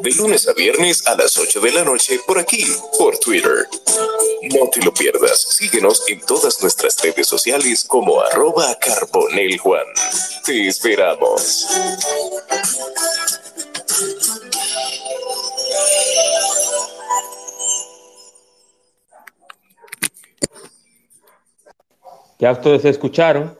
De 0.00 0.10
lunes 0.12 0.46
a 0.46 0.52
viernes 0.52 1.06
a 1.06 1.16
las 1.16 1.36
8 1.36 1.60
de 1.60 1.72
la 1.72 1.84
noche 1.84 2.20
por 2.26 2.38
aquí, 2.38 2.64
por 2.98 3.18
Twitter. 3.18 3.66
No 4.54 4.68
te 4.70 4.80
lo 4.82 4.94
pierdas. 4.94 5.40
Síguenos 5.40 6.08
en 6.08 6.20
todas 6.20 6.62
nuestras 6.62 7.02
redes 7.02 7.26
sociales 7.26 7.84
como 7.84 8.20
arroba 8.20 8.78
Carbonel 8.78 9.58
Juan. 9.58 9.86
Te 10.44 10.68
esperamos. 10.68 11.66
Ya 22.38 22.52
ustedes 22.52 22.84
escucharon, 22.84 23.58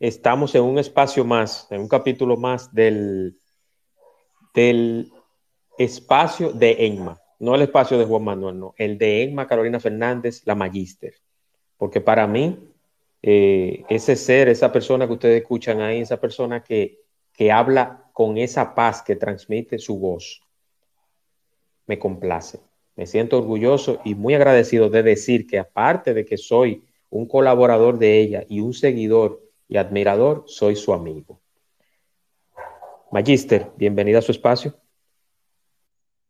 estamos 0.00 0.56
en 0.56 0.62
un 0.62 0.80
espacio 0.80 1.24
más, 1.24 1.68
en 1.70 1.82
un 1.82 1.88
capítulo 1.88 2.36
más 2.36 2.74
del, 2.74 3.38
del 4.52 5.12
espacio 5.78 6.52
de 6.52 6.86
Enma, 6.86 7.20
no 7.38 7.54
el 7.54 7.62
espacio 7.62 7.98
de 7.98 8.04
Juan 8.04 8.24
Manuel, 8.24 8.58
no, 8.58 8.74
el 8.76 8.98
de 8.98 9.22
Enma 9.22 9.46
Carolina 9.46 9.80
Fernández, 9.80 10.42
la 10.44 10.54
magíster. 10.54 11.14
Porque 11.76 12.00
para 12.00 12.26
mí, 12.26 12.58
eh, 13.22 13.84
ese 13.88 14.16
ser, 14.16 14.48
esa 14.48 14.72
persona 14.72 15.06
que 15.06 15.12
ustedes 15.12 15.42
escuchan 15.42 15.80
ahí, 15.80 16.00
esa 16.00 16.18
persona 16.18 16.62
que, 16.62 17.00
que 17.32 17.52
habla 17.52 18.04
con 18.12 18.38
esa 18.38 18.74
paz 18.74 19.02
que 19.02 19.16
transmite 19.16 19.78
su 19.78 19.98
voz, 19.98 20.42
me 21.86 21.98
complace. 21.98 22.60
Me 22.96 23.06
siento 23.06 23.38
orgulloso 23.38 24.00
y 24.04 24.14
muy 24.14 24.34
agradecido 24.34 24.88
de 24.88 25.02
decir 25.02 25.46
que 25.46 25.58
aparte 25.58 26.14
de 26.14 26.24
que 26.24 26.38
soy 26.38 26.84
un 27.10 27.26
colaborador 27.26 27.98
de 27.98 28.20
ella 28.20 28.44
y 28.48 28.60
un 28.60 28.72
seguidor 28.72 29.42
y 29.68 29.76
admirador, 29.76 30.44
soy 30.46 30.76
su 30.76 30.94
amigo. 30.94 31.40
Magister, 33.12 33.70
bienvenida 33.76 34.18
a 34.18 34.22
su 34.22 34.32
espacio. 34.32 34.74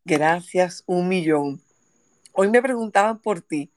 Gracias, 0.07 0.85
un 0.87 1.09
millón. 1.09 1.61
Hoy 2.33 2.49
me 2.49 2.63
preguntaban 2.63 3.19
por 3.19 3.41
ti 3.43 3.71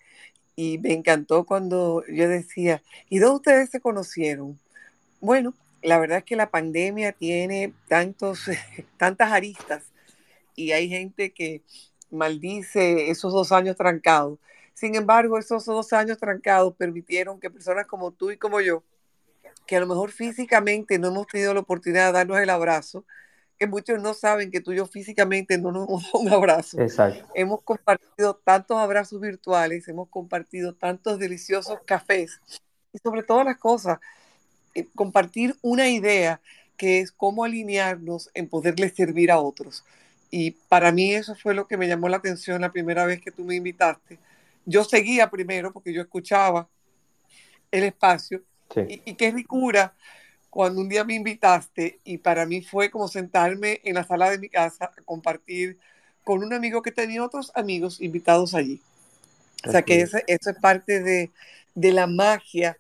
y 0.55 0.77
me 0.77 0.93
encantó 0.93 1.43
cuando 1.45 2.03
yo 2.07 2.29
decía, 2.29 2.83
¿y 3.09 3.19
dónde 3.19 3.35
ustedes 3.37 3.69
se 3.71 3.81
conocieron? 3.81 4.59
Bueno, 5.19 5.55
la 5.81 5.97
verdad 5.97 6.19
es 6.19 6.23
que 6.23 6.35
la 6.35 6.51
pandemia 6.51 7.13
tiene 7.13 7.73
tantos, 7.87 8.43
tantas 8.97 9.31
aristas 9.31 9.83
y 10.55 10.71
hay 10.71 10.87
gente 10.87 11.31
que 11.31 11.63
maldice 12.11 13.09
esos 13.09 13.33
dos 13.33 13.51
años 13.51 13.75
trancados 13.75 14.39
sin 14.79 14.95
embargo, 14.95 15.37
esos 15.37 15.65
dos 15.65 15.91
años 15.91 16.19
trancados 16.19 16.73
permitieron 16.73 17.37
que 17.41 17.49
personas 17.49 17.85
como 17.85 18.11
tú 18.13 18.31
y 18.31 18.37
como 18.37 18.61
yo, 18.61 18.81
que 19.67 19.75
a 19.75 19.81
lo 19.81 19.87
mejor 19.87 20.11
físicamente 20.11 20.97
no 20.97 21.09
hemos 21.09 21.27
tenido 21.27 21.53
la 21.53 21.59
oportunidad 21.59 22.05
de 22.07 22.13
darnos 22.13 22.39
el 22.39 22.49
abrazo, 22.49 23.03
que 23.59 23.67
muchos 23.67 24.01
no 24.01 24.13
saben 24.13 24.49
que 24.49 24.61
tú 24.61 24.71
y 24.71 24.77
yo 24.77 24.85
físicamente 24.87 25.57
no 25.57 25.71
nos 25.71 25.87
hemos 25.89 26.03
dado 26.03 26.19
un 26.19 26.29
abrazo. 26.29 26.81
Exacto. 26.81 27.27
Hemos 27.35 27.61
compartido 27.61 28.35
tantos 28.35 28.77
abrazos 28.77 29.19
virtuales, 29.19 29.87
hemos 29.87 30.09
compartido 30.09 30.73
tantos 30.73 31.19
deliciosos 31.19 31.79
cafés 31.85 32.39
y 32.93 32.97
sobre 32.99 33.23
todas 33.23 33.45
las 33.45 33.57
cosas, 33.57 33.99
eh, 34.73 34.87
compartir 34.95 35.55
una 35.61 35.89
idea 35.89 36.41
que 36.77 36.99
es 36.99 37.11
cómo 37.11 37.43
alinearnos 37.43 38.31
en 38.33 38.47
poderle 38.47 38.89
servir 38.89 39.31
a 39.31 39.39
otros. 39.39 39.83
Y 40.31 40.51
para 40.69 40.91
mí 40.91 41.13
eso 41.13 41.35
fue 41.35 41.53
lo 41.53 41.67
que 41.67 41.75
me 41.75 41.87
llamó 41.87 42.07
la 42.07 42.17
atención 42.17 42.61
la 42.61 42.71
primera 42.71 43.05
vez 43.05 43.19
que 43.21 43.31
tú 43.31 43.43
me 43.43 43.55
invitaste, 43.55 44.17
yo 44.65 44.83
seguía 44.83 45.29
primero 45.29 45.73
porque 45.73 45.91
yo 45.91 46.01
escuchaba 46.01 46.69
el 47.71 47.83
espacio 47.83 48.43
y, 48.87 49.15
qué 49.15 49.31
ricura 49.31 49.95
cuando 50.49 50.81
un 50.81 50.89
día 50.89 51.03
me 51.03 51.15
invitaste 51.15 51.99
y 52.03 52.17
para 52.17 52.45
mí 52.45 52.61
fue 52.61 52.89
como 52.89 53.07
sentarme 53.07 53.81
en 53.83 53.95
la 53.95 54.03
sala 54.03 54.29
de 54.29 54.39
mi 54.39 54.49
casa 54.49 54.91
a 54.97 55.01
compartir 55.03 55.77
con 56.23 56.43
un 56.43 56.53
amigo 56.53 56.81
que 56.81 56.91
tenía 56.91 57.23
otros 57.23 57.51
amigos 57.55 58.01
invitados 58.01 58.53
allí. 58.53 58.81
O 59.67 59.71
sea 59.71 59.81
que 59.81 60.01
eso, 60.01 60.17
es 60.25 60.39
parte 60.61 61.01
de, 61.01 61.31
de 61.75 61.91
la 61.91 62.07
magia 62.07 62.77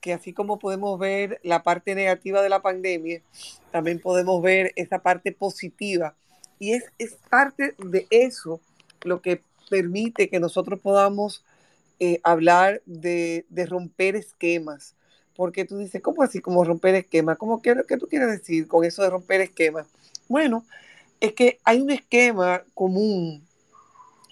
que 0.00 0.12
así 0.12 0.32
como 0.32 0.58
podemos 0.58 0.98
ver 0.98 1.40
la 1.44 1.62
parte 1.62 1.94
negativa 1.94 2.42
de 2.42 2.48
la 2.48 2.60
pandemia, 2.60 3.22
también 3.70 4.00
podemos 4.00 4.42
ver 4.42 4.72
esa 4.74 4.98
parte 4.98 5.30
positiva. 5.30 6.16
Y 6.58 6.72
es, 6.72 6.84
es 6.98 7.14
parte 7.30 7.74
de 7.78 8.06
eso 8.10 8.60
lo 9.04 9.22
que 9.22 9.42
permite 9.70 10.28
que 10.28 10.40
nosotros 10.40 10.80
podamos 10.80 11.44
eh, 12.00 12.20
hablar 12.24 12.82
de, 12.84 13.46
romper 13.68 14.16
esquemas. 14.16 14.96
Porque 15.34 15.64
tú 15.64 15.78
dices, 15.78 16.02
¿cómo 16.02 16.22
así 16.22 16.40
como 16.40 16.64
romper 16.64 16.94
esquemas? 16.94 17.38
¿Cómo 17.38 17.62
que, 17.62 17.74
qué 17.88 17.96
tú 17.96 18.06
quieres 18.08 18.30
decir 18.30 18.68
con 18.68 18.84
eso 18.84 19.02
de 19.02 19.10
romper 19.10 19.40
esquemas? 19.40 19.86
Bueno, 20.28 20.64
es 21.20 21.32
que 21.34 21.58
hay 21.64 21.80
un 21.80 21.90
esquema 21.90 22.64
común 22.74 23.42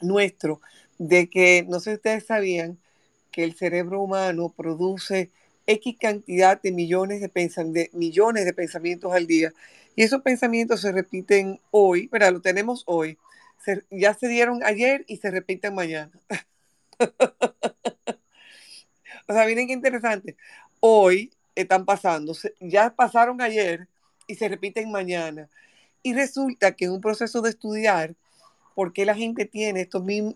nuestro 0.02 0.60
de 0.98 1.28
que, 1.28 1.64
no 1.68 1.80
sé 1.80 1.90
si 1.90 1.96
ustedes 1.96 2.26
sabían, 2.26 2.78
que 3.30 3.44
el 3.44 3.54
cerebro 3.54 4.02
humano 4.02 4.52
produce 4.56 5.30
X 5.66 5.96
cantidad 6.00 6.60
de 6.60 6.72
millones 6.72 7.20
de, 7.20 7.28
de 7.66 7.90
millones 7.92 8.44
de 8.44 8.52
pensamientos 8.52 9.12
al 9.12 9.26
día. 9.26 9.52
Y 9.96 10.02
esos 10.02 10.22
pensamientos 10.22 10.80
se 10.80 10.92
repiten 10.92 11.60
hoy, 11.70 12.08
pero 12.08 12.30
lo 12.30 12.40
tenemos 12.40 12.82
hoy, 12.86 13.18
ya 13.90 14.14
se 14.14 14.28
dieron 14.28 14.62
ayer 14.64 15.04
y 15.06 15.18
se 15.18 15.30
repiten 15.30 15.74
mañana. 15.74 16.10
o 19.28 19.32
sea, 19.32 19.46
miren 19.46 19.66
qué 19.66 19.72
interesante. 19.72 20.36
Hoy 20.80 21.30
están 21.54 21.84
pasando, 21.84 22.34
ya 22.58 22.94
pasaron 22.94 23.40
ayer 23.40 23.86
y 24.26 24.34
se 24.34 24.48
repiten 24.48 24.90
mañana. 24.90 25.48
Y 26.02 26.14
resulta 26.14 26.72
que 26.72 26.86
en 26.86 26.92
un 26.92 27.00
proceso 27.00 27.42
de 27.42 27.50
estudiar 27.50 28.14
por 28.74 28.92
qué 28.92 29.04
la 29.04 29.14
gente 29.14 29.44
tiene 29.44 29.82
estos 29.82 30.02
mismos, 30.02 30.34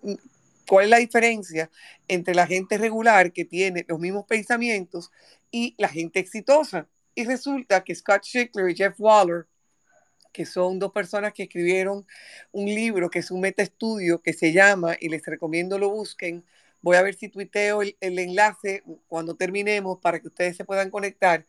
cuál 0.69 0.84
es 0.84 0.91
la 0.91 0.99
diferencia 0.99 1.71
entre 2.09 2.34
la 2.34 2.47
gente 2.47 2.77
regular 2.77 3.32
que 3.32 3.44
tiene 3.44 3.84
los 3.88 3.99
mismos 3.99 4.27
pensamientos 4.27 5.10
y 5.50 5.75
la 5.78 5.88
gente 5.88 6.21
exitosa. 6.21 6.87
Y 7.15 7.25
resulta 7.25 7.82
que 7.84 7.94
Scott 7.94 8.25
Schickler 8.25 8.69
y 8.69 8.76
Jeff 8.76 8.94
Waller 8.99 9.47
que 10.34 10.44
son 10.44 10.81
dos 10.81 10.91
personas 10.91 11.32
que 11.32 11.44
escribieron 11.44 12.05
un 12.50 12.66
libro 12.66 13.09
que 13.09 13.21
es 13.21 13.31
un 13.31 13.41
metaestudio 13.41 14.21
que 14.21 14.32
se 14.32 14.53
llama, 14.53 14.97
y 15.00 15.09
les 15.09 15.25
recomiendo 15.25 15.78
lo 15.78 15.91
busquen, 15.91 16.44
voy 16.84 16.97
a 16.97 17.03
ver 17.03 17.15
si 17.15 17.31
tuiteo 17.31 17.81
el, 17.81 17.97
enlace 18.00 18.84
cuando 19.09 19.37
terminemos 19.37 19.99
para 20.00 20.21
que 20.21 20.28
ustedes 20.28 20.55
se 20.56 20.67
puedan 20.67 20.91
conectar, 20.91 21.47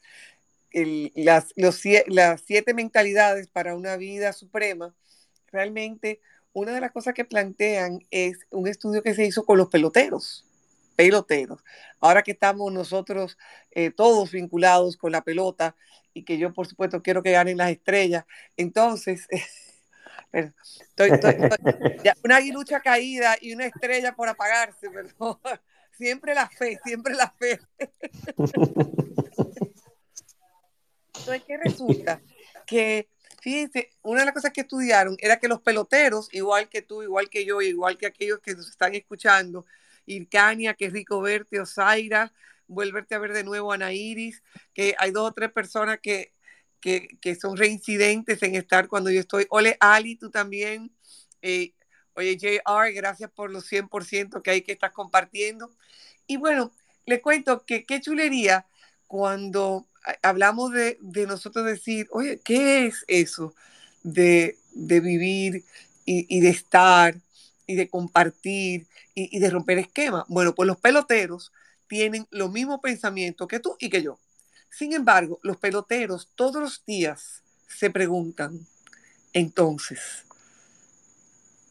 las, 0.71 1.53
las 1.55 2.41
siete 2.45 2.73
mentalidades 2.73 3.47
para 3.47 3.75
una 3.75 3.97
vida 3.97 4.31
suprema, 4.31 4.95
realmente 5.51 6.21
una 6.53 6.73
de 6.73 6.79
las 6.81 6.91
cosas 6.93 7.13
que 7.13 7.25
plantean 7.25 7.99
es 8.11 8.39
un 8.49 8.67
estudio 8.67 9.03
que 9.03 9.13
se 9.13 9.25
hizo 9.25 9.45
con 9.45 9.57
los 9.57 9.67
peloteros 9.67 10.45
peloteros. 10.95 11.61
Ahora 11.99 12.23
que 12.23 12.31
estamos 12.31 12.71
nosotros 12.71 13.37
eh, 13.71 13.91
todos 13.91 14.31
vinculados 14.31 14.95
con 14.95 15.11
la 15.11 15.25
pelota 15.25 15.75
y 16.13 16.23
que 16.23 16.37
yo 16.37 16.53
por 16.53 16.67
supuesto 16.67 17.03
quiero 17.03 17.21
que 17.21 17.31
ganen 17.31 17.57
las 17.57 17.71
estrellas, 17.71 18.23
entonces, 18.55 19.27
estoy, 20.35 21.09
una 22.23 22.37
aguilucha 22.37 22.79
caída 22.81 23.37
y 23.39 23.53
una 23.53 23.65
estrella 23.65 24.15
por 24.15 24.27
apagarse, 24.27 24.89
pero 24.89 25.39
siempre 25.97 26.33
la 26.33 26.49
fe, 26.49 26.79
siempre 26.83 27.13
la 27.15 27.31
fe. 27.31 27.59
Entonces, 31.17 31.43
¿qué 31.47 31.57
resulta? 31.57 32.21
Que, 32.67 33.09
fíjense, 33.41 33.89
una 34.03 34.19
de 34.19 34.25
las 34.25 34.33
cosas 34.35 34.51
que 34.51 34.61
estudiaron 34.61 35.15
era 35.19 35.37
que 35.39 35.47
los 35.47 35.61
peloteros, 35.61 36.29
igual 36.33 36.69
que 36.69 36.81
tú, 36.81 37.01
igual 37.01 37.29
que 37.29 37.45
yo, 37.45 37.61
igual 37.61 37.97
que 37.97 38.07
aquellos 38.07 38.39
que 38.39 38.53
nos 38.53 38.69
están 38.69 38.93
escuchando, 38.93 39.65
Ircania, 40.05 40.75
qué 40.75 40.89
rico 40.89 41.21
verte, 41.21 41.59
Osaira, 41.59 42.31
vuélverte 42.67 43.15
a 43.15 43.19
ver 43.19 43.33
de 43.33 43.43
nuevo, 43.43 43.71
Ana 43.71 43.93
Iris, 43.93 44.43
que 44.73 44.95
hay 44.99 45.11
dos 45.11 45.29
o 45.29 45.33
tres 45.33 45.51
personas 45.51 45.99
que, 45.99 46.34
que, 46.85 47.35
son 47.35 47.57
reincidentes 47.57 48.41
en 48.43 48.55
estar 48.55 48.87
cuando 48.87 49.09
yo 49.09 49.19
estoy. 49.19 49.47
Ole, 49.49 49.77
Ali, 49.79 50.15
tú 50.15 50.29
también. 50.29 50.91
Eh, 51.41 51.73
oye, 52.13 52.37
JR, 52.37 52.93
gracias 52.93 53.31
por 53.31 53.51
los 53.51 53.65
100% 53.65 54.41
que 54.41 54.51
hay 54.51 54.61
que 54.61 54.73
estás 54.73 54.91
compartiendo. 54.91 55.71
Y 56.27 56.37
bueno, 56.37 56.71
le 57.05 57.21
cuento 57.21 57.65
que 57.65 57.85
qué 57.85 58.01
chulería 58.01 58.67
cuando 59.07 59.87
hablamos 60.21 60.71
de, 60.71 60.97
nosotros 61.27 61.65
decir, 61.65 62.07
oye, 62.11 62.39
¿qué 62.43 62.85
es 62.85 63.03
eso 63.07 63.55
de, 64.03 64.57
vivir 64.73 65.63
y, 66.05 66.25
y, 66.35 66.41
de 66.41 66.49
estar 66.49 67.15
y 67.65 67.75
de 67.75 67.89
compartir 67.89 68.87
y, 69.15 69.39
de 69.39 69.49
romper 69.49 69.79
esquemas. 69.79 70.25
Bueno, 70.27 70.53
pues 70.53 70.67
los 70.67 70.77
peloteros 70.77 71.51
tienen 71.87 72.27
los 72.31 72.51
mismos 72.51 72.79
pensamientos 72.81 73.47
que 73.47 73.59
tú 73.59 73.75
y 73.79 73.89
que 73.89 74.03
yo. 74.03 74.19
Sin 74.77 74.91
embargo, 74.91 75.39
los 75.41 75.55
peloteros 75.55 76.27
todos 76.35 76.61
los 76.61 76.85
días 76.85 77.43
se 77.65 77.89
preguntan, 77.89 78.67
entonces, 79.31 80.25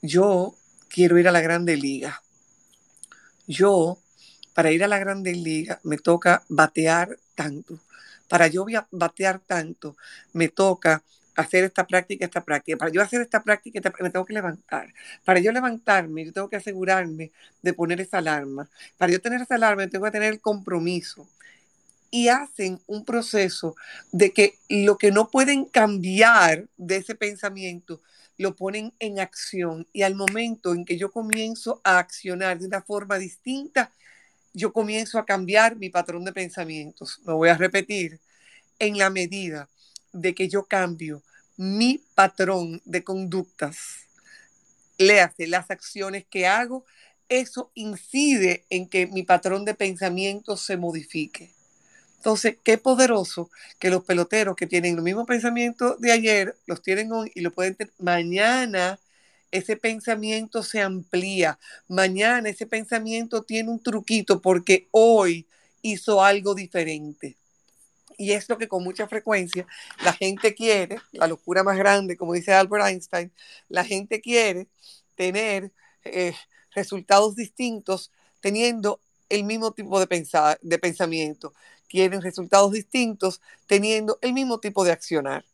yo 0.01 0.55
quiero 0.89 1.19
ir 1.19 1.29
a 1.29 1.31
la 1.31 1.43
Grande 1.43 1.77
Liga. 1.77 2.23
Yo, 3.47 3.99
para 4.55 4.73
ir 4.73 4.83
a 4.83 4.89
la 4.89 4.99
Grande 4.99 5.35
Liga, 5.35 5.81
me 5.83 5.99
toca 5.99 6.45
batear 6.49 7.19
tanto. 7.35 7.79
Para 8.27 8.47
yo 8.47 8.65
batear 8.91 9.39
tanto, 9.39 9.99
me 10.33 10.49
toca 10.49 11.03
hacer 11.37 11.65
esta 11.65 11.87
práctica, 11.87 12.25
esta 12.25 12.43
práctica. 12.43 12.79
Para 12.79 12.91
yo 12.91 13.03
hacer 13.03 13.21
esta 13.21 13.43
práctica, 13.43 13.83
me 14.01 14.09
tengo 14.09 14.25
que 14.25 14.33
levantar. 14.33 14.95
Para 15.27 15.41
yo 15.41 15.53
levantarme, 15.53 16.25
yo 16.25 16.33
tengo 16.33 16.49
que 16.49 16.57
asegurarme 16.57 17.33
de 17.61 17.75
poner 17.75 18.01
esa 18.01 18.17
alarma. 18.17 18.71
Para 18.97 19.13
yo 19.13 19.21
tener 19.21 19.43
esa 19.43 19.57
alarma, 19.57 19.87
tengo 19.89 20.07
que 20.07 20.11
tener 20.11 20.33
el 20.33 20.41
compromiso. 20.41 21.29
Y 22.11 22.29
hacen 22.29 22.81
un 22.87 23.05
proceso 23.05 23.75
de 24.13 24.33
que 24.33 24.55
lo 24.69 24.99
que 24.99 25.11
no 25.11 25.31
pueden 25.31 25.65
cambiar 25.65 26.69
de 26.77 26.97
ese 26.97 27.15
pensamiento, 27.15 28.01
lo 28.37 28.57
ponen 28.57 28.93
en 28.99 29.21
acción. 29.21 29.87
Y 29.93 30.03
al 30.03 30.15
momento 30.15 30.75
en 30.75 30.85
que 30.85 30.97
yo 30.97 31.11
comienzo 31.11 31.81
a 31.85 31.99
accionar 31.99 32.59
de 32.59 32.67
una 32.67 32.83
forma 32.83 33.19
distinta, 33.19 33.93
yo 34.53 34.73
comienzo 34.73 35.19
a 35.19 35.27
cambiar 35.27 35.77
mi 35.77 35.91
patrón 35.91 36.25
de 36.25 36.33
pensamientos. 36.33 37.21
Me 37.25 37.33
voy 37.33 37.49
a 37.49 37.57
repetir. 37.57 38.21
En 38.81 38.99
la 38.99 39.09
medida 39.09 39.69
de 40.13 40.35
que 40.35 40.49
yo 40.49 40.65
cambio 40.65 41.23
mi 41.57 42.03
patrón 42.15 42.83
de 42.85 43.05
conductas, 43.05 44.09
léase 44.99 45.47
las 45.47 45.71
acciones 45.71 46.25
que 46.29 46.47
hago, 46.47 46.85
eso 47.29 47.71
incide 47.75 48.65
en 48.71 48.89
que 48.89 49.07
mi 49.07 49.23
patrón 49.23 49.65
de 49.65 49.75
pensamiento 49.75 50.57
se 50.57 50.77
modifique. 50.77 51.54
Entonces, 52.25 52.57
qué 52.65 52.79
poderoso 52.79 53.51
que 53.79 53.91
los 53.91 54.03
peloteros 54.03 54.57
que 54.57 54.67
tienen 54.67 54.97
los 54.97 55.05
mismos 55.05 55.27
pensamientos 55.27 56.01
de 56.01 56.11
ayer, 56.11 56.57
los 56.65 56.81
tienen 56.81 57.13
hoy 57.13 57.31
y 57.35 57.43
lo 57.43 57.51
pueden 57.51 57.75
tener 57.75 57.93
mañana. 57.99 58.99
Ese 59.51 59.77
pensamiento 59.77 60.63
se 60.63 60.81
amplía. 60.81 61.59
Mañana 61.87 62.49
ese 62.49 62.67
pensamiento 62.67 63.43
tiene 63.43 63.69
un 63.69 63.83
truquito 63.83 64.41
porque 64.41 64.89
hoy 64.91 65.47
hizo 65.83 66.25
algo 66.25 66.55
diferente. 66.55 67.37
Y 68.17 68.33
es 68.33 68.49
lo 68.49 68.57
que 68.57 68.69
con 68.69 68.83
mucha 68.83 69.07
frecuencia 69.07 69.67
la 70.03 70.15
gente 70.15 70.55
quiere, 70.55 70.97
la 71.13 71.27
locura 71.27 71.63
más 71.63 71.77
grande, 71.77 72.17
como 72.17 72.33
dice 72.33 72.55
Albert 72.55 72.87
Einstein, 72.87 73.33
la 73.69 73.85
gente 73.85 74.23
quiere 74.23 74.69
tener 75.15 75.73
eh, 76.05 76.35
resultados 76.75 77.37
distintos 77.37 78.11
teniendo 78.41 78.99
el 79.29 79.45
mismo 79.45 79.73
tipo 79.73 80.01
de, 80.01 80.07
pensar, 80.07 80.59
de 80.63 80.79
pensamiento. 80.79 81.53
Quieren 81.95 82.23
resultados 82.23 82.73
distintos 82.73 83.41
teniendo 83.69 84.19
el 84.21 84.33
mismo 84.33 84.59
tipo 84.59 84.83
de 84.83 84.91
accionar. 84.91 85.45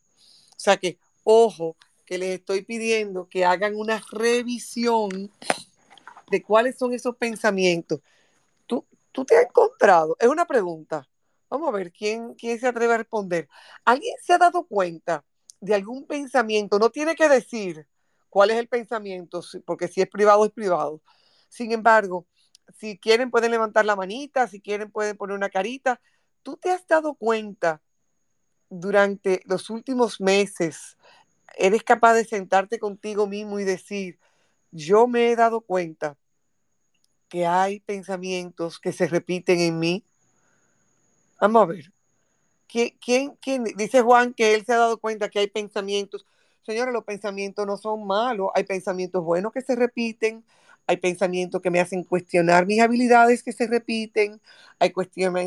O 0.56 0.58
sea 0.58 0.78
que, 0.78 0.96
ojo, 1.22 1.76
que 2.06 2.16
les 2.16 2.38
estoy 2.38 2.62
pidiendo 2.62 3.28
que 3.28 3.44
hagan 3.44 3.76
una 3.76 4.02
revisión 4.10 5.30
de 6.30 6.42
cuáles 6.42 6.78
son 6.78 6.94
esos 6.94 7.14
pensamientos. 7.16 8.00
¿Tú, 8.66 8.86
tú 9.12 9.26
te 9.26 9.36
has 9.36 9.44
encontrado? 9.44 10.16
Es 10.18 10.28
una 10.28 10.46
pregunta 10.46 11.06
Vamos 11.50 11.68
a 11.68 11.72
ver 11.72 11.92
quién, 11.92 12.34
quién 12.34 12.58
se 12.58 12.68
atreve 12.68 12.94
a 12.94 12.98
responder. 12.98 13.48
¿Alguien 13.84 14.14
se 14.22 14.32
ha 14.32 14.38
dado 14.38 14.64
cuenta 14.66 15.24
de 15.60 15.74
algún 15.74 16.06
pensamiento? 16.06 16.78
No 16.78 16.88
tiene 16.88 17.16
que 17.16 17.28
decir 17.28 17.86
cuál 18.30 18.50
es 18.50 18.56
el 18.56 18.68
pensamiento, 18.68 19.42
porque 19.66 19.88
si 19.88 20.00
es 20.00 20.08
privado, 20.08 20.46
es 20.46 20.52
privado. 20.52 21.02
Sin 21.50 21.72
embargo, 21.72 22.24
si 22.78 22.96
quieren 22.98 23.32
pueden 23.32 23.50
levantar 23.50 23.84
la 23.84 23.96
manita, 23.96 24.46
si 24.46 24.60
quieren 24.60 24.90
pueden 24.90 25.16
poner 25.18 25.36
una 25.36 25.50
carita. 25.50 26.00
¿Tú 26.42 26.56
te 26.56 26.70
has 26.70 26.86
dado 26.86 27.14
cuenta 27.14 27.82
durante 28.68 29.42
los 29.46 29.70
últimos 29.70 30.20
meses? 30.20 30.96
¿Eres 31.56 31.82
capaz 31.82 32.14
de 32.14 32.24
sentarte 32.24 32.78
contigo 32.78 33.26
mismo 33.26 33.58
y 33.58 33.64
decir, 33.64 34.18
yo 34.70 35.06
me 35.06 35.30
he 35.30 35.36
dado 35.36 35.60
cuenta 35.60 36.16
que 37.28 37.46
hay 37.46 37.80
pensamientos 37.80 38.78
que 38.78 38.92
se 38.92 39.06
repiten 39.06 39.60
en 39.60 39.78
mí? 39.78 40.04
Vamos 41.40 41.62
a 41.62 41.66
ver. 41.66 41.92
¿Quién, 42.66 43.36
Dice 43.76 44.02
Juan 44.02 44.32
que 44.32 44.54
él 44.54 44.64
se 44.64 44.72
ha 44.72 44.78
dado 44.78 44.98
cuenta 44.98 45.28
que 45.28 45.40
hay 45.40 45.48
pensamientos. 45.48 46.24
Señores, 46.62 46.92
los 46.94 47.04
pensamientos 47.04 47.66
no 47.66 47.76
son 47.76 48.06
malos. 48.06 48.50
Hay 48.54 48.64
pensamientos 48.64 49.24
buenos 49.24 49.52
que 49.52 49.60
se 49.60 49.74
repiten. 49.74 50.44
Hay 50.90 50.96
pensamientos 50.96 51.62
que 51.62 51.70
me 51.70 51.78
hacen 51.78 52.02
cuestionar 52.02 52.66
mis 52.66 52.80
habilidades 52.80 53.44
que 53.44 53.52
se 53.52 53.68
repiten. 53.68 54.40
Hay, 54.80 54.92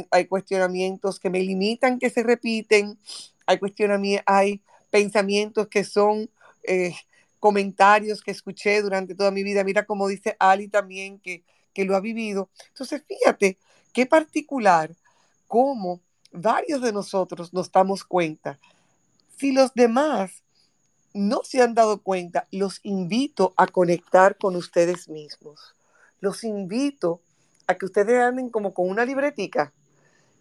hay 0.09 0.25
cuestionamientos 0.25 1.19
que 1.19 1.29
me 1.29 1.41
limitan 1.41 1.99
que 1.99 2.09
se 2.09 2.23
repiten. 2.23 2.97
Hay, 3.45 3.59
hay 4.25 4.61
pensamientos 4.89 5.67
que 5.67 5.83
son 5.83 6.29
eh, 6.63 6.95
comentarios 7.41 8.21
que 8.21 8.31
escuché 8.31 8.81
durante 8.81 9.15
toda 9.15 9.31
mi 9.31 9.43
vida. 9.43 9.65
Mira 9.65 9.85
como 9.85 10.07
dice 10.07 10.37
Ali 10.39 10.69
también 10.69 11.19
que, 11.19 11.43
que 11.73 11.83
lo 11.83 11.97
ha 11.97 11.99
vivido. 11.99 12.49
Entonces, 12.69 13.03
fíjate 13.05 13.57
qué 13.91 14.05
particular 14.05 14.95
cómo 15.49 15.99
varios 16.31 16.81
de 16.81 16.93
nosotros 16.93 17.53
nos 17.53 17.69
damos 17.69 18.05
cuenta. 18.05 18.61
Si 19.35 19.51
los 19.51 19.73
demás 19.73 20.42
no 21.13 21.41
se 21.43 21.61
han 21.61 21.73
dado 21.73 22.01
cuenta, 22.01 22.47
los 22.51 22.79
invito 22.83 23.53
a 23.57 23.67
conectar 23.67 24.37
con 24.37 24.55
ustedes 24.55 25.07
mismos. 25.09 25.75
Los 26.19 26.43
invito 26.43 27.21
a 27.67 27.75
que 27.75 27.85
ustedes 27.85 28.19
anden 28.19 28.49
como 28.49 28.73
con 28.73 28.89
una 28.89 29.05
libretica. 29.05 29.73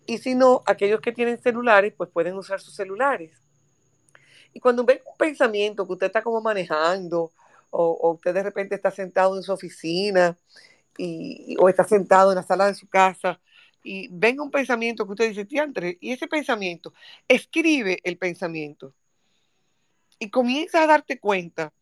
Y 0.06 0.18
si 0.18 0.34
no, 0.34 0.62
aquellos 0.66 1.00
que 1.00 1.12
tienen 1.12 1.40
celulares, 1.40 1.92
pues 1.96 2.10
pueden 2.10 2.36
usar 2.36 2.60
sus 2.60 2.74
celulares. 2.74 3.32
Y 4.54 4.60
cuando 4.60 4.84
ven 4.84 5.00
un 5.06 5.16
pensamiento 5.16 5.86
que 5.86 5.92
usted 5.92 6.06
está 6.06 6.22
como 6.22 6.40
manejando, 6.40 7.32
o, 7.70 8.12
usted 8.12 8.34
de 8.34 8.42
repente 8.42 8.74
está 8.74 8.90
sentado 8.90 9.36
en 9.36 9.42
su 9.42 9.52
oficina, 9.52 10.36
y, 10.98 11.56
o 11.58 11.68
está 11.68 11.84
sentado 11.84 12.32
en 12.32 12.36
la 12.36 12.42
sala 12.42 12.66
de 12.66 12.74
su 12.74 12.86
casa, 12.88 13.40
y 13.82 14.08
venga 14.08 14.42
un 14.42 14.50
pensamiento 14.50 15.06
que 15.06 15.12
usted 15.12 15.28
dice, 15.28 15.96
y 16.00 16.12
ese 16.12 16.28
pensamiento, 16.28 16.92
escribe 17.28 17.98
el 18.04 18.16
pensamiento. 18.18 18.94
Y 20.22 20.30
comienza 20.30 20.84
a 20.84 20.86
darte 20.86 21.18
cuenta, 21.18 21.72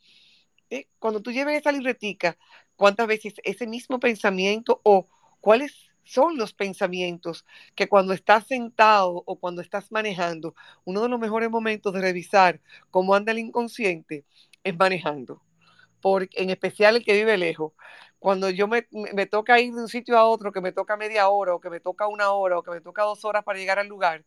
cuando 0.98 1.20
tú 1.20 1.30
lleves 1.30 1.60
esa 1.60 1.72
libretica, 1.72 2.38
cuántas 2.74 3.06
veces 3.06 3.34
ese 3.44 3.66
mismo 3.66 4.00
pensamiento 4.00 4.80
o 4.82 5.08
cuáles 5.42 5.90
son 6.04 6.38
los 6.38 6.54
pensamientos 6.54 7.44
que 7.74 7.86
cuando 7.86 8.14
estás 8.14 8.46
sentado 8.46 9.22
o 9.26 9.36
cuando 9.36 9.60
estás 9.60 9.92
manejando, 9.92 10.54
uno 10.86 11.02
de 11.02 11.10
los 11.10 11.20
mejores 11.20 11.50
momentos 11.50 11.92
de 11.92 12.00
revisar 12.00 12.62
cómo 12.90 13.14
anda 13.14 13.32
el 13.32 13.40
inconsciente 13.40 14.24
es 14.64 14.74
manejando. 14.74 15.42
Porque, 16.00 16.42
en 16.42 16.48
especial 16.48 16.96
el 16.96 17.04
que 17.04 17.12
vive 17.12 17.36
lejos, 17.36 17.74
cuando 18.18 18.48
yo 18.48 18.68
me, 18.68 18.80
toca 19.26 19.60
ir 19.60 19.74
de 19.74 19.82
un 19.82 19.88
sitio 19.88 20.16
a 20.16 20.24
otro, 20.24 20.50
que 20.50 20.62
me 20.62 20.72
toca 20.72 20.96
media 20.96 21.28
hora 21.28 21.54
o 21.54 21.60
que 21.60 21.68
me 21.68 21.80
toca 21.80 22.06
una 22.06 22.30
hora 22.30 22.58
o 22.58 22.62
que 22.62 22.70
me 22.70 22.80
toca 22.80 23.02
dos 23.02 23.22
horas 23.26 23.44
para 23.44 23.58
llegar 23.58 23.78
al 23.78 23.88
lugar, 23.88 24.24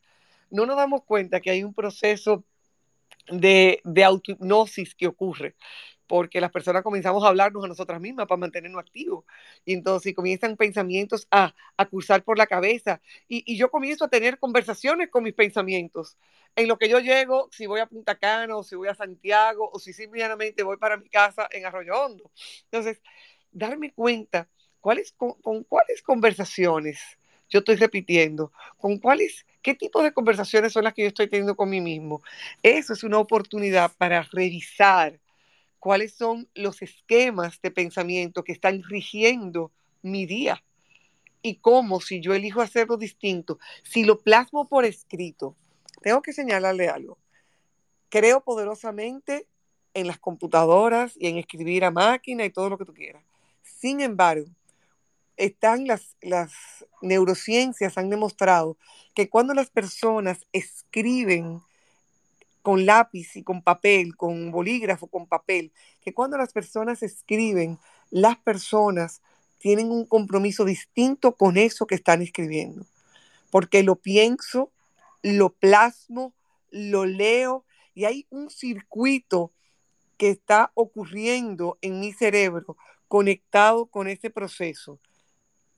no 0.51 0.68
nos 0.68 0.77
damos 0.77 1.01
cuenta 1.04 1.42
que 1.42 1.50
hay 1.50 1.63
un 1.63 1.74
proceso 1.74 2.44
de, 3.27 3.81
de 3.83 4.03
autohipnosis 4.03 4.95
que 4.95 5.07
ocurre 5.07 5.55
porque 6.07 6.41
las 6.41 6.51
personas 6.51 6.83
comenzamos 6.83 7.23
a 7.23 7.29
hablarnos 7.29 7.63
a 7.63 7.67
nosotras 7.67 7.99
mismas 7.99 8.27
para 8.27 8.38
mantenernos 8.38 8.79
activos. 8.79 9.25
Y 9.65 9.74
entonces 9.74 10.13
comienzan 10.13 10.57
pensamientos 10.57 11.27
a, 11.31 11.55
a 11.77 11.86
cursar 11.88 12.24
por 12.24 12.38
la 12.38 12.45
cabeza. 12.45 13.01
Y, 13.27 13.43
y, 13.51 13.57
yo 13.57 13.71
comienzo 13.71 14.05
a 14.05 14.09
tener 14.09 14.38
conversaciones 14.38 15.09
con 15.09 15.24
mis 15.24 15.33
pensamientos. 15.33 16.17
En 16.55 16.67
lo 16.67 16.77
que 16.77 16.89
yo 16.89 17.00
llego, 17.00 17.50
si 17.51 17.65
voy 17.65 17.79
a 17.79 17.88
Punta 17.88 18.15
Cana, 18.15 18.55
o 18.57 18.63
si 18.63 18.75
voy 18.75 18.89
a 18.89 18.95
Santiago, 18.95 19.69
o 19.74 19.79
si 19.79 19.93
simplemente 19.93 20.62
voy 20.62 20.77
para 20.77 20.98
mi 20.98 21.09
casa 21.09 21.48
en 21.50 21.65
Arroyo 21.65 21.93
Hondo. 21.95 22.29
Entonces, 22.65 23.01
darme 23.51 23.91
cuenta 23.93 24.50
cuáles, 24.81 25.13
con, 25.13 25.33
cuáles 25.63 26.03
conversaciones 26.03 27.00
yo 27.50 27.59
estoy 27.59 27.75
repitiendo, 27.75 28.51
con 28.77 28.98
cuáles, 28.98 29.45
qué 29.63 29.74
tipo 29.74 30.03
de 30.03 30.13
conversaciones 30.13 30.74
son 30.74 30.84
las 30.84 30.93
que 30.93 31.03
yo 31.03 31.08
estoy 31.08 31.27
teniendo 31.27 31.55
con 31.55 31.70
mí 31.70 31.82
mismo. 31.82 32.22
Eso 32.62 32.93
es 32.93 33.03
una 33.03 33.17
oportunidad 33.17 33.91
para 33.98 34.22
revisar 34.24 35.20
cuáles 35.79 36.13
son 36.13 36.48
los 36.53 36.82
esquemas 36.82 37.60
de 37.62 37.72
pensamiento 37.72 38.43
que 38.43 38.51
están 38.51 38.84
rigiendo 38.84 39.72
mi 40.01 40.25
día 40.25 40.63
y 41.41 41.55
cómo 41.55 42.00
si 42.00 42.22
yo 42.22 42.34
elijo 42.34 42.62
hacerlo 42.62 42.98
distinto, 42.98 43.60
si 43.84 44.03
lo 44.03 44.20
plasmo 44.20 44.67
por 44.67 44.86
escrito, 44.86 45.55
tengo 46.01 46.22
que 46.22 46.34
señalarle 46.34 46.88
algo. 46.89 47.17
Creo 48.10 48.41
poderosamente 48.41 49.48
en 49.93 50.08
las 50.08 50.20
computadoras 50.20 51.13
y 51.17 51.27
en 51.27 51.38
escribir 51.38 51.86
a 51.86 51.91
máquina 51.91 52.46
y 52.46 52.50
todo 52.50 52.70
lo 52.70 52.77
que 52.77 52.86
tú 52.86 52.93
quieras. 52.93 53.24
Sin 53.62 54.01
embargo, 54.01 54.46
están 55.37 55.87
las, 55.87 56.15
las 56.21 56.51
neurociencias 57.01 57.97
han 57.97 58.09
demostrado 58.09 58.77
que 59.13 59.29
cuando 59.29 59.53
las 59.53 59.69
personas 59.69 60.45
escriben 60.51 61.61
con 62.61 62.85
lápiz 62.85 63.35
y 63.35 63.43
con 63.43 63.61
papel, 63.61 64.15
con 64.15 64.51
bolígrafo, 64.51 65.07
con 65.07 65.27
papel, 65.27 65.71
que 66.01 66.13
cuando 66.13 66.37
las 66.37 66.53
personas 66.53 67.03
escriben, 67.03 67.77
las 68.09 68.37
personas 68.37 69.21
tienen 69.57 69.91
un 69.91 70.05
compromiso 70.05 70.65
distinto 70.65 71.35
con 71.35 71.57
eso 71.57 71.87
que 71.87 71.95
están 71.95 72.21
escribiendo. 72.21 72.85
Porque 73.51 73.83
lo 73.83 73.97
pienso, 73.97 74.71
lo 75.21 75.49
plasmo, 75.49 76.33
lo 76.71 77.05
leo 77.05 77.65
y 77.93 78.05
hay 78.05 78.25
un 78.29 78.49
circuito 78.49 79.51
que 80.17 80.29
está 80.29 80.71
ocurriendo 80.73 81.77
en 81.81 81.99
mi 81.99 82.13
cerebro 82.13 82.77
conectado 83.07 83.85
con 83.87 84.07
ese 84.07 84.29
proceso 84.29 84.99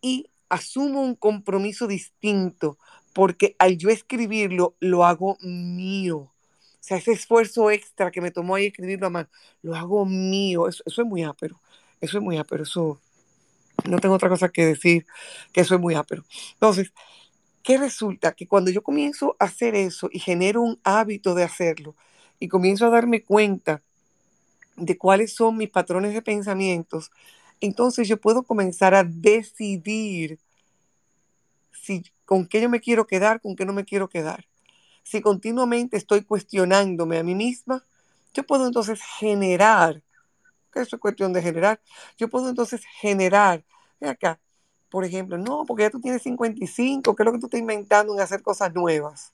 y 0.05 0.29
asumo 0.49 1.01
un 1.01 1.15
compromiso 1.15 1.87
distinto 1.87 2.77
porque 3.11 3.55
al 3.57 3.75
yo 3.75 3.89
escribirlo 3.89 4.75
lo 4.79 5.03
hago 5.03 5.35
mío. 5.41 6.17
O 6.19 6.31
sea, 6.79 6.97
ese 6.97 7.13
esfuerzo 7.13 7.71
extra 7.71 8.11
que 8.11 8.21
me 8.21 8.29
tomó 8.29 8.53
ahí 8.53 8.67
escribirlo 8.67 9.07
a 9.07 9.09
mano, 9.09 9.29
lo 9.63 9.73
hago 9.73 10.05
mío. 10.05 10.67
Eso, 10.67 10.83
eso 10.85 11.01
es 11.01 11.07
muy 11.07 11.23
ápero. 11.23 11.59
Eso 12.01 12.19
es 12.19 12.23
muy 12.23 12.37
ápero. 12.37 12.61
Eso 12.61 13.01
no 13.89 13.97
tengo 13.97 14.13
otra 14.13 14.29
cosa 14.29 14.49
que 14.49 14.63
decir 14.63 15.07
que 15.51 15.61
eso 15.61 15.73
es 15.73 15.81
muy 15.81 15.95
ápero. 15.95 16.23
Entonces, 16.53 16.93
¿qué 17.63 17.79
resulta? 17.79 18.33
Que 18.33 18.47
cuando 18.47 18.69
yo 18.69 18.83
comienzo 18.83 19.35
a 19.39 19.45
hacer 19.45 19.73
eso 19.73 20.07
y 20.11 20.19
genero 20.19 20.61
un 20.61 20.79
hábito 20.83 21.33
de 21.33 21.45
hacerlo 21.45 21.95
y 22.39 22.47
comienzo 22.47 22.85
a 22.85 22.91
darme 22.91 23.23
cuenta 23.23 23.81
de 24.75 24.99
cuáles 24.99 25.33
son 25.33 25.57
mis 25.57 25.71
patrones 25.71 26.13
de 26.13 26.21
pensamientos, 26.21 27.09
entonces 27.61 28.07
yo 28.07 28.17
puedo 28.17 28.43
comenzar 28.43 28.93
a 28.93 29.03
decidir 29.03 30.39
si 31.71 32.03
con 32.25 32.47
qué 32.47 32.61
yo 32.61 32.69
me 32.69 32.79
quiero 32.79 33.05
quedar, 33.05 33.39
con 33.41 33.55
qué 33.55 33.65
no 33.65 33.73
me 33.73 33.85
quiero 33.85 34.09
quedar. 34.09 34.45
Si 35.03 35.21
continuamente 35.21 35.97
estoy 35.97 36.23
cuestionándome 36.23 37.19
a 37.19 37.23
mí 37.23 37.35
misma, 37.35 37.85
yo 38.33 38.43
puedo 38.43 38.65
entonces 38.65 38.99
generar, 39.19 40.01
que 40.73 40.81
eso 40.81 40.95
es 40.95 41.01
cuestión 41.01 41.31
de 41.31 41.41
generar, 41.41 41.79
yo 42.17 42.27
puedo 42.27 42.49
entonces 42.49 42.81
generar, 42.99 43.63
ve 43.99 44.09
acá, 44.09 44.39
por 44.89 45.05
ejemplo, 45.05 45.37
no, 45.37 45.65
porque 45.65 45.83
ya 45.83 45.89
tú 45.89 45.99
tienes 45.99 46.23
55, 46.23 47.15
¿qué 47.15 47.23
es 47.23 47.25
lo 47.25 47.33
que 47.33 47.39
tú 47.39 47.45
estás 47.47 47.59
inventando 47.59 48.13
en 48.13 48.19
hacer 48.19 48.41
cosas 48.41 48.73
nuevas? 48.73 49.31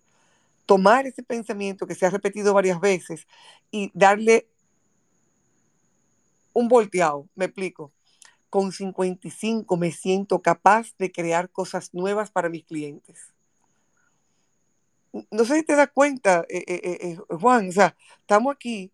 Tomar 0.65 1.07
ese 1.07 1.23
pensamiento 1.23 1.87
que 1.87 1.95
se 1.95 2.05
ha 2.05 2.09
repetido 2.09 2.53
varias 2.53 2.79
veces 2.79 3.27
y 3.71 3.91
darle 3.93 4.47
un 6.53 6.67
volteado, 6.67 7.27
me 7.35 7.45
explico. 7.45 7.91
Con 8.51 8.73
55 8.73 9.77
me 9.77 9.93
siento 9.93 10.41
capaz 10.41 10.93
de 10.97 11.09
crear 11.09 11.49
cosas 11.49 11.93
nuevas 11.93 12.31
para 12.31 12.49
mis 12.49 12.65
clientes. 12.65 13.33
No 15.31 15.45
sé 15.45 15.55
si 15.55 15.63
te 15.63 15.77
das 15.77 15.89
cuenta, 15.93 16.45
eh, 16.49 16.65
eh, 16.67 16.97
eh, 17.01 17.17
Juan, 17.29 17.69
o 17.69 17.71
sea, 17.71 17.95
estamos 18.19 18.53
aquí 18.53 18.91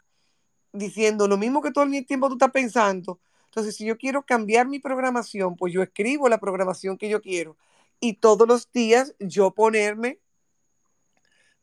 diciendo 0.72 1.28
lo 1.28 1.38
mismo 1.38 1.64
que 1.64 1.72
todo 1.72 1.86
el 1.86 2.06
tiempo 2.06 2.28
tú 2.28 2.36
estás 2.36 2.52
pensando. 2.52 3.20
Entonces, 3.46 3.76
si 3.76 3.84
yo 3.84 3.98
quiero 3.98 4.22
cambiar 4.22 4.68
mi 4.68 4.78
programación, 4.78 5.56
pues 5.56 5.74
yo 5.74 5.82
escribo 5.82 6.30
la 6.30 6.38
programación 6.38 6.96
que 6.96 7.10
yo 7.10 7.20
quiero. 7.20 7.58
Y 8.00 8.14
todos 8.14 8.48
los 8.48 8.72
días 8.72 9.16
yo 9.18 9.50
ponerme, 9.56 10.20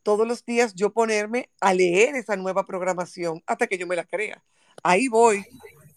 todos 0.03 0.27
los 0.27 0.45
días 0.45 0.75
yo 0.75 0.93
ponerme 0.93 1.49
a 1.61 1.73
leer 1.75 2.17
esa 2.17 2.35
nueva 2.35 2.65
programación 2.65 3.41
hasta 3.47 3.69
que 3.69 3.79
yo 3.79 3.87
me 3.87 3.95
la 3.95 4.05
crea. 4.05 4.43
Ahí 4.83 5.07
voy 5.07 5.47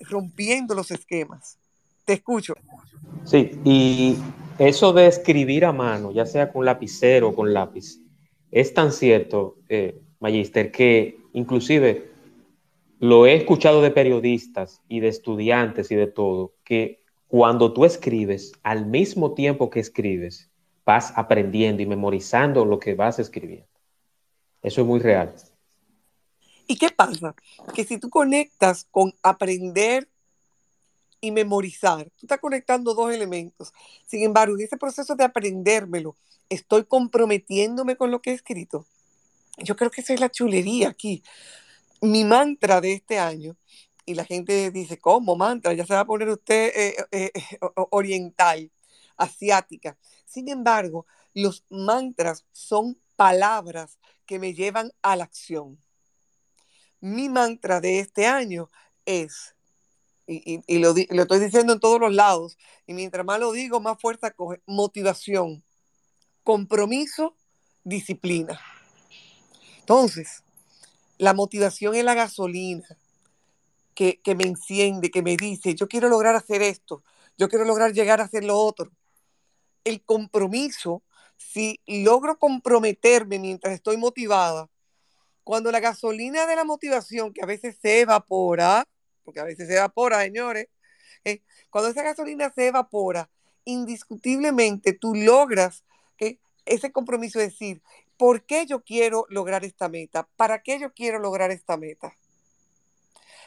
rompiendo 0.01 0.75
los 0.75 0.91
esquemas. 0.91 1.57
Te 2.07 2.13
escucho. 2.13 2.53
Sí, 3.25 3.51
y 3.65 4.15
eso 4.57 4.93
de 4.93 5.07
escribir 5.07 5.65
a 5.65 5.73
mano, 5.73 6.13
ya 6.13 6.25
sea 6.25 6.53
con 6.53 6.63
lapicero 6.63 7.27
o 7.27 7.35
con 7.35 7.53
lápiz, 7.53 7.99
es 8.49 8.73
tan 8.73 8.93
cierto, 8.93 9.57
eh, 9.67 9.99
Magister, 10.21 10.71
que 10.71 11.19
inclusive 11.33 12.09
lo 12.99 13.25
he 13.25 13.35
escuchado 13.35 13.81
de 13.81 13.91
periodistas 13.91 14.81
y 14.87 15.01
de 15.01 15.09
estudiantes 15.09 15.91
y 15.91 15.95
de 15.95 16.07
todo, 16.07 16.53
que 16.63 17.03
cuando 17.27 17.73
tú 17.73 17.83
escribes, 17.83 18.53
al 18.63 18.85
mismo 18.85 19.33
tiempo 19.33 19.69
que 19.69 19.81
escribes, 19.81 20.49
vas 20.85 21.11
aprendiendo 21.17 21.81
y 21.81 21.87
memorizando 21.87 22.63
lo 22.63 22.79
que 22.79 22.95
vas 22.95 23.19
escribiendo. 23.19 23.67
Eso 24.61 24.79
es 24.79 24.87
muy 24.87 25.01
real. 25.01 25.35
¿Y 26.67 26.77
qué 26.77 26.87
pasa? 26.89 27.35
Que 27.75 27.83
si 27.83 27.97
tú 27.97 28.09
conectas 28.09 28.87
con 28.91 29.13
aprender 29.21 30.07
y 31.27 31.31
memorizar, 31.31 32.05
tú 32.17 32.25
estás 32.25 32.39
conectando 32.39 32.93
dos 32.93 33.13
elementos. 33.13 33.73
Sin 34.05 34.23
embargo, 34.23 34.55
en 34.55 34.65
ese 34.65 34.77
proceso 34.77 35.15
de 35.15 35.23
aprendérmelo, 35.23 36.15
estoy 36.49 36.85
comprometiéndome 36.85 37.95
con 37.95 38.11
lo 38.11 38.21
que 38.21 38.31
he 38.31 38.33
escrito. 38.33 38.85
Yo 39.57 39.75
creo 39.75 39.91
que 39.91 40.01
esa 40.01 40.13
es 40.13 40.19
la 40.19 40.29
chulería 40.29 40.89
aquí. 40.89 41.23
Mi 42.01 42.23
mantra 42.23 42.81
de 42.81 42.93
este 42.93 43.19
año, 43.19 43.55
y 44.05 44.13
la 44.13 44.23
gente 44.23 44.71
dice, 44.71 44.97
¿cómo 44.99 45.35
mantra? 45.35 45.73
Ya 45.73 45.85
se 45.85 45.93
va 45.93 46.01
a 46.01 46.05
poner 46.05 46.29
usted 46.29 46.71
eh, 46.75 46.95
eh, 47.11 47.31
eh, 47.33 47.59
oriental, 47.91 48.71
asiática. 49.17 49.97
Sin 50.25 50.49
embargo, 50.49 51.05
los 51.33 51.65
mantras 51.69 52.45
son 52.51 52.97
palabras 53.15 53.99
que 54.25 54.39
me 54.39 54.53
llevan 54.53 54.91
a 55.01 55.15
la 55.15 55.25
acción 55.25 55.79
mi 56.99 57.29
mantra 57.29 57.79
de 57.79 57.99
este 57.99 58.25
año 58.25 58.69
es, 59.05 59.55
y, 60.27 60.79
lo, 60.79 60.93
estoy 60.95 61.39
diciendo 61.39 61.73
en 61.73 61.79
todos 61.79 61.99
los 61.99 62.13
lados, 62.13 62.57
y 62.85 62.93
mientras 62.93 63.25
más 63.25 63.39
lo 63.39 63.53
digo, 63.53 63.79
más 63.79 63.99
fuerza 63.99 64.31
coge, 64.31 64.61
motivación, 64.65 65.63
compromiso, 66.43 67.35
disciplina. 67.83 68.59
Entonces, 69.79 70.43
la 71.17 71.33
motivación 71.33 71.95
es 71.95 72.03
la 72.03 72.13
gasolina 72.13 72.85
que, 73.95 74.19
que, 74.21 74.35
me 74.35 74.43
enciende, 74.43 75.09
que 75.09 75.23
me 75.23 75.37
dice, 75.37 75.75
yo 75.75 75.87
quiero 75.87 76.09
lograr 76.09 76.35
hacer 76.35 76.61
esto, 76.61 77.03
yo 77.37 77.47
quiero 77.47 77.63
lograr 77.63 77.93
llegar 77.93 78.19
a 78.19 78.25
hacer 78.25 78.43
lo 78.43 78.57
otro. 78.57 78.91
El 79.85 80.03
compromiso, 80.03 81.03
si 81.37 81.79
logro 81.87 82.37
comprometerme 82.37 83.39
mientras 83.39 83.73
estoy 83.73 83.95
motivada, 83.95 84.69
cuando 85.45 85.71
la 85.71 85.79
gasolina 85.79 86.45
de 86.45 86.57
la 86.57 86.65
motivación, 86.65 87.31
que 87.31 87.41
a 87.41 87.45
veces 87.45 87.77
se 87.81 88.01
evapora, 88.01 88.85
porque 89.27 89.41
a 89.41 89.43
veces 89.43 89.67
se 89.67 89.75
evapora, 89.75 90.21
señores, 90.21 90.69
eh, 91.25 91.41
cuando 91.69 91.89
esa 91.89 92.01
gasolina 92.01 92.49
se 92.49 92.67
evapora, 92.67 93.29
indiscutiblemente 93.65 94.93
tú 94.93 95.13
logras 95.13 95.83
que 96.15 96.39
ese 96.65 96.93
compromiso 96.93 97.37
de 97.37 97.49
decir, 97.49 97.81
¿por 98.15 98.45
qué 98.45 98.65
yo 98.65 98.85
quiero 98.85 99.25
lograr 99.27 99.65
esta 99.65 99.89
meta? 99.89 100.29
¿Para 100.37 100.63
qué 100.63 100.79
yo 100.79 100.93
quiero 100.93 101.19
lograr 101.19 101.51
esta 101.51 101.75
meta? 101.75 102.15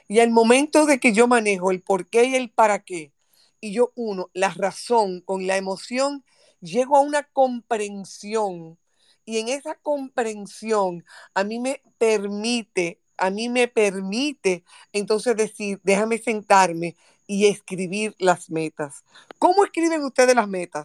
Y 0.06 0.20
al 0.20 0.30
momento 0.30 0.84
de 0.84 1.00
que 1.00 1.14
yo 1.14 1.26
manejo 1.26 1.70
el 1.70 1.80
por 1.80 2.06
qué 2.10 2.24
y 2.24 2.34
el 2.34 2.50
para 2.50 2.80
qué, 2.80 3.14
y 3.58 3.72
yo 3.72 3.92
uno 3.94 4.28
la 4.34 4.50
razón 4.50 5.22
con 5.22 5.46
la 5.46 5.56
emoción, 5.56 6.26
llego 6.60 6.98
a 6.98 7.00
una 7.00 7.22
comprensión 7.22 8.78
y 9.24 9.38
en 9.38 9.48
esa 9.48 9.76
comprensión 9.76 11.06
a 11.32 11.42
mí 11.42 11.58
me 11.58 11.80
permite, 11.96 13.00
a 13.20 13.30
mí 13.30 13.48
me 13.48 13.68
permite 13.68 14.64
entonces 14.92 15.36
decir, 15.36 15.80
déjame 15.84 16.18
sentarme 16.18 16.96
y 17.26 17.46
escribir 17.46 18.14
las 18.18 18.50
metas. 18.50 19.04
¿Cómo 19.38 19.64
escriben 19.64 20.02
ustedes 20.04 20.34
las 20.34 20.48
metas? 20.48 20.84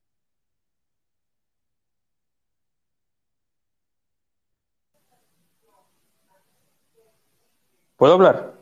¿Puedo 7.96 8.14
hablar? 8.16 8.54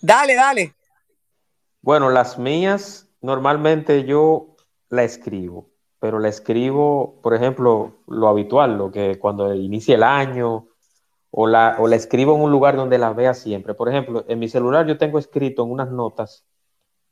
Dale, 0.00 0.34
dale. 0.34 0.74
Bueno, 1.80 2.10
las 2.10 2.38
mías 2.38 3.08
normalmente 3.20 4.04
yo 4.04 4.56
la 4.88 5.04
escribo 5.04 5.72
pero 6.02 6.18
la 6.18 6.26
escribo, 6.30 7.20
por 7.22 7.32
ejemplo, 7.32 7.92
lo 8.08 8.26
habitual, 8.26 8.76
lo 8.76 8.90
que 8.90 9.20
cuando 9.20 9.54
inicia 9.54 9.94
el 9.94 10.02
año, 10.02 10.66
o 11.32 11.46
la, 11.48 11.76
o 11.80 11.88
la 11.88 11.96
escribo 11.96 12.36
en 12.36 12.42
un 12.42 12.52
lugar 12.52 12.76
donde 12.76 12.98
la 12.98 13.12
vea 13.12 13.34
siempre. 13.34 13.74
Por 13.74 13.88
ejemplo, 13.88 14.24
en 14.28 14.38
mi 14.38 14.48
celular 14.48 14.86
yo 14.86 14.98
tengo 14.98 15.18
escrito 15.18 15.64
en 15.64 15.70
unas 15.70 15.90
notas 15.90 16.44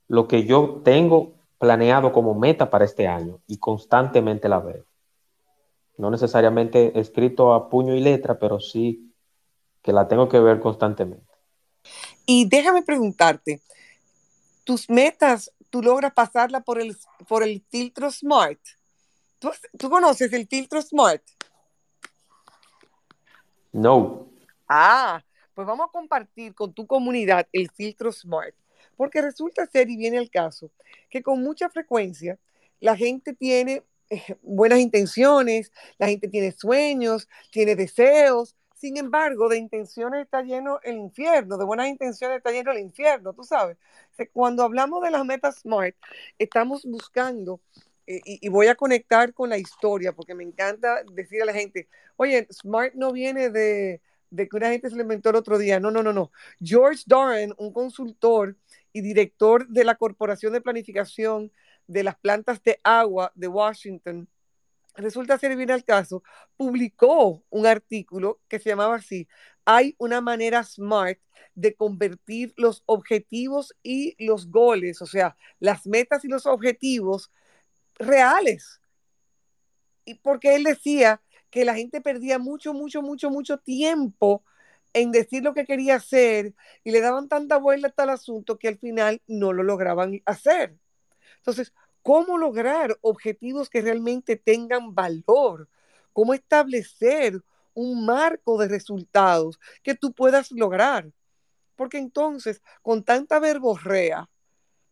lo 0.07 0.29
que 0.29 0.45
yo 0.45 0.83
tengo 0.85 1.33
planeado 1.59 2.13
como 2.13 2.35
meta 2.35 2.71
para 2.71 2.85
este 2.85 3.09
año 3.09 3.41
y 3.47 3.59
constantemente 3.59 4.49
la 4.49 4.61
veo. 4.61 4.85
No 5.97 6.11
necesariamente 6.11 6.99
escrito 6.99 7.53
a 7.53 7.69
puño 7.69 7.95
y 7.95 8.01
letra, 8.01 8.39
pero 8.39 8.61
sí 8.61 9.13
que 9.83 9.93
la 9.93 10.07
tengo 10.07 10.29
que 10.29 10.39
ver 10.39 10.61
constantemente. 10.61 11.27
Y 12.27 12.49
déjame 12.49 12.83
preguntarte, 12.83 13.61
¿tus 14.65 14.89
metas 14.89 15.53
tú 15.71 15.83
logras 15.83 16.13
pasarla 16.13 16.61
por 16.61 16.81
el, 16.81 16.97
por 17.27 17.43
el 17.43 17.63
filtro 17.71 18.11
SMART? 18.11 18.61
¿Tú, 19.41 19.89
conoces 19.89 20.33
el 20.35 20.47
filtro 20.47 20.83
Smart? 20.83 21.23
No. 23.73 24.29
Ah, 24.69 25.23
pues 25.55 25.67
vamos 25.67 25.89
a 25.89 25.93
compartir 25.93 26.55
con 26.55 26.73
tu 26.73 26.87
comunidad 26.87 27.47
el 27.53 27.71
filtro 27.71 28.13
Smart, 28.13 28.55
porque 28.97 29.23
resulta 29.23 29.67
ser, 29.67 29.91
y 29.91 29.97
viene 29.97 30.19
el 30.19 30.31
caso, 30.31 30.71
que 31.09 31.23
con 31.23 31.43
mucha 31.43 31.69
frecuencia 31.69 32.39
la 32.81 32.97
gente 32.97 33.35
tiene 33.35 33.83
eh, 34.09 34.37
buenas 34.43 34.79
intenciones, 34.79 35.73
la 35.99 36.09
gente 36.09 36.29
tiene 36.29 36.53
sueños, 36.53 37.29
tiene 37.51 37.77
deseos, 37.77 38.57
sin 38.81 38.97
embargo, 38.97 39.51
de 39.51 39.59
intenciones 39.59 40.23
está 40.23 40.41
lleno 40.41 40.81
el 40.83 40.97
infierno, 40.97 41.59
de 41.59 41.67
buenas 41.67 41.89
intenciones 41.89 42.39
está 42.39 42.51
lleno 42.51 42.73
el 42.73 42.79
infierno, 42.79 43.35
tú 43.35 43.45
sabes. 43.45 43.77
Cuando 44.33 44.63
hablamos 44.63 45.03
de 45.03 45.11
las 45.11 45.23
metas 45.27 45.59
SMART, 45.59 45.95
estamos 46.39 46.87
buscando 46.87 47.61
eh, 48.11 48.23
y, 48.25 48.49
voy 48.49 48.67
a 48.67 48.75
conectar 48.75 49.33
con 49.33 49.51
la 49.51 49.59
historia, 49.59 50.13
porque 50.13 50.35
me 50.35 50.43
encanta 50.43 51.05
decir 51.13 51.43
a 51.43 51.45
la 51.45 51.53
gente, 51.53 51.89
oye, 52.17 52.49
Smart 52.51 52.95
no 52.95 53.13
viene 53.13 53.51
de, 53.51 54.01
de 54.31 54.49
que 54.49 54.57
una 54.57 54.71
gente 54.71 54.91
se 54.91 54.97
lo 54.97 55.03
inventó 55.03 55.31
el 55.31 55.37
otro 55.37 55.59
día. 55.59 55.79
No, 55.79 55.93
no, 55.93 56.03
no, 56.03 56.13
no. 56.13 56.33
George 56.61 57.05
Doran, 57.07 57.55
un 57.57 57.73
consultor 57.73 58.57
y 58.93 59.01
director 59.01 59.69
de 59.69 59.85
la 59.85 59.95
Corporación 59.95 60.53
de 60.53 60.61
Planificación 60.61 61.53
de 61.87 62.03
las 62.03 62.17
Plantas 62.17 62.61
de 62.65 62.81
Agua 62.83 63.31
de 63.37 63.47
Washington, 63.47 64.29
resulta 64.97 65.39
ser 65.39 65.55
bien 65.57 65.71
al 65.71 65.85
caso, 65.85 66.25
publicó 66.57 67.45
un 67.49 67.67
artículo 67.67 68.41
que 68.49 68.59
se 68.59 68.71
llamaba 68.71 68.97
así, 68.97 69.29
hay 69.65 69.95
una 69.99 70.21
manera 70.21 70.65
smart 70.65 71.21
de 71.55 71.77
convertir 71.77 72.53
los 72.57 72.83
objetivos 72.87 73.73
y 73.85 74.17
los 74.25 74.51
goles, 74.51 75.01
o 75.01 75.07
sea, 75.07 75.37
las 75.61 75.87
metas 75.87 76.25
y 76.25 76.29
los 76.29 76.45
objetivos 76.47 77.31
reales. 78.01 78.81
Y 80.05 80.15
porque 80.15 80.57
él 80.57 80.65
decía 80.65 81.23
que 81.51 81.65
la 81.65 81.75
gente 81.75 82.01
perdía 82.01 82.39
mucho, 82.39 82.73
mucho, 82.73 83.03
mucho, 83.03 83.31
mucho 83.31 83.59
tiempo 83.59 84.43
en 84.93 85.13
decir 85.13 85.45
lo 85.45 85.55
que 85.55 85.67
quería 85.67 85.97
hacer 85.97 86.55
y 86.83 86.91
le 86.91 87.01
daban 87.01 87.29
tanta 87.29 87.59
vuelta 87.59 88.03
al 88.03 88.11
asunto 88.11 88.59
que 88.59 88.69
al 88.69 88.79
final 88.79 89.23
no 89.27 89.53
lo 89.53 89.63
lograban 89.63 90.21
hacer. 90.27 90.77
Entonces, 91.37 91.73
¿cómo 92.03 92.39
lograr 92.39 92.99
objetivos 93.03 93.71
que 93.71 93.83
realmente 93.83 94.37
tengan 94.37 94.95
valor? 94.95 95.69
¿Cómo 96.13 96.35
establecer 96.35 97.41
un 97.75 98.05
marco 98.05 98.59
de 98.59 98.69
resultados 98.69 99.61
que 99.83 99.95
tú 99.95 100.13
puedas 100.13 100.51
lograr? 100.51 101.13
Porque 101.77 101.99
entonces, 101.99 102.63
con 102.83 103.05
tanta 103.05 103.39
verborrea, 103.39 104.29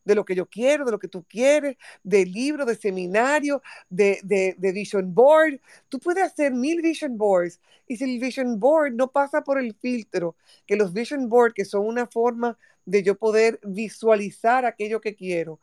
de 0.08 0.14
lo 0.14 0.24
que 0.24 0.34
yo 0.34 0.46
quiero, 0.46 0.86
de 0.86 0.90
lo 0.90 0.98
que 0.98 1.06
tú 1.06 1.22
quieres, 1.28 1.76
de 2.02 2.24
libro, 2.24 2.64
de 2.64 2.74
seminario, 2.74 3.62
de, 3.90 4.20
de, 4.24 4.72
vision 4.72 5.14
board. 5.14 5.60
Tú 5.90 6.00
puedes 6.00 6.24
hacer 6.24 6.52
mil 6.52 6.80
vision 6.80 7.18
boards 7.18 7.60
y 7.86 7.98
si 7.98 8.04
el 8.04 8.18
vision 8.18 8.58
board 8.58 8.94
no 8.94 9.12
pasa 9.12 9.44
por 9.44 9.58
el 9.58 9.74
filtro, 9.74 10.34
que 10.66 10.76
los 10.76 10.94
vision 10.94 11.28
boards, 11.28 11.54
que 11.54 11.66
son 11.66 11.86
una 11.86 12.06
forma 12.06 12.58
de 12.86 13.02
yo 13.02 13.18
poder 13.18 13.60
visualizar 13.62 14.64
aquello 14.64 15.02
que 15.02 15.14
quiero, 15.14 15.60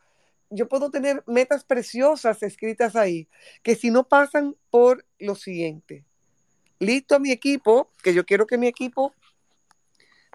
yo 0.52 0.70
puedo 0.70 0.92
tener 0.92 1.24
metas 1.26 1.64
preciosas 1.64 2.44
escritas 2.44 2.96
ahí, 2.96 3.28
que 3.64 3.76
si 3.76 3.90
no 3.90 4.08
pasan 4.08 4.56
por 4.70 5.04
lo 5.18 5.34
siguiente. 5.34 6.06
Listo 6.78 7.20
mi 7.20 7.32
equipo, 7.32 7.90
que 8.04 8.14
yo 8.14 8.28
quiero 8.28 8.46
que 8.46 8.60
mi 8.60 8.68
equipo 8.68 9.12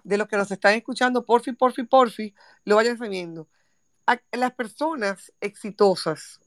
de 0.03 0.17
los 0.17 0.27
que 0.27 0.35
nos 0.35 0.51
están 0.51 0.73
escuchando, 0.73 1.25
porfi, 1.25 1.53
porfi, 1.53 1.83
porfi, 1.83 2.33
lo 2.65 2.75
vayan 2.75 2.97
sabiendo 2.97 3.47
las 4.31 4.53
personas 4.53 5.33
exitosas 5.41 6.39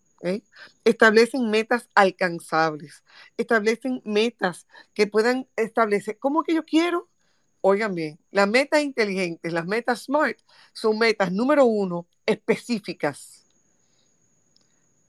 establecen 0.84 1.50
metas 1.50 1.88
alcanzables, 1.94 3.04
establecen 3.36 4.00
metas 4.04 4.66
que 4.94 5.06
puedan 5.06 5.48
establecer, 5.56 6.18
¿cómo 6.18 6.42
que 6.42 6.54
yo 6.54 6.64
quiero? 6.64 7.08
Oigan 7.60 7.94
bien, 7.94 8.18
las 8.30 8.48
metas 8.48 8.82
inteligentes, 8.82 9.52
las 9.52 9.66
metas 9.66 10.04
SMART, 10.04 10.38
son 10.72 10.98
metas, 10.98 11.32
número 11.32 11.64
uno, 11.64 12.06
específicas. 12.26 13.44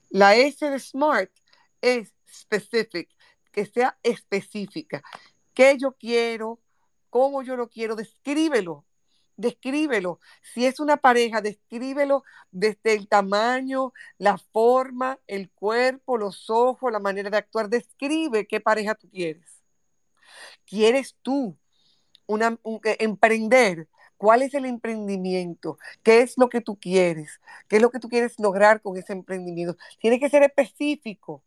La 0.10 0.36
S 0.36 0.70
de 0.70 0.80
SMART 0.80 1.32
es 1.82 2.14
specific, 2.32 3.10
que 3.52 3.66
sea 3.66 3.98
específica. 4.04 5.02
¿Qué 5.54 5.78
yo 5.78 5.94
quiero? 5.94 6.60
¿Cómo 7.10 7.44
yo 7.44 7.56
lo 7.56 7.70
quiero? 7.70 7.96
Descríbelo 7.96 8.86
descríbelo. 9.38 10.20
Si 10.42 10.66
es 10.66 10.80
una 10.80 10.98
pareja, 10.98 11.42
descríbelo 11.42 12.24
desde 12.52 12.94
el 12.94 13.08
tamaño, 13.08 13.94
la 14.18 14.38
forma, 14.38 15.20
el 15.28 15.50
cuerpo, 15.52 16.18
los 16.18 16.50
ojos, 16.50 16.92
la 16.92 17.00
manera 17.00 17.30
de 17.30 17.38
actuar. 17.38 17.70
Describe 17.70 18.48
qué 18.48 18.60
pareja 18.60 18.96
tú 18.96 19.10
quieres. 19.10 19.64
¿Quieres 20.66 21.16
tú 21.22 21.58
una, 22.28 22.58
eh, 22.84 22.98
emprender? 23.00 23.88
¿Cuál 24.18 24.42
es 24.44 24.54
el 24.54 24.66
emprendimiento? 24.66 25.78
¿Qué 26.02 26.22
es 26.22 26.38
lo 26.38 26.50
que 26.50 26.62
tú 26.62 26.78
quieres? 26.80 27.42
¿Qué 27.68 27.78
es 27.78 27.82
lo 27.82 27.92
que 27.92 28.00
tú 28.00 28.10
quieres 28.10 28.40
lograr 28.40 28.82
con 28.82 28.98
ese 28.98 29.14
emprendimiento? 29.14 29.78
Tiene 30.00 30.20
que 30.20 30.30
ser 30.30 30.44
específico. 30.44 31.44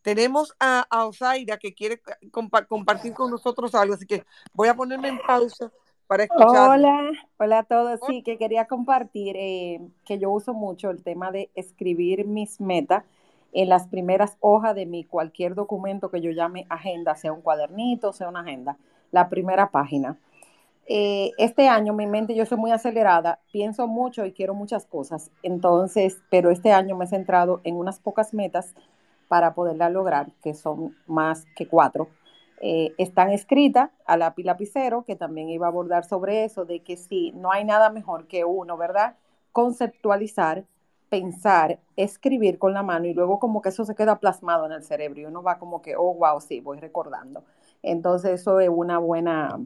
Tenemos 0.00 0.54
a 0.58 0.86
Osaira 1.06 1.58
que 1.58 1.74
quiere 1.74 2.00
compartir 2.30 3.12
con 3.12 3.30
nosotros 3.30 3.74
algo, 3.74 3.94
así 3.94 4.06
que 4.06 4.24
voy 4.54 4.68
a 4.68 4.74
ponerme 4.74 5.08
en 5.08 5.18
pausa 5.18 5.70
Hola, 6.10 7.10
hola 7.36 7.58
a 7.58 7.62
todos. 7.64 8.00
Sí, 8.06 8.22
que 8.22 8.38
quería 8.38 8.64
compartir 8.64 9.36
eh, 9.36 9.80
que 10.06 10.18
yo 10.18 10.30
uso 10.30 10.54
mucho 10.54 10.88
el 10.88 11.02
tema 11.02 11.30
de 11.30 11.50
escribir 11.54 12.26
mis 12.26 12.62
metas 12.62 13.04
en 13.52 13.68
las 13.68 13.88
primeras 13.88 14.38
hojas 14.40 14.74
de 14.74 14.86
mi 14.86 15.04
cualquier 15.04 15.54
documento 15.54 16.10
que 16.10 16.22
yo 16.22 16.30
llame 16.30 16.66
agenda, 16.70 17.14
sea 17.14 17.32
un 17.32 17.42
cuadernito, 17.42 18.14
sea 18.14 18.30
una 18.30 18.40
agenda, 18.40 18.78
la 19.10 19.28
primera 19.28 19.70
página. 19.70 20.16
Eh, 20.86 21.32
este 21.36 21.68
año 21.68 21.92
mi 21.92 22.06
mente, 22.06 22.34
yo 22.34 22.46
soy 22.46 22.56
muy 22.56 22.70
acelerada, 22.70 23.40
pienso 23.52 23.86
mucho 23.86 24.24
y 24.24 24.32
quiero 24.32 24.54
muchas 24.54 24.86
cosas, 24.86 25.30
entonces, 25.42 26.22
pero 26.30 26.50
este 26.50 26.72
año 26.72 26.96
me 26.96 27.04
he 27.04 27.08
centrado 27.08 27.60
en 27.64 27.76
unas 27.76 27.98
pocas 27.98 28.32
metas 28.32 28.74
para 29.28 29.52
poderla 29.52 29.90
lograr, 29.90 30.32
que 30.42 30.54
son 30.54 30.96
más 31.06 31.44
que 31.54 31.68
cuatro 31.68 32.08
eh, 32.60 32.94
están 32.98 33.30
escritas 33.30 33.90
a 34.04 34.16
lápiz 34.16 34.44
lapicero, 34.44 35.04
que 35.04 35.16
también 35.16 35.48
iba 35.48 35.66
a 35.66 35.70
abordar 35.70 36.04
sobre 36.04 36.44
eso, 36.44 36.64
de 36.64 36.80
que 36.80 36.96
sí, 36.96 37.32
no 37.36 37.52
hay 37.52 37.64
nada 37.64 37.90
mejor 37.90 38.26
que 38.26 38.44
uno, 38.44 38.76
¿verdad? 38.76 39.16
Conceptualizar, 39.52 40.64
pensar, 41.08 41.78
escribir 41.96 42.58
con 42.58 42.74
la 42.74 42.82
mano 42.82 43.06
y 43.06 43.14
luego 43.14 43.38
como 43.38 43.62
que 43.62 43.68
eso 43.68 43.84
se 43.84 43.94
queda 43.94 44.18
plasmado 44.18 44.66
en 44.66 44.72
el 44.72 44.82
cerebro 44.82 45.20
y 45.20 45.24
uno 45.26 45.42
va 45.42 45.58
como 45.58 45.82
que, 45.82 45.94
oh, 45.96 46.14
wow, 46.14 46.40
sí, 46.40 46.60
voy 46.60 46.78
recordando. 46.78 47.44
Entonces 47.82 48.40
eso 48.40 48.60
es 48.60 48.68
una 48.68 48.98
buena, 48.98 49.60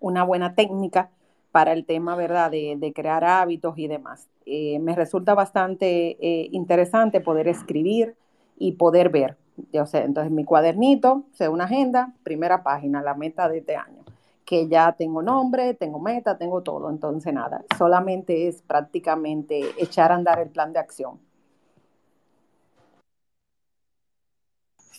una 0.00 0.22
buena 0.24 0.54
técnica 0.54 1.10
para 1.50 1.72
el 1.72 1.84
tema, 1.84 2.14
¿verdad?, 2.16 2.50
de, 2.50 2.92
crear 2.94 3.24
hábitos 3.24 3.78
y 3.78 3.88
demás. 3.88 4.28
Eh, 4.46 4.78
me 4.80 4.94
resulta 4.94 5.34
bastante 5.34 6.16
eh, 6.20 6.48
interesante 6.52 7.20
poder 7.20 7.48
escribir 7.48 8.16
y 8.58 8.72
poder 8.72 9.08
ver 9.08 9.36
yo 9.72 9.86
sé, 9.86 10.02
entonces 10.04 10.32
mi 10.32 10.44
cuadernito, 10.44 11.24
sea 11.32 11.50
una 11.50 11.64
agenda, 11.64 12.12
primera 12.22 12.62
página, 12.62 13.02
la 13.02 13.14
meta 13.14 13.48
de 13.48 13.58
este 13.58 13.76
año, 13.76 14.04
que 14.44 14.68
ya 14.68 14.92
tengo 14.92 15.22
nombre, 15.22 15.74
tengo 15.74 15.98
meta, 15.98 16.38
tengo 16.38 16.62
todo, 16.62 16.90
entonces 16.90 17.32
nada, 17.32 17.64
solamente 17.78 18.48
es 18.48 18.62
prácticamente 18.62 19.72
echar 19.78 20.12
a 20.12 20.16
andar 20.16 20.38
el 20.40 20.50
plan 20.50 20.72
de 20.72 20.80
acción. 20.80 21.20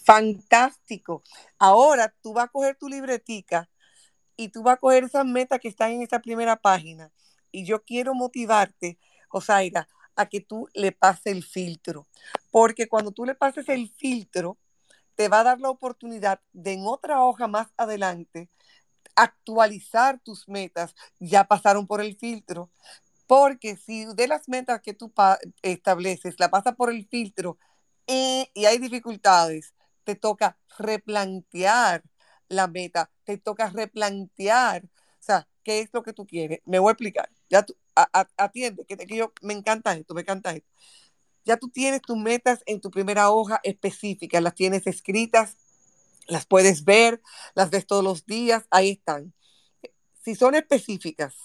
Fantástico. 0.04 1.24
Ahora 1.58 2.14
tú 2.22 2.34
vas 2.34 2.46
a 2.46 2.48
coger 2.50 2.76
tu 2.76 2.90
libretica 2.90 3.70
y 4.36 4.50
tú 4.50 4.64
vas 4.64 4.76
a 4.76 4.80
coger 4.80 5.06
esas 5.06 5.26
metas 5.26 5.60
que 5.60 5.70
están 5.70 5.92
en 5.92 6.02
esa 6.02 6.20
primera 6.20 6.58
página. 6.58 7.12
Y 7.52 7.66
yo 7.66 7.84
quiero 7.84 8.14
motivarte, 8.14 8.98
Osaira, 9.30 9.88
a 10.16 10.28
que 10.28 10.42
tú 10.42 10.68
le 10.74 10.92
pases 10.92 11.28
el 11.28 11.44
filtro. 11.44 12.08
Porque 12.52 12.88
cuando 12.88 13.12
tú 13.12 13.26
le 13.26 13.36
pases 13.36 13.70
el 13.70 13.90
filtro, 13.90 14.58
te 15.16 15.28
va 15.30 15.42
a 15.42 15.44
dar 15.44 15.60
la 15.60 15.70
oportunidad 15.70 16.42
de 16.54 16.74
en 16.74 16.86
otra 16.86 17.24
hoja 17.24 17.48
más 17.48 17.68
adelante 17.78 18.50
actualizar 19.16 20.20
tus 20.20 20.48
metas. 20.48 20.96
Ya 21.20 21.44
pasaron 21.46 21.88
por 21.88 22.02
el 22.02 22.18
filtro. 22.18 22.72
Porque 23.28 23.78
si 23.78 24.06
de 24.16 24.28
las 24.28 24.50
metas 24.50 24.82
que 24.82 24.94
tú 24.94 25.12
estableces 25.62 26.36
la 26.40 26.50
pasa 26.50 26.74
por 26.74 26.92
el 26.92 27.08
filtro 27.08 27.58
eh, 28.08 28.50
y 28.54 28.66
hay 28.66 28.78
dificultades, 28.80 29.74
te 30.04 30.16
toca 30.16 30.58
replantear 30.78 32.04
la 32.50 32.68
meta, 32.68 33.10
te 33.24 33.38
toca 33.38 33.70
replantear, 33.70 34.84
o 34.86 34.90
sea, 35.20 35.48
qué 35.64 35.80
es 35.80 35.90
lo 35.94 36.04
que 36.04 36.14
tú 36.14 36.28
quieres. 36.28 36.60
Me 36.66 36.80
voy 36.80 36.90
a 36.90 36.94
explicar. 36.94 37.30
Ya 37.50 37.64
tú, 37.64 37.76
atiende, 38.38 38.86
que, 38.86 38.98
que, 38.98 39.16
yo 39.16 39.34
me 39.42 39.54
encanta 39.54 39.94
esto, 39.96 40.14
me 40.14 40.22
encanta 40.22 40.52
esto. 40.52 40.70
Ya 41.46 41.58
tú 41.58 41.70
tienes 41.70 42.02
tus 42.02 42.18
metas 42.18 42.62
en 42.66 42.80
tu 42.80 42.90
primera 42.90 43.30
hoja 43.30 43.60
específica, 43.64 44.40
las 44.42 44.56
tienes 44.56 44.88
escritas, 44.88 45.58
las 46.28 46.46
puedes 46.46 46.86
ver, 46.86 47.22
las 47.54 47.70
ves 47.70 47.86
todos 47.86 48.04
los 48.04 48.26
días, 48.26 48.66
ahí 48.72 48.92
están. 48.92 49.34
Si 50.24 50.36
son 50.36 50.56
específicas, 50.56 51.36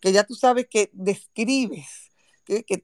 que 0.00 0.12
ya 0.12 0.24
tú 0.24 0.34
sabes 0.34 0.66
que 0.68 0.90
describes, 0.92 2.10
que, 2.44 2.64
que 2.64 2.80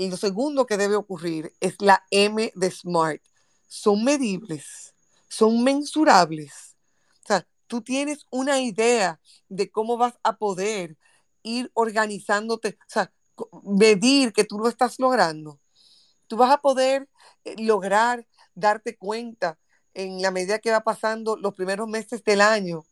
y 0.00 0.08
lo 0.08 0.16
segundo 0.16 0.64
que 0.64 0.78
debe 0.78 0.96
ocurrir 0.96 1.52
es 1.60 1.74
la 1.78 2.04
M 2.10 2.50
de 2.54 2.70
SMART. 2.70 3.22
Son 3.68 4.02
medibles, 4.02 4.94
son 5.28 5.62
mensurables. 5.62 6.74
O 7.22 7.26
sea, 7.26 7.46
tú 7.66 7.82
tienes 7.82 8.26
una 8.30 8.60
idea 8.60 9.20
de 9.50 9.70
cómo 9.70 9.98
vas 9.98 10.14
a 10.22 10.38
poder 10.38 10.96
ir 11.42 11.70
organizándote, 11.74 12.78
o 12.80 12.84
sea, 12.88 13.12
medir 13.64 14.32
que 14.32 14.44
tú 14.44 14.58
lo 14.58 14.68
estás 14.68 14.98
logrando. 14.98 15.58
Tú 16.26 16.36
vas 16.36 16.52
a 16.52 16.60
poder 16.60 17.08
eh, 17.44 17.56
lograr 17.58 18.26
darte 18.54 18.96
cuenta 18.96 19.58
en 19.94 20.22
la 20.22 20.30
medida 20.30 20.58
que 20.58 20.70
va 20.70 20.80
pasando 20.80 21.36
los 21.36 21.54
primeros 21.54 21.88
meses 21.88 22.22
del 22.24 22.40
año, 22.40 22.84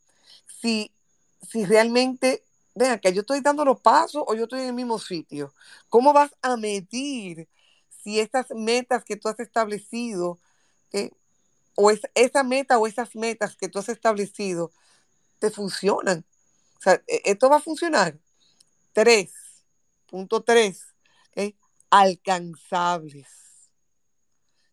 si, 0.45 0.91
si 1.47 1.65
realmente, 1.65 2.43
vean, 2.75 2.99
que 2.99 3.13
yo 3.13 3.21
estoy 3.21 3.41
dando 3.41 3.63
los 3.65 3.79
pasos 3.79 4.23
o 4.27 4.35
yo 4.35 4.43
estoy 4.43 4.61
en 4.61 4.67
el 4.67 4.73
mismo 4.73 4.99
sitio. 4.99 5.53
¿Cómo 5.89 6.13
vas 6.13 6.31
a 6.41 6.57
medir 6.57 7.47
si 8.03 8.19
estas 8.19 8.47
metas 8.51 9.03
que 9.03 9.15
tú 9.15 9.29
has 9.29 9.39
establecido, 9.39 10.39
eh, 10.91 11.11
o 11.75 11.91
es, 11.91 12.01
esa 12.15 12.43
meta 12.43 12.77
o 12.77 12.87
esas 12.87 13.15
metas 13.15 13.55
que 13.55 13.69
tú 13.69 13.79
has 13.79 13.89
establecido, 13.89 14.71
te 15.39 15.51
funcionan? 15.51 16.25
O 16.79 16.81
sea, 16.81 17.01
e, 17.07 17.21
esto 17.25 17.49
va 17.49 17.57
a 17.57 17.61
funcionar. 17.61 18.17
Tres, 18.93 19.31
punto 20.07 20.41
tres, 20.43 20.89
alcanzables. 21.89 23.27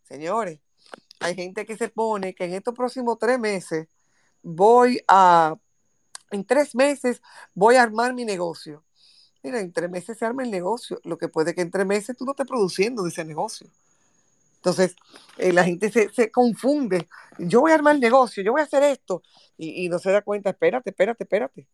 Señores, 0.03 0.61
hay 1.21 1.35
gente 1.35 1.67
que 1.67 1.77
se 1.77 1.89
pone 1.89 2.35
que 2.35 2.45
en 2.45 2.55
estos 2.55 2.75
próximos 2.75 3.19
tres 3.19 3.39
meses 3.39 3.89
voy 4.43 5.01
a, 5.09 5.57
en 6.31 6.45
tres 6.45 6.75
meses 6.75 7.23
voy 7.55 7.77
a 7.77 7.83
armar 7.83 8.15
mi 8.15 8.25
negocio. 8.25 8.85
Mira, 9.43 9.61
en 9.61 9.73
tres 9.73 9.91
meses 9.91 10.19
se 10.19 10.25
arma 10.25 10.43
el 10.43 10.51
negocio. 10.51 11.01
Lo 11.05 11.19
que 11.19 11.29
puede 11.29 11.55
que 11.55 11.63
en 11.63 11.71
tres 11.71 11.87
meses 11.87 12.17
tú 12.17 12.25
no 12.25 12.33
estés 12.33 12.47
produciendo 12.47 13.03
de 13.03 13.11
ese 13.11 13.25
negocio. 13.25 13.69
Entonces, 14.57 14.97
eh, 15.39 15.53
la 15.53 15.65
gente 15.65 15.91
se, 15.91 16.09
se, 16.09 16.31
confunde. 16.31 17.09
Yo 17.39 17.61
voy 17.61 17.71
a 17.71 17.77
armar 17.77 17.95
el 17.95 18.01
negocio, 18.01 18.43
yo 18.43 18.53
voy 18.53 18.61
a 18.63 18.65
hacer 18.65 18.83
esto. 18.83 19.23
Y, 19.57 19.85
y, 19.85 19.89
no 19.89 20.01
se 20.01 20.11
da 20.11 20.23
cuenta, 20.23 20.51
espérate, 20.51 20.91
espérate, 20.91 21.23
espérate. 21.23 21.69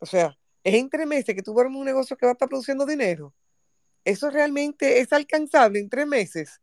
O 0.00 0.06
sea, 0.06 0.36
es 0.64 0.74
en 0.74 0.90
tres 0.90 1.06
meses 1.06 1.34
que 1.34 1.42
tú 1.42 1.58
armas 1.58 1.78
un 1.78 1.84
negocio 1.84 2.16
que 2.16 2.26
va 2.26 2.32
a 2.32 2.34
estar 2.34 2.48
produciendo 2.48 2.86
dinero. 2.86 3.34
Eso 4.04 4.30
realmente 4.30 5.00
es 5.00 5.12
alcanzable 5.12 5.78
en 5.78 5.88
tres 5.88 6.06
meses. 6.06 6.60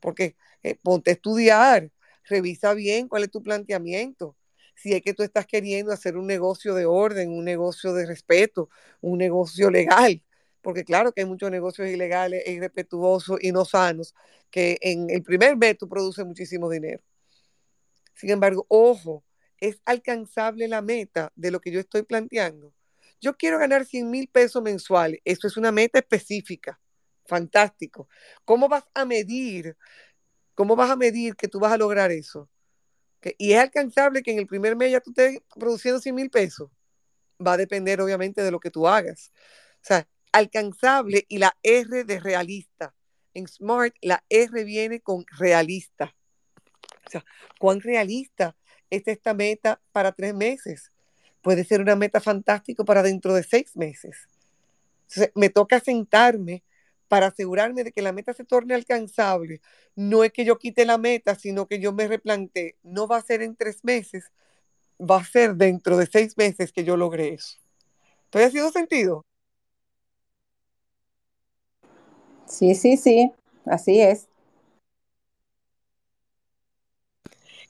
Porque 0.00 0.36
eh, 0.62 0.76
ponte 0.82 1.10
a 1.10 1.14
estudiar, 1.14 1.90
revisa 2.24 2.74
bien 2.74 3.08
cuál 3.08 3.24
es 3.24 3.30
tu 3.30 3.42
planteamiento. 3.42 4.36
Si 4.74 4.92
es 4.92 5.02
que 5.02 5.14
tú 5.14 5.22
estás 5.22 5.46
queriendo 5.46 5.92
hacer 5.92 6.16
un 6.16 6.26
negocio 6.26 6.74
de 6.74 6.86
orden, 6.86 7.30
un 7.30 7.44
negocio 7.44 7.94
de 7.94 8.06
respeto, 8.06 8.68
un 9.00 9.18
negocio 9.18 9.70
legal, 9.70 10.22
porque 10.60 10.84
claro 10.84 11.12
que 11.12 11.22
hay 11.22 11.26
muchos 11.26 11.50
negocios 11.50 11.88
ilegales 11.88 12.46
irrespetuosos 12.46 13.38
y 13.40 13.52
no 13.52 13.64
sanos 13.64 14.14
que 14.50 14.78
en 14.80 15.08
el 15.10 15.22
primer 15.22 15.56
mes 15.56 15.78
tú 15.78 15.88
produces 15.88 16.26
muchísimo 16.26 16.68
dinero. 16.68 17.02
Sin 18.14 18.30
embargo, 18.30 18.66
ojo, 18.68 19.24
es 19.60 19.80
alcanzable 19.84 20.68
la 20.68 20.82
meta 20.82 21.32
de 21.36 21.50
lo 21.50 21.60
que 21.60 21.70
yo 21.70 21.80
estoy 21.80 22.02
planteando. 22.02 22.72
Yo 23.20 23.36
quiero 23.36 23.58
ganar 23.58 23.84
100 23.84 24.10
mil 24.10 24.28
pesos 24.28 24.62
mensuales. 24.62 25.20
Eso 25.24 25.46
es 25.46 25.56
una 25.56 25.72
meta 25.72 25.98
específica. 25.98 26.80
Fantástico. 27.26 28.08
¿Cómo 28.44 28.68
vas 28.68 28.84
a 28.94 29.04
medir? 29.04 29.76
¿Cómo 30.54 30.76
vas 30.76 30.90
a 30.90 30.96
medir 30.96 31.36
que 31.36 31.48
tú 31.48 31.58
vas 31.58 31.72
a 31.72 31.78
lograr 31.78 32.10
eso? 32.12 32.48
Y 33.38 33.52
es 33.52 33.58
alcanzable 33.58 34.22
que 34.22 34.32
en 34.32 34.38
el 34.38 34.46
primer 34.46 34.76
mes 34.76 34.92
ya 34.92 35.00
tú 35.00 35.10
estés 35.10 35.40
produciendo 35.58 36.00
100 36.00 36.14
mil 36.14 36.30
pesos. 36.30 36.70
Va 37.44 37.54
a 37.54 37.56
depender 37.56 38.00
obviamente 38.00 38.42
de 38.42 38.50
lo 38.50 38.60
que 38.60 38.70
tú 38.70 38.86
hagas. 38.86 39.32
O 39.76 39.86
sea, 39.86 40.08
alcanzable 40.32 41.24
y 41.28 41.38
la 41.38 41.56
R 41.62 42.04
de 42.04 42.20
realista. 42.20 42.94
En 43.34 43.48
Smart 43.48 43.94
la 44.00 44.24
R 44.28 44.64
viene 44.64 45.00
con 45.00 45.24
realista. 45.38 46.14
O 47.06 47.10
sea, 47.10 47.24
¿cuán 47.58 47.80
realista 47.80 48.56
es 48.90 49.06
esta 49.06 49.34
meta 49.34 49.80
para 49.92 50.12
tres 50.12 50.34
meses? 50.34 50.92
Puede 51.42 51.64
ser 51.64 51.80
una 51.80 51.96
meta 51.96 52.20
fantástica 52.20 52.84
para 52.84 53.02
dentro 53.02 53.34
de 53.34 53.42
seis 53.42 53.76
meses. 53.76 54.28
Entonces, 55.08 55.32
me 55.34 55.50
toca 55.50 55.80
sentarme 55.80 56.62
para 57.08 57.28
asegurarme 57.28 57.84
de 57.84 57.92
que 57.92 58.02
la 58.02 58.12
meta 58.12 58.32
se 58.32 58.44
torne 58.44 58.74
alcanzable. 58.74 59.60
No 59.94 60.24
es 60.24 60.32
que 60.32 60.44
yo 60.44 60.58
quite 60.58 60.84
la 60.84 60.98
meta, 60.98 61.34
sino 61.36 61.66
que 61.66 61.78
yo 61.78 61.92
me 61.92 62.08
replante. 62.08 62.76
No 62.82 63.06
va 63.06 63.18
a 63.18 63.22
ser 63.22 63.42
en 63.42 63.54
tres 63.56 63.84
meses, 63.84 64.32
va 64.98 65.18
a 65.18 65.24
ser 65.24 65.54
dentro 65.54 65.96
de 65.96 66.06
seis 66.06 66.36
meses 66.36 66.72
que 66.72 66.84
yo 66.84 66.96
logre 66.96 67.34
eso. 67.34 67.58
¿Estoy 68.24 68.42
haciendo 68.42 68.72
sentido? 68.72 69.24
Sí, 72.46 72.74
sí, 72.74 72.96
sí, 72.96 73.32
así 73.64 74.00
es. 74.00 74.28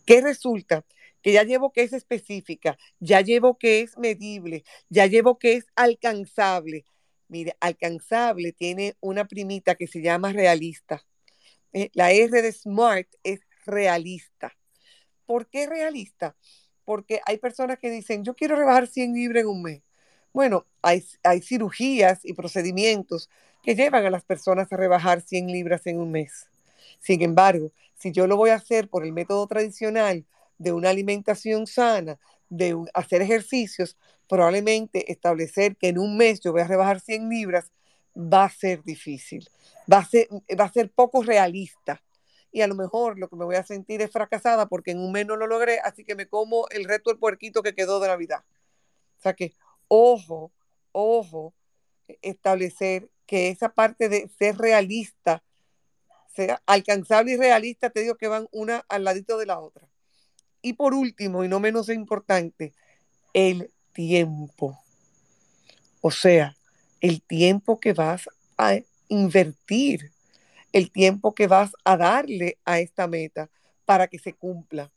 ¿Qué 0.07 0.21
resulta? 0.21 0.85
Que 1.27 1.33
ya 1.33 1.43
llevo 1.43 1.73
que 1.73 1.83
es 1.83 1.93
específica, 1.93 2.79
ya 3.01 3.21
llevo 3.21 3.59
que 3.59 3.81
es 3.81 3.99
medible, 3.99 4.63
ya 4.89 5.07
llevo 5.07 5.41
que 5.41 5.55
es 5.55 5.67
alcanzable. 5.75 6.85
Mire, 7.27 7.57
alcanzable 7.59 8.53
tiene 8.53 8.95
una 9.01 9.25
primita 9.25 9.75
que 9.75 9.89
se 9.89 10.03
llama 10.03 10.33
realista. 10.33 11.03
Eh, 11.73 11.91
la 11.95 12.13
R 12.13 12.43
de 12.43 12.53
SMART 12.53 13.09
es 13.25 13.41
realista. 13.67 14.57
¿Por 15.25 15.49
qué 15.49 15.67
realista? 15.67 16.37
Porque 16.85 17.21
hay 17.27 17.39
personas 17.39 17.81
que 17.81 17.91
dicen, 17.91 18.23
yo 18.23 18.37
quiero 18.37 18.55
rebajar 18.55 18.87
100 18.87 19.13
libras 19.13 19.43
en 19.43 19.49
un 19.49 19.63
mes. 19.63 19.83
Bueno, 20.33 20.65
hay, 20.81 21.05
hay 21.25 21.41
cirugías 21.41 22.25
y 22.25 22.35
procedimientos 22.35 23.29
que 23.65 23.75
llevan 23.75 24.07
a 24.07 24.11
las 24.11 24.23
personas 24.23 24.73
a 24.73 24.77
rebajar 24.77 25.23
100 25.23 25.49
libras 25.49 25.89
en 25.89 25.99
un 25.99 26.13
mes. 26.13 26.47
Sin 27.01 27.21
embargo, 27.23 27.73
si 27.97 28.13
yo 28.13 28.29
lo 28.29 28.37
voy 28.37 28.51
a 28.51 28.55
hacer 28.55 28.89
por 28.89 29.05
el 29.05 29.13
método 29.13 29.45
tradicional 29.49 30.25
de 30.59 30.73
una 30.73 30.91
alimentación 30.91 31.67
sana, 31.67 32.19
de 32.49 32.77
hacer 32.95 33.23
ejercicios, 33.23 33.97
probablemente 34.29 35.11
establecer 35.11 35.77
que 35.77 35.89
en 35.89 35.99
un 35.99 36.17
mes 36.17 36.41
yo 36.41 36.53
voy 36.53 36.63
a 36.63 36.67
rebajar 36.67 37.01
100 37.01 37.29
libras 37.29 37.73
va 38.17 38.45
a 38.45 38.51
ser 38.51 38.83
difícil, 38.83 39.49
va 39.93 39.99
a 39.99 40.05
ser, 40.05 40.29
va 40.59 40.65
a 40.65 40.73
ser 40.73 40.91
poco 40.91 41.23
realista. 41.23 42.03
Y 42.51 42.63
a 42.63 42.67
lo 42.67 42.75
mejor 42.75 43.19
lo 43.19 43.29
que 43.29 43.37
me 43.37 43.45
voy 43.45 43.57
a 43.57 43.65
sentir 43.65 44.01
es 44.01 44.11
fracasada 44.11 44.67
porque 44.67 44.93
en 44.93 44.99
un 44.99 45.13
mes 45.13 45.27
no 45.27 45.37
lo 45.37 45.47
logré, 45.47 45.79
así 45.81 46.05
que 46.05 46.15
me 46.15 46.27
como 46.27 46.67
el 46.71 46.85
resto 46.85 47.11
del 47.11 47.19
puerquito 47.19 47.63
que 47.63 47.75
quedó 47.75 48.01
de 48.01 48.09
Navidad. 48.09 48.45
O 49.19 49.23
sea 49.23 49.35
que, 49.35 49.55
ojo, 49.89 50.53
ojo, 50.93 51.55
establecer 52.23 53.11
que 53.27 53.49
esa 53.49 53.69
parte 53.69 54.09
de 54.09 54.29
ser 54.39 54.57
realista, 54.57 55.43
sea 56.35 56.63
alcanzable 56.67 57.33
y 57.33 57.37
realista, 57.37 57.91
te 57.91 58.01
digo 58.01 58.17
que 58.17 58.29
van 58.29 58.47
una 58.53 58.85
al 58.89 59.05
ladito 59.05 59.37
de 59.39 59.47
la 59.47 59.59
otra. 59.59 59.89
Y 60.67 60.73
por 60.73 60.95
último, 60.95 61.45
y 61.45 61.49
no 61.49 61.61
menos 61.61 61.89
importante, 61.91 62.73
el 63.33 63.71
tiempo. 63.93 64.77
O 66.01 66.11
sea, 66.11 66.57
el 67.01 67.23
tiempo 67.23 67.79
que 67.79 67.93
vas 67.93 68.29
a 68.59 68.77
invertir, 69.07 70.11
el 70.73 70.91
tiempo 70.91 71.37
que 71.37 71.47
vas 71.47 71.71
a 71.85 71.97
darle 71.97 72.59
a 72.65 72.81
esta 72.81 73.07
meta 73.07 73.49
para 73.85 74.09
que 74.09 74.19
se 74.19 74.33
cumpla. 74.33 74.91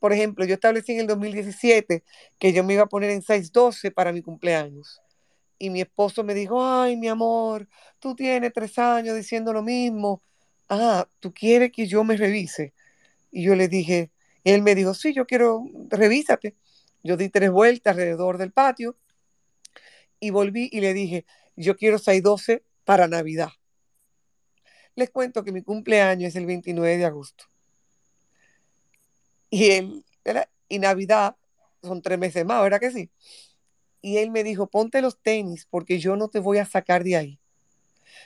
Por 0.00 0.12
ejemplo, 0.12 0.44
yo 0.44 0.54
establecí 0.54 0.94
en 0.94 1.02
el 1.02 1.06
2017 1.06 2.02
que 2.40 2.52
yo 2.52 2.64
me 2.64 2.74
iba 2.74 2.82
a 2.82 2.86
poner 2.86 3.10
en 3.10 3.22
612 3.22 3.92
para 3.92 4.10
mi 4.10 4.20
cumpleaños. 4.20 5.00
Y 5.60 5.70
mi 5.70 5.80
esposo 5.80 6.24
me 6.24 6.34
dijo, 6.34 6.60
ay, 6.66 6.96
mi 6.96 7.06
amor, 7.06 7.68
tú 8.00 8.16
tienes 8.16 8.52
tres 8.52 8.76
años 8.80 9.14
diciendo 9.14 9.52
lo 9.52 9.62
mismo. 9.62 10.22
Ah, 10.68 11.06
¿tú 11.20 11.32
quieres 11.32 11.70
que 11.70 11.86
yo 11.86 12.02
me 12.02 12.16
revise? 12.16 12.74
Y 13.30 13.44
yo 13.44 13.54
le 13.54 13.68
dije, 13.68 14.10
él 14.44 14.62
me 14.62 14.74
dijo, 14.74 14.94
sí, 14.94 15.12
yo 15.12 15.26
quiero, 15.26 15.64
revísate. 15.88 16.56
Yo 17.02 17.16
di 17.16 17.28
tres 17.28 17.50
vueltas 17.50 17.92
alrededor 17.92 18.38
del 18.38 18.52
patio 18.52 18.96
y 20.20 20.30
volví 20.30 20.68
y 20.72 20.80
le 20.80 20.94
dije, 20.94 21.26
yo 21.56 21.76
quiero 21.76 21.98
612 21.98 22.64
para 22.84 23.08
Navidad. 23.08 23.50
Les 24.94 25.10
cuento 25.10 25.42
que 25.42 25.52
mi 25.52 25.62
cumpleaños 25.62 26.28
es 26.28 26.36
el 26.36 26.46
29 26.46 26.98
de 26.98 27.04
agosto. 27.04 27.44
Y 29.50 29.70
él, 29.70 30.04
y 30.68 30.78
Navidad 30.78 31.36
son 31.82 32.02
tres 32.02 32.18
meses 32.18 32.44
más, 32.44 32.62
¿verdad 32.62 32.80
que 32.80 32.90
sí? 32.90 33.10
Y 34.00 34.18
él 34.18 34.30
me 34.30 34.44
dijo, 34.44 34.66
ponte 34.66 35.02
los 35.02 35.18
tenis 35.18 35.66
porque 35.68 35.98
yo 35.98 36.16
no 36.16 36.28
te 36.28 36.38
voy 36.38 36.58
a 36.58 36.66
sacar 36.66 37.04
de 37.04 37.16
ahí. 37.16 37.38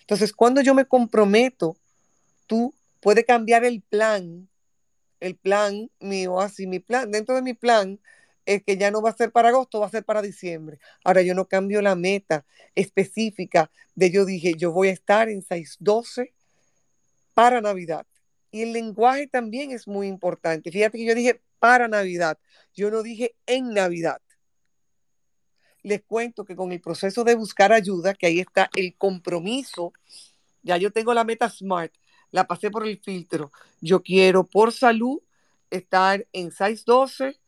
Entonces, 0.00 0.32
cuando 0.32 0.60
yo 0.60 0.74
me 0.74 0.86
comprometo, 0.86 1.76
tú 2.46 2.74
puedes 3.00 3.24
cambiar 3.24 3.64
el 3.64 3.82
plan 3.82 4.48
el 5.20 5.36
plan 5.36 5.90
mío, 6.00 6.40
así 6.40 6.66
mi 6.66 6.80
plan, 6.80 7.10
dentro 7.10 7.34
de 7.34 7.42
mi 7.42 7.54
plan 7.54 8.00
es 8.46 8.62
que 8.62 8.76
ya 8.76 8.90
no 8.90 9.02
va 9.02 9.10
a 9.10 9.16
ser 9.16 9.32
para 9.32 9.48
agosto, 9.48 9.80
va 9.80 9.86
a 9.86 9.90
ser 9.90 10.04
para 10.04 10.22
diciembre. 10.22 10.78
Ahora 11.04 11.22
yo 11.22 11.34
no 11.34 11.46
cambio 11.46 11.82
la 11.82 11.96
meta 11.96 12.46
específica 12.74 13.70
de 13.94 14.10
yo 14.10 14.24
dije, 14.24 14.54
yo 14.54 14.72
voy 14.72 14.88
a 14.88 14.92
estar 14.92 15.28
en 15.28 15.42
612 15.42 16.32
para 17.34 17.60
Navidad. 17.60 18.06
Y 18.52 18.62
el 18.62 18.72
lenguaje 18.72 19.26
también 19.26 19.72
es 19.72 19.88
muy 19.88 20.06
importante. 20.06 20.70
Fíjate 20.70 20.98
que 20.98 21.04
yo 21.04 21.14
dije 21.14 21.42
para 21.58 21.88
Navidad, 21.88 22.38
yo 22.74 22.90
no 22.90 23.02
dije 23.02 23.34
en 23.46 23.74
Navidad. 23.74 24.22
Les 25.82 26.02
cuento 26.02 26.44
que 26.44 26.56
con 26.56 26.72
el 26.72 26.80
proceso 26.80 27.24
de 27.24 27.34
buscar 27.34 27.72
ayuda, 27.72 28.14
que 28.14 28.26
ahí 28.26 28.40
está 28.40 28.70
el 28.76 28.96
compromiso, 28.96 29.92
ya 30.62 30.76
yo 30.76 30.92
tengo 30.92 31.14
la 31.14 31.24
meta 31.24 31.48
SMART, 31.48 31.92
la 32.36 32.46
pasé 32.46 32.70
por 32.70 32.86
el 32.86 32.98
filtro. 32.98 33.50
Yo 33.80 34.02
quiero 34.02 34.44
por 34.44 34.70
salud 34.70 35.22
estar 35.70 36.26
en 36.34 36.50
612 36.50 37.40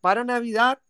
para 0.00 0.22
Navidad. 0.22 0.80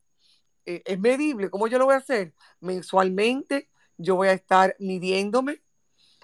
Eh, 0.66 0.82
es 0.84 0.98
medible. 0.98 1.48
¿Cómo 1.48 1.66
yo 1.66 1.78
lo 1.78 1.86
voy 1.86 1.94
a 1.94 2.04
hacer? 2.04 2.34
Mensualmente 2.60 3.70
yo 3.96 4.16
voy 4.16 4.28
a 4.28 4.34
estar 4.34 4.76
midiéndome 4.78 5.62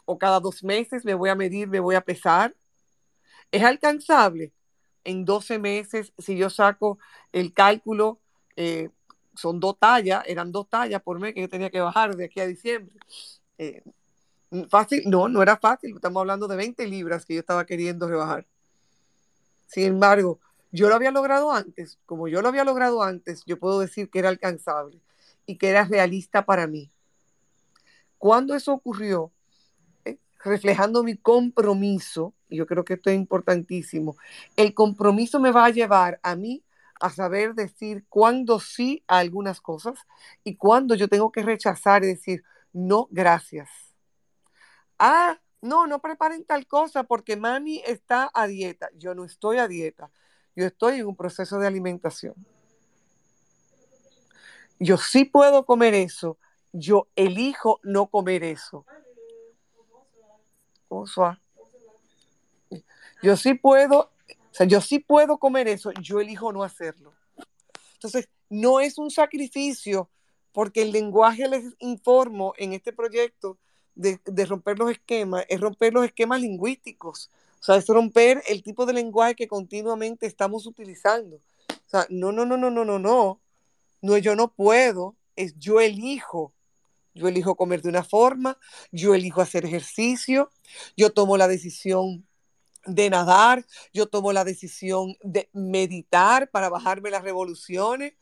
o 0.05 0.19
cada 0.19 0.41
dos 0.41 0.63
meses 0.63 1.07
me 1.07 1.15
voy 1.15 1.31
a 1.31 1.35
medir, 1.35 1.69
me 1.69 1.81
voy 1.81 1.95
a 1.95 2.03
pesar. 2.03 2.55
Es 3.51 3.65
alcanzable. 3.65 4.53
En 5.03 5.25
12 5.25 5.59
meses, 5.59 6.13
si 6.19 6.37
yo 6.37 6.51
saco 6.51 6.99
el 7.33 7.55
cálculo, 7.55 8.21
eh, 8.57 8.91
son 9.35 9.59
dos 9.59 9.79
tallas, 9.79 10.23
eran 10.27 10.53
dos 10.53 10.69
tallas 10.69 11.01
por 11.01 11.19
mes 11.19 11.33
que 11.33 11.41
yo 11.41 11.49
tenía 11.49 11.71
que 11.71 11.81
bajar 11.81 12.15
de 12.15 12.27
aquí 12.27 12.41
a 12.41 12.47
diciembre. 12.47 12.95
Eh, 13.57 13.83
Fácil, 14.69 15.03
no, 15.07 15.29
no 15.29 15.43
era 15.43 15.57
fácil. 15.57 15.95
Estamos 15.95 16.21
hablando 16.21 16.47
de 16.47 16.57
20 16.57 16.87
libras 16.87 17.27
que 17.27 17.35
yo 17.35 17.41
estaba 17.41 17.67
queriendo 17.67 18.09
rebajar. 18.09 18.47
Sin 19.67 19.85
embargo, 19.85 20.39
yo 20.71 20.89
lo 20.89 20.95
había 20.95 21.11
logrado 21.11 21.53
antes. 21.53 21.99
Como 22.07 22.29
yo 22.29 22.43
lo 22.43 22.49
había 22.49 22.65
logrado 22.65 23.03
antes, 23.03 23.43
yo 23.47 23.59
puedo 23.59 23.81
decir 23.81 24.09
que 24.09 24.21
era 24.21 24.29
alcanzable 24.29 25.01
y 25.47 25.57
que 25.57 25.69
era 25.69 25.85
realista 25.85 26.45
para 26.45 26.67
mí. 26.67 26.91
Cuando 28.19 28.55
eso 28.55 28.73
ocurrió, 28.73 29.33
eh, 30.05 30.19
reflejando 30.45 31.03
mi 31.03 31.17
compromiso, 31.17 32.35
y 32.49 32.57
yo 32.57 32.67
creo 32.67 32.85
que 32.85 32.95
esto 32.95 33.11
es 33.11 33.17
importantísimo, 33.17 34.17
el 34.57 34.75
compromiso 34.75 35.41
me 35.41 35.53
va 35.53 35.67
a 35.67 35.71
llevar 35.71 36.19
a 36.23 36.35
mí 36.37 36.63
a 37.01 37.11
saber 37.11 37.55
decir 37.55 38.05
cuándo 38.09 38.59
sí 38.59 39.03
a 39.07 39.19
algunas 39.19 39.61
cosas 39.61 39.99
y 40.45 40.57
cuándo 40.57 40.95
yo 40.95 41.09
tengo 41.09 41.31
que 41.31 41.43
rechazar 41.43 42.05
y 42.05 42.09
decir, 42.09 42.43
no, 42.73 43.09
gracias. 43.11 43.69
Ah, 44.99 45.39
no, 45.61 45.87
no 45.87 46.01
preparen 46.01 46.45
tal 46.45 46.67
cosa 46.67 47.05
porque 47.05 47.37
mami 47.37 47.83
está 47.87 48.31
a 48.33 48.47
dieta. 48.47 48.89
Yo 48.95 49.15
no 49.15 49.25
estoy 49.25 49.59
a 49.59 49.69
dieta. 49.69 50.11
Yo 50.55 50.67
estoy 50.67 51.01
en 51.01 51.07
un 51.07 51.17
proceso 51.17 51.59
de 51.59 51.67
alimentación. 51.67 52.35
Yo 54.79 54.97
sí 54.97 55.25
puedo 55.25 55.65
comer 55.65 55.95
eso. 55.95 56.39
Yo 56.73 57.09
elijo 57.17 57.81
no 57.83 58.07
comer 58.07 58.45
eso. 58.45 58.85
Yo 63.23 63.37
sí 63.37 63.55
puedo, 63.55 63.99
o 64.01 64.55
sea, 64.55 64.67
yo 64.67 64.81
sí 64.81 64.99
puedo 64.99 65.39
comer 65.39 65.69
eso. 65.69 65.91
Yo 66.03 66.21
elijo 66.21 66.53
no 66.53 66.63
hacerlo. 66.63 67.15
Entonces, 67.95 68.29
no 68.49 68.81
es 68.81 68.99
un 68.99 69.11
sacrificio 69.11 70.11
porque 70.53 70.83
el 70.83 70.93
lenguaje 70.93 71.49
les 71.49 71.75
informo 71.79 72.55
en 72.57 72.73
este 72.73 72.93
proyecto 72.93 73.59
de, 73.97 74.47
romper 74.47 74.79
los 74.79 74.91
esquemas, 74.91 75.45
es 75.49 75.61
romper 75.61 75.93
los 75.93 76.05
esquemas 76.05 76.41
lingüísticos, 76.41 77.31
o 77.61 77.65
sea, 77.65 77.77
es 77.77 77.87
romper 77.89 78.43
el 78.47 78.63
tipo 78.63 78.87
de 78.87 78.93
lenguaje 78.93 79.35
que 79.35 79.49
continuamente 79.49 80.27
estamos 80.27 80.67
utilizando. 80.67 81.37
O 81.37 81.89
sea, 81.89 82.07
no, 82.11 82.31
no, 82.31 82.45
no, 82.45 82.57
no, 82.57 82.71
no, 82.71 82.85
no, 82.85 82.99
no, 82.99 83.41
no, 84.03 84.19
yo 84.19 84.37
no 84.37 84.53
puedo, 84.53 85.17
es 85.35 85.59
yo 85.59 85.81
elijo. 85.81 86.53
Yo 87.15 87.29
elijo 87.29 87.57
comer 87.57 87.81
de 87.81 87.89
una 87.89 88.05
forma, 88.05 88.59
yo 88.93 89.15
elijo 89.15 89.41
hacer 89.41 89.65
ejercicio, 89.65 90.51
yo 90.99 91.11
tomo 91.15 91.39
la 91.39 91.49
decisión 91.49 92.27
de 92.85 93.09
nadar, 93.09 93.65
yo 93.95 94.07
tomo 94.07 94.35
la 94.35 94.45
decisión 94.45 95.17
de 95.23 95.49
meditar 95.55 96.51
para 96.51 96.69
bajarme 96.69 97.11
las 97.11 97.23
revoluciones, 97.23 98.13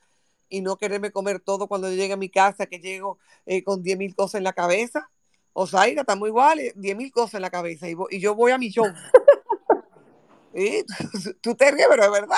y 0.49 0.61
no 0.61 0.77
quererme 0.77 1.11
comer 1.11 1.41
todo 1.41 1.67
cuando 1.67 1.91
llegue 1.91 2.13
a 2.13 2.17
mi 2.17 2.29
casa, 2.29 2.67
que 2.67 2.79
llego 2.79 3.19
eh, 3.47 3.65
con 3.65 3.83
10 3.83 3.99
mil 3.99 4.15
cosas 4.15 4.37
en 4.37 4.45
la 4.45 4.53
cabeza. 4.53 5.11
O 5.57 5.69
sea, 5.69 5.87
estamos 5.87 6.29
iguales, 6.29 6.73
10 6.75 6.97
mil 6.97 7.13
cosas 7.13 7.35
en 7.35 7.43
la 7.43 7.51
cabeza 7.51 7.89
y, 7.89 7.95
y, 8.11 8.19
yo 8.19 8.35
voy 8.35 8.51
a 8.51 8.59
millón. 8.59 8.93
¿Sí? 10.55 10.85
Tú 11.41 11.55
te 11.55 11.71
ríes, 11.71 11.87
pero 11.89 12.05
es 12.05 12.11
verdad. 12.11 12.37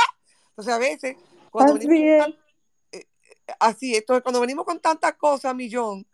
Entonces, 0.50 0.72
a 0.72 0.78
veces, 0.78 1.16
cuando 1.50 1.74
así 1.74 1.88
venimos, 1.88 2.28
es. 2.92 3.00
Eh, 3.00 3.06
así, 3.58 3.94
esto, 3.94 4.22
cuando 4.22 4.40
venimos 4.40 4.66
con 4.66 4.80
tantas 4.80 5.14
cosas 5.14 5.54
millón, 5.54 6.06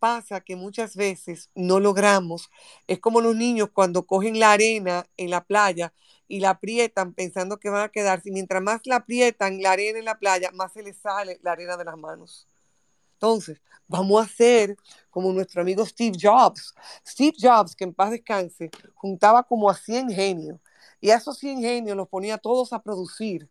pasa 0.00 0.40
que 0.40 0.56
muchas 0.56 0.96
veces 0.96 1.50
no 1.54 1.78
logramos. 1.78 2.50
Es 2.88 2.98
como 2.98 3.20
los 3.20 3.36
niños 3.36 3.70
cuando 3.72 4.04
cogen 4.04 4.40
la 4.40 4.52
arena 4.52 5.06
en 5.16 5.30
la 5.30 5.44
playa 5.44 5.92
y 6.26 6.40
la 6.40 6.50
aprietan 6.50 7.14
pensando 7.14 7.58
que 7.58 7.70
van 7.70 7.84
a 7.84 7.88
quedarse. 7.90 8.28
Y 8.28 8.32
mientras 8.32 8.60
más 8.60 8.80
la 8.86 8.96
aprietan, 8.96 9.62
la 9.62 9.70
arena 9.70 10.00
en 10.00 10.04
la 10.04 10.18
playa, 10.18 10.50
más 10.52 10.72
se 10.72 10.82
les 10.82 10.96
sale 10.98 11.38
la 11.42 11.52
arena 11.52 11.76
de 11.76 11.84
las 11.84 11.96
manos. 11.96 12.48
Entonces, 13.14 13.60
vamos 13.86 14.20
a 14.20 14.24
hacer 14.24 14.76
como 15.10 15.32
nuestro 15.32 15.62
amigo 15.62 15.84
Steve 15.86 16.16
Jobs. 16.20 16.74
Steve 17.06 17.36
Jobs, 17.40 17.74
que 17.74 17.84
en 17.84 17.94
paz 17.94 18.10
descanse, 18.10 18.70
juntaba 18.94 19.42
como 19.42 19.70
a 19.70 19.74
100 19.74 20.10
genios. 20.10 20.60
Y 21.00 21.10
a 21.10 21.16
esos 21.16 21.38
100 21.38 21.60
genios 21.60 21.96
los 21.96 22.08
ponía 22.08 22.38
todos 22.38 22.72
a 22.72 22.82
producir. 22.82 23.48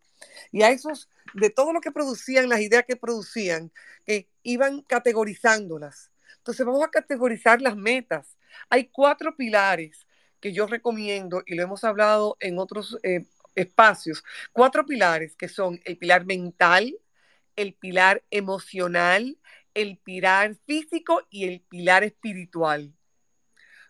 Y 0.52 0.64
a 0.64 0.70
esos, 0.70 1.10
de 1.34 1.50
todo 1.50 1.74
lo 1.74 1.82
que 1.82 1.92
producían, 1.92 2.50
las 2.50 2.62
ideas 2.62 2.86
que 2.88 2.96
producían, 2.96 3.72
que 4.06 4.30
iban 4.44 4.82
categorizándolas. 4.82 6.12
Entonces 6.38 6.66
vamos 6.66 6.84
a 6.84 6.90
categorizar 6.90 7.62
las 7.62 7.76
metas. 7.76 8.38
Hay 8.70 8.86
cuatro 8.86 9.36
pilares 9.36 10.06
que 10.40 10.52
yo 10.52 10.68
recomiendo, 10.68 11.42
y 11.46 11.56
lo 11.56 11.64
hemos 11.64 11.84
hablado 11.86 12.36
en 12.42 12.60
otros 12.60 12.98
eh, 13.04 13.26
espacios, 13.56 14.24
cuatro 14.52 14.86
pilares 14.86 15.36
que 15.38 15.48
son 15.48 15.80
el 15.86 15.98
pilar 15.98 16.26
mental, 16.26 16.98
el 17.56 17.74
pilar 17.74 18.24
emocional, 18.30 19.38
el 19.74 19.98
pilar 19.98 20.56
físico 20.66 21.22
y 21.30 21.46
el 21.46 21.62
pilar 21.62 22.04
espiritual. 22.04 22.94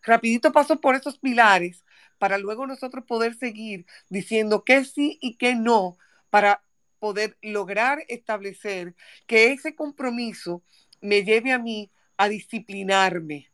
Rapidito 0.03 0.51
paso 0.51 0.81
por 0.81 0.95
esos 0.95 1.17
pilares 1.17 1.83
para 2.17 2.37
luego 2.37 2.67
nosotros 2.67 3.05
poder 3.05 3.35
seguir 3.35 3.85
diciendo 4.09 4.63
qué 4.63 4.85
sí 4.85 5.17
y 5.21 5.35
qué 5.35 5.55
no 5.55 5.97
para 6.29 6.63
poder 6.99 7.37
lograr 7.41 8.03
establecer 8.07 8.95
que 9.27 9.51
ese 9.51 9.75
compromiso 9.75 10.63
me 11.01 11.23
lleve 11.23 11.51
a 11.51 11.59
mí 11.59 11.91
a 12.17 12.29
disciplinarme, 12.29 13.51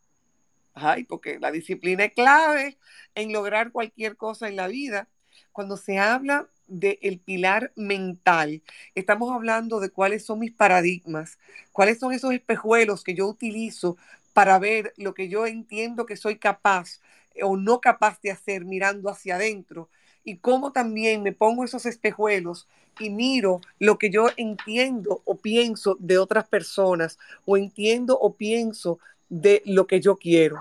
Ay, 0.74 1.04
porque 1.04 1.40
la 1.40 1.52
disciplina 1.52 2.06
es 2.06 2.14
clave 2.14 2.78
en 3.16 3.34
lograr 3.34 3.72
cualquier 3.72 4.16
cosa 4.16 4.48
en 4.48 4.56
la 4.56 4.68
vida. 4.68 5.10
Cuando 5.52 5.78
se 5.78 5.98
habla 5.98 6.50
del 6.70 7.20
pilar 7.20 7.72
mental, 7.76 8.62
estamos 8.96 9.32
hablando 9.32 9.80
de 9.80 9.90
cuáles 9.90 10.26
son 10.26 10.40
mis 10.40 10.52
paradigmas, 10.52 11.38
cuáles 11.72 12.00
son 12.00 12.14
esos 12.14 12.34
espejuelos 12.34 13.04
que 13.04 13.16
yo 13.16 13.28
utilizo 13.28 13.98
para 14.34 14.60
ver 14.60 14.94
lo 14.98 15.14
que 15.14 15.28
yo 15.28 15.46
entiendo 15.46 16.06
que 16.06 16.16
soy 16.16 16.38
capaz 16.38 17.02
o 17.42 17.58
no 17.58 17.82
capaz 17.82 18.22
de 18.22 18.32
hacer 18.32 18.66
mirando 18.66 19.10
hacia 19.10 19.36
adentro 19.36 19.90
y 20.24 20.38
cómo 20.38 20.72
también 20.72 21.24
me 21.24 21.34
pongo 21.34 21.64
esos 21.64 21.86
espejuelos 21.86 22.68
y 23.00 23.10
miro 23.10 23.62
lo 23.80 23.98
que 23.98 24.10
yo 24.10 24.28
entiendo 24.38 25.22
o 25.26 25.38
pienso 25.38 25.98
de 26.00 26.18
otras 26.18 26.48
personas 26.48 27.18
o 27.46 27.58
entiendo 27.58 28.18
o 28.20 28.36
pienso 28.36 29.00
de 29.30 29.62
lo 29.66 29.88
que 29.88 30.02
yo 30.02 30.18
quiero. 30.18 30.58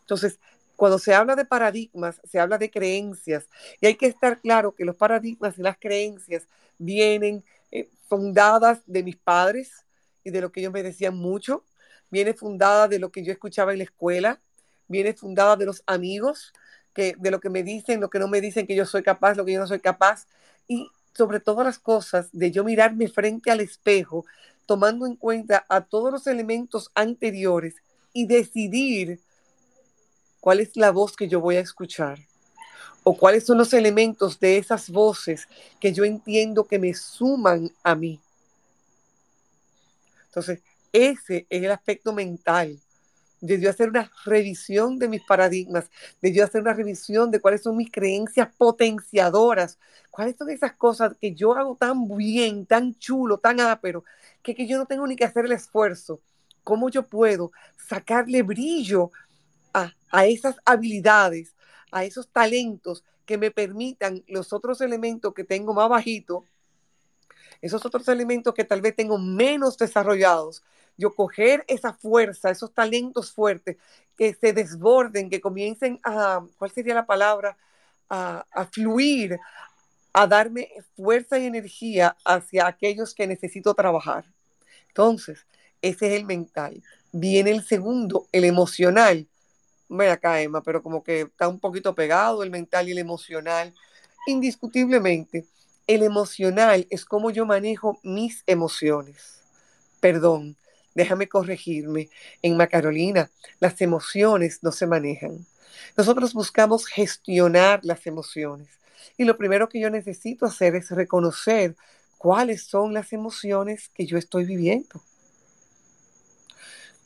Entonces, 0.00 0.40
cuando 0.78 1.00
se 1.00 1.12
habla 1.12 1.34
de 1.34 1.44
paradigmas, 1.44 2.20
se 2.22 2.38
habla 2.38 2.56
de 2.56 2.70
creencias 2.70 3.48
y 3.80 3.88
hay 3.88 3.96
que 3.96 4.06
estar 4.06 4.40
claro 4.40 4.76
que 4.76 4.84
los 4.84 4.94
paradigmas 4.94 5.58
y 5.58 5.62
las 5.62 5.76
creencias 5.76 6.46
vienen 6.78 7.44
eh, 7.72 7.90
fundadas 8.08 8.78
de 8.86 9.02
mis 9.02 9.16
padres 9.16 9.84
y 10.22 10.30
de 10.30 10.40
lo 10.40 10.52
que 10.52 10.60
ellos 10.60 10.72
me 10.72 10.84
decían 10.84 11.16
mucho, 11.16 11.64
viene 12.10 12.32
fundada 12.32 12.86
de 12.86 13.00
lo 13.00 13.10
que 13.10 13.24
yo 13.24 13.32
escuchaba 13.32 13.72
en 13.72 13.78
la 13.78 13.84
escuela, 13.84 14.40
viene 14.86 15.14
fundada 15.14 15.56
de 15.56 15.66
los 15.66 15.82
amigos, 15.84 16.52
que, 16.94 17.16
de 17.18 17.32
lo 17.32 17.40
que 17.40 17.50
me 17.50 17.64
dicen, 17.64 18.00
lo 18.00 18.08
que 18.08 18.20
no 18.20 18.28
me 18.28 18.40
dicen 18.40 18.64
que 18.64 18.76
yo 18.76 18.86
soy 18.86 19.02
capaz, 19.02 19.34
lo 19.34 19.44
que 19.44 19.54
yo 19.54 19.58
no 19.58 19.66
soy 19.66 19.80
capaz, 19.80 20.28
y 20.68 20.88
sobre 21.12 21.40
todas 21.40 21.66
las 21.66 21.80
cosas, 21.80 22.28
de 22.30 22.52
yo 22.52 22.62
mirarme 22.62 23.08
frente 23.08 23.50
al 23.50 23.58
espejo, 23.58 24.24
tomando 24.64 25.08
en 25.08 25.16
cuenta 25.16 25.66
a 25.68 25.80
todos 25.80 26.12
los 26.12 26.28
elementos 26.28 26.92
anteriores 26.94 27.74
y 28.12 28.28
decidir 28.28 29.18
cuál 30.40 30.60
es 30.60 30.76
la 30.76 30.90
voz 30.90 31.16
que 31.16 31.28
yo 31.28 31.40
voy 31.40 31.56
a 31.56 31.60
escuchar 31.60 32.18
o 33.04 33.16
cuáles 33.16 33.46
son 33.46 33.58
los 33.58 33.72
elementos 33.72 34.38
de 34.38 34.58
esas 34.58 34.90
voces 34.90 35.48
que 35.80 35.92
yo 35.92 36.04
entiendo 36.04 36.64
que 36.64 36.78
me 36.78 36.92
suman 36.94 37.70
a 37.82 37.94
mí. 37.94 38.20
Entonces, 40.26 40.60
ese 40.92 41.46
es 41.48 41.62
el 41.62 41.70
aspecto 41.70 42.12
mental 42.12 42.78
de 43.40 43.68
hacer 43.68 43.88
una 43.88 44.10
revisión 44.24 44.98
de 44.98 45.08
mis 45.08 45.22
paradigmas, 45.22 45.88
de 46.20 46.42
hacer 46.42 46.60
una 46.60 46.74
revisión 46.74 47.30
de 47.30 47.40
cuáles 47.40 47.62
son 47.62 47.76
mis 47.76 47.90
creencias 47.90 48.48
potenciadoras, 48.58 49.78
cuáles 50.10 50.36
son 50.36 50.50
esas 50.50 50.72
cosas 50.72 51.16
que 51.20 51.34
yo 51.34 51.54
hago 51.54 51.76
tan 51.76 52.08
bien, 52.16 52.66
tan 52.66 52.98
chulo, 52.98 53.38
tan 53.38 53.60
ápero, 53.60 54.04
que, 54.42 54.54
que 54.54 54.66
yo 54.66 54.76
no 54.76 54.86
tengo 54.86 55.06
ni 55.06 55.14
que 55.14 55.24
hacer 55.24 55.44
el 55.44 55.52
esfuerzo 55.52 56.20
cómo 56.68 56.90
yo 56.90 57.04
puedo 57.04 57.50
sacarle 57.88 58.42
brillo 58.42 59.10
a, 60.10 60.26
esas 60.26 60.56
habilidades, 60.64 61.54
a 61.90 62.04
esos 62.04 62.28
talentos 62.28 63.04
que 63.26 63.38
me 63.38 63.50
permitan 63.50 64.24
los 64.26 64.52
otros 64.52 64.80
elementos 64.80 65.34
que 65.34 65.44
tengo 65.44 65.74
más 65.74 65.88
bajito, 65.88 66.44
esos 67.60 67.84
otros 67.84 68.08
elementos 68.08 68.54
que 68.54 68.64
tal 68.64 68.80
vez 68.80 68.94
tengo 68.94 69.18
menos 69.18 69.76
desarrollados, 69.76 70.62
yo 70.96 71.14
coger 71.14 71.64
esa 71.68 71.92
fuerza, 71.92 72.50
esos 72.50 72.72
talentos 72.72 73.30
fuertes, 73.32 73.76
que 74.16 74.34
se 74.34 74.52
desborden, 74.52 75.30
que 75.30 75.40
comiencen 75.40 76.00
a, 76.02 76.44
¿cuál 76.58 76.70
sería 76.70 76.94
la 76.94 77.06
palabra? 77.06 77.56
A, 78.10 78.46
a, 78.50 78.64
fluir, 78.66 79.38
a 80.12 80.26
darme 80.26 80.70
fuerza 80.96 81.38
y 81.38 81.46
energía 81.46 82.16
hacia 82.24 82.66
aquellos 82.66 83.14
que 83.14 83.26
necesito 83.26 83.74
trabajar. 83.74 84.24
Entonces, 84.88 85.46
ese 85.82 86.08
es 86.08 86.20
el 86.20 86.24
mental. 86.24 86.82
Viene 87.12 87.50
el 87.50 87.62
segundo, 87.62 88.26
el 88.32 88.44
emocional. 88.44 89.28
Ven 89.88 90.10
acá, 90.10 90.40
Emma, 90.40 90.62
pero 90.62 90.82
como 90.82 91.02
que 91.02 91.22
está 91.22 91.48
un 91.48 91.58
poquito 91.58 91.94
pegado 91.94 92.42
el 92.42 92.50
mental 92.50 92.88
y 92.88 92.92
el 92.92 92.98
emocional. 92.98 93.74
Indiscutiblemente, 94.26 95.46
el 95.86 96.02
emocional 96.02 96.86
es 96.90 97.04
como 97.04 97.30
yo 97.30 97.46
manejo 97.46 97.98
mis 98.02 98.42
emociones. 98.46 99.40
Perdón, 100.00 100.56
déjame 100.94 101.28
corregirme. 101.28 102.10
En 102.42 102.56
Macarolina, 102.56 103.30
las 103.60 103.80
emociones 103.80 104.58
no 104.62 104.72
se 104.72 104.86
manejan. 104.86 105.46
Nosotros 105.96 106.34
buscamos 106.34 106.86
gestionar 106.86 107.80
las 107.82 108.06
emociones. 108.06 108.68
Y 109.16 109.24
lo 109.24 109.36
primero 109.36 109.68
que 109.68 109.80
yo 109.80 109.90
necesito 109.90 110.44
hacer 110.44 110.74
es 110.74 110.90
reconocer 110.90 111.74
cuáles 112.18 112.64
son 112.64 112.92
las 112.92 113.12
emociones 113.12 113.90
que 113.94 114.06
yo 114.06 114.18
estoy 114.18 114.44
viviendo. 114.44 115.02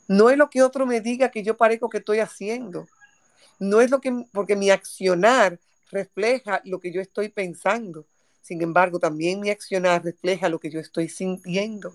No 0.09 0.31
es 0.31 0.37
lo 0.37 0.51
que 0.51 0.63
otro 0.63 0.87
me 0.87 1.01
diga 1.01 1.31
que 1.31 1.43
yo 1.43 1.57
parezco 1.57 1.89
que 1.89 1.99
estoy 1.99 2.19
haciendo. 2.21 2.87
no 3.59 3.81
es 3.81 3.91
lo 3.91 4.01
que, 4.01 4.27
porque 4.33 4.57
mi 4.57 4.71
accionar 4.71 5.59
refleja 5.91 6.61
lo 6.65 6.81
que 6.81 6.93
yo 6.93 7.01
estoy 7.01 7.29
pensando. 7.29 8.07
Sin 8.43 8.61
embargo, 8.63 8.99
también 8.99 9.41
mi 9.41 9.51
accionar 9.51 10.05
refleja 10.05 10.49
lo 10.49 10.59
que 10.59 10.71
yo 10.71 10.81
estoy 10.81 11.09
sintiendo. 11.09 11.95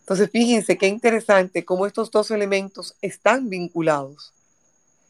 Entonces, 0.00 0.30
fíjense 0.30 0.76
qué 0.76 0.88
interesante 0.88 1.64
cómo 1.64 1.86
estos 1.86 2.10
dos 2.10 2.32
elementos 2.32 2.96
están 3.00 3.48
vinculados. 3.48 4.32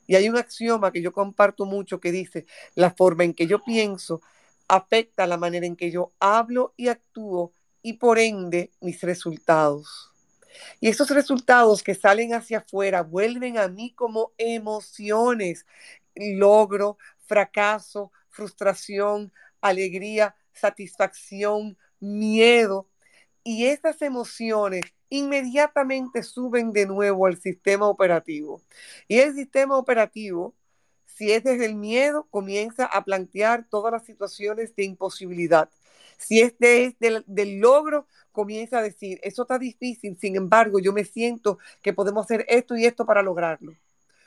Y 0.07 0.17
hay 0.17 0.29
un 0.29 0.37
axioma 0.37 0.93
que 0.93 1.01
yo 1.01 1.13
comparto 1.13 1.65
mucho 1.65 2.01
que 2.01 2.13
dice, 2.13 2.45
la 2.75 2.91
forma 2.91 3.25
en 3.25 3.33
que 3.33 3.47
yo 3.47 3.65
pienso 3.65 4.21
afecta 4.69 5.27
la 5.27 5.39
manera 5.39 5.67
en 5.67 5.77
que 5.77 5.91
yo 5.91 6.13
hablo 6.21 6.75
y 6.77 6.89
actúo 6.89 7.53
y 7.83 7.95
por 7.95 8.19
ende 8.19 8.71
mis 8.81 9.01
resultados. 9.01 10.12
Y 10.81 10.89
esos 10.89 11.11
resultados 11.11 11.83
que 11.83 11.95
salen 11.95 12.35
hacia 12.35 12.59
afuera 12.59 13.03
vuelven 13.03 13.59
a 13.59 13.69
mí 13.69 13.93
como 13.95 14.33
emociones, 14.39 15.67
logro, 16.15 16.99
fracaso, 17.27 18.13
frustración, 18.29 19.33
alegría, 19.61 20.35
satisfacción, 20.53 21.79
miedo. 22.01 22.89
Y 23.45 23.67
esas 23.67 24.03
emociones 24.03 24.83
inmediatamente 25.09 26.23
suben 26.23 26.73
de 26.73 26.87
nuevo 26.87 27.27
al 27.27 27.39
sistema 27.39 27.87
operativo. 27.89 28.63
Y 29.09 29.19
el 29.19 29.35
sistema 29.35 29.77
operativo, 29.77 30.55
si 31.07 31.33
es 31.33 31.45
desde 31.45 31.67
el 31.67 31.75
miedo, 31.75 32.27
comienza 32.31 32.87
a 32.87 33.05
plantear 33.05 33.67
todas 33.69 33.93
las 33.93 34.05
situaciones 34.05 34.75
de 34.75 34.85
imposibilidad. 34.85 35.69
Si 36.19 36.41
es 36.41 36.55
desde 36.59 37.25
del 37.27 37.59
logro, 37.59 38.07
comienza 38.33 38.79
a 38.79 38.83
decir, 38.83 39.21
eso 39.23 39.43
está 39.43 39.59
difícil, 39.59 40.17
sin 40.21 40.37
embargo, 40.37 40.79
yo 40.81 40.93
me 40.93 41.05
siento 41.05 41.59
que 41.83 41.93
podemos 41.93 42.25
hacer 42.25 42.45
esto 42.49 42.77
y 42.77 42.87
esto 42.87 43.07
para 43.07 43.23
lograrlo. 43.23 43.77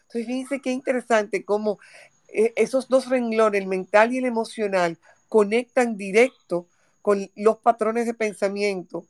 Entonces, 0.03 0.27
fíjense 0.27 0.61
qué 0.61 0.71
interesante 0.71 1.43
cómo 1.43 1.79
eh, 2.27 2.53
esos 2.55 2.87
dos 2.87 3.09
renglones, 3.09 3.61
el 3.61 3.67
mental 3.67 4.13
y 4.13 4.19
el 4.19 4.25
emocional, 4.25 4.97
conectan 5.27 5.97
directo 5.97 6.67
con 7.01 7.29
los 7.35 7.57
patrones 7.57 8.05
de 8.05 8.13
pensamiento 8.13 9.05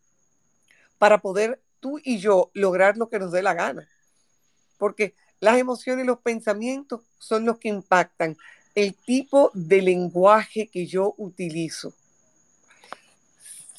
para 0.97 1.19
poder 1.19 1.61
tú 1.79 1.99
y 2.03 2.17
yo 2.17 2.49
lograr 2.53 2.97
lo 2.97 3.09
que 3.09 3.19
nos 3.19 3.31
dé 3.31 3.43
la 3.43 3.53
gana. 3.53 3.87
Porque 4.77 5.13
las 5.39 5.57
emociones 5.57 6.03
y 6.03 6.07
los 6.07 6.19
pensamientos 6.19 7.01
son 7.19 7.45
los 7.45 7.59
que 7.59 7.69
impactan 7.69 8.37
el 8.73 8.93
tipo 8.95 9.51
de 9.53 9.81
lenguaje 9.81 10.67
que 10.67 10.85
yo 10.85 11.13
utilizo. 11.17 11.93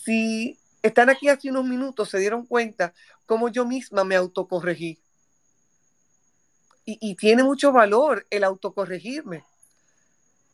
Si 0.05 0.59
están 0.87 1.11
aquí 1.11 1.29
hace 1.29 1.51
unos 1.51 1.65
minutos, 1.65 2.11
se 2.11 2.19
dieron 2.19 2.47
cuenta 2.47 2.95
cómo 3.25 3.49
yo 3.49 3.65
misma 3.65 4.05
me 4.05 4.17
autocorregí. 4.17 4.99
Y, 6.89 7.17
tiene 7.17 7.43
mucho 7.43 7.73
valor 7.73 8.29
el 8.31 8.45
autocorregirme. 8.45 9.43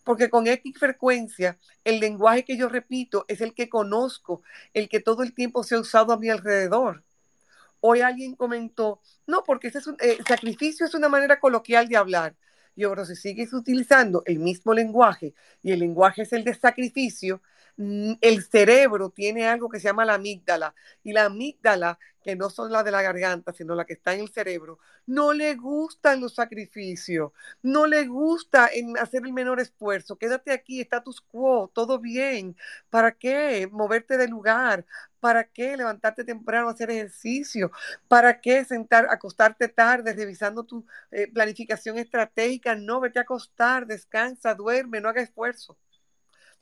Porque 0.02 0.30
con 0.30 0.46
X 0.46 0.78
frecuencia, 0.78 1.58
el 1.84 2.00
lenguaje 2.00 2.44
que 2.44 2.56
yo 2.56 2.70
repito 2.70 3.26
es 3.28 3.42
el 3.42 3.52
que 3.52 3.68
conozco, 3.68 4.42
el 4.72 4.88
que 4.88 5.00
todo 5.00 5.22
el 5.22 5.34
tiempo 5.34 5.62
se 5.62 5.74
ha 5.74 5.80
usado 5.80 6.12
a 6.12 6.18
mi 6.18 6.30
alrededor. 6.30 7.04
Hoy 7.80 8.00
alguien 8.00 8.34
comentó, 8.34 9.00
no, 9.26 9.44
porque 9.44 9.68
ese 9.68 9.78
es 9.78 9.86
un, 9.86 9.96
eh, 10.00 10.18
sacrificio 10.26 10.86
es 10.86 10.94
una 10.94 11.10
manera 11.10 11.38
coloquial 11.38 11.86
de 11.88 11.98
hablar. 11.98 12.34
Y 12.74 12.84
ahora, 12.84 13.04
si 13.04 13.14
sigues 13.14 13.52
utilizando 13.52 14.22
el 14.24 14.38
mismo 14.38 14.72
lenguaje 14.72 15.34
y 15.62 15.72
el 15.72 15.80
lenguaje 15.80 16.22
es 16.22 16.32
el 16.32 16.44
de 16.44 16.54
sacrificio, 16.54 17.42
el 17.76 18.42
cerebro 18.44 19.10
tiene 19.10 19.48
algo 19.48 19.68
que 19.68 19.80
se 19.80 19.88
llama 19.88 20.04
la 20.04 20.14
amígdala 20.14 20.74
y 21.02 21.12
la 21.12 21.24
amígdala, 21.26 21.98
que 22.22 22.36
no 22.36 22.50
son 22.50 22.70
las 22.70 22.84
de 22.84 22.92
la 22.92 23.02
garganta, 23.02 23.52
sino 23.52 23.74
la 23.74 23.84
que 23.84 23.94
está 23.94 24.14
en 24.14 24.20
el 24.20 24.28
cerebro, 24.28 24.78
no 25.06 25.32
le 25.32 25.56
gustan 25.56 26.20
los 26.20 26.34
sacrificios, 26.36 27.32
no 27.62 27.86
le 27.86 28.06
gusta 28.06 28.68
en 28.72 28.96
hacer 28.98 29.22
el 29.24 29.32
menor 29.32 29.58
esfuerzo. 29.60 30.16
Quédate 30.16 30.52
aquí, 30.52 30.80
status 30.80 31.20
quo, 31.20 31.70
todo 31.74 31.98
bien. 31.98 32.56
¿Para 32.90 33.12
qué 33.12 33.68
moverte 33.70 34.16
de 34.18 34.28
lugar? 34.28 34.86
¿Para 35.20 35.44
qué 35.44 35.76
levantarte 35.76 36.24
temprano 36.24 36.68
hacer 36.68 36.90
ejercicio? 36.90 37.70
¿Para 38.08 38.40
qué 38.40 38.64
sentar, 38.64 39.06
acostarte 39.10 39.68
tarde 39.68 40.12
revisando 40.12 40.64
tu 40.64 40.84
eh, 41.10 41.28
planificación 41.32 41.98
estratégica? 41.98 42.74
No, 42.76 43.00
vete 43.00 43.18
a 43.18 43.22
acostar, 43.22 43.86
descansa, 43.86 44.54
duerme, 44.54 45.00
no 45.00 45.08
haga 45.08 45.22
esfuerzo. 45.22 45.76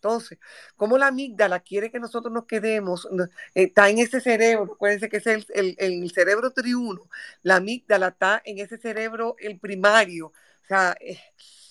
Entonces, 0.01 0.39
como 0.77 0.97
la 0.97 1.09
amígdala 1.09 1.61
quiere 1.61 1.91
que 1.91 2.01
nosotros 2.01 2.33
nos 2.33 2.47
quedemos, 2.47 3.07
está 3.55 3.91
en 3.91 3.99
ese 3.99 4.23
cerebro, 4.23 4.73
acuérdense 4.73 5.11
que 5.11 5.19
es 5.19 5.27
el, 5.27 5.77
el, 5.79 6.11
cerebro 6.11 6.53
triuno, 6.53 7.03
la 7.43 7.57
amígdala 7.57 8.09
está 8.09 8.41
en 8.47 8.59
ese 8.61 8.79
cerebro, 8.79 9.37
el 9.39 9.61
primario, 9.61 10.29
o 10.29 10.67
sea, 10.67 10.97
eh, 11.01 11.21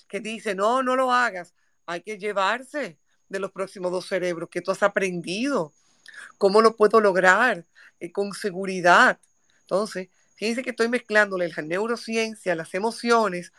que 0.06 0.20
dice, 0.20 0.54
no, 0.54 0.80
no 0.84 0.94
lo 0.94 1.10
hagas, 1.10 1.54
hay 1.86 2.02
que 2.02 2.18
llevarse 2.18 3.00
de 3.28 3.40
los 3.40 3.50
próximos 3.50 3.90
dos 3.90 4.06
cerebros 4.06 4.48
que 4.48 4.60
tú 4.60 4.70
has 4.70 4.84
aprendido, 4.84 5.72
cómo 6.38 6.62
lo 6.62 6.76
puedo 6.76 7.00
lograr 7.00 7.66
eh, 7.98 8.12
con 8.12 8.32
seguridad. 8.32 9.18
Entonces, 9.62 10.08
fíjense 10.36 10.62
que 10.62 10.70
estoy 10.70 10.88
mezclándole 10.88 11.48
la 11.48 11.62
neurociencia, 11.62 12.54
las 12.54 12.74
emociones, 12.74 13.52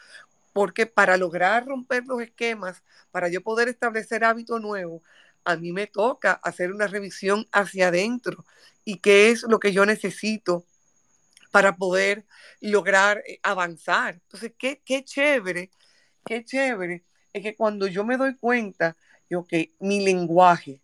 porque 0.53 0.85
para 0.85 1.17
lograr 1.17 1.65
romper 1.65 2.05
los 2.05 2.21
esquemas, 2.21 2.83
para 3.11 3.29
yo 3.29 3.41
poder 3.41 3.69
establecer 3.69 4.23
hábito 4.23 4.59
nuevo, 4.59 5.01
a 5.43 5.55
mí 5.55 5.71
me 5.71 5.87
toca 5.87 6.33
hacer 6.33 6.71
una 6.71 6.87
revisión 6.87 7.47
hacia 7.51 7.87
adentro 7.87 8.45
y 8.85 8.99
qué 8.99 9.31
es 9.31 9.43
lo 9.43 9.59
que 9.59 9.73
yo 9.73 9.85
necesito 9.85 10.65
para 11.51 11.75
poder 11.75 12.25
lograr 12.61 13.23
eh, 13.27 13.39
avanzar. 13.43 14.15
Entonces, 14.15 14.53
qué, 14.57 14.81
qué 14.85 15.03
chévere, 15.03 15.71
qué 16.25 16.43
chévere 16.45 17.03
es 17.33 17.43
que 17.43 17.55
cuando 17.55 17.87
yo 17.87 18.03
me 18.05 18.17
doy 18.17 18.35
cuenta, 18.35 18.97
yo 19.29 19.45
que 19.45 19.73
mi 19.79 20.03
lenguaje, 20.03 20.81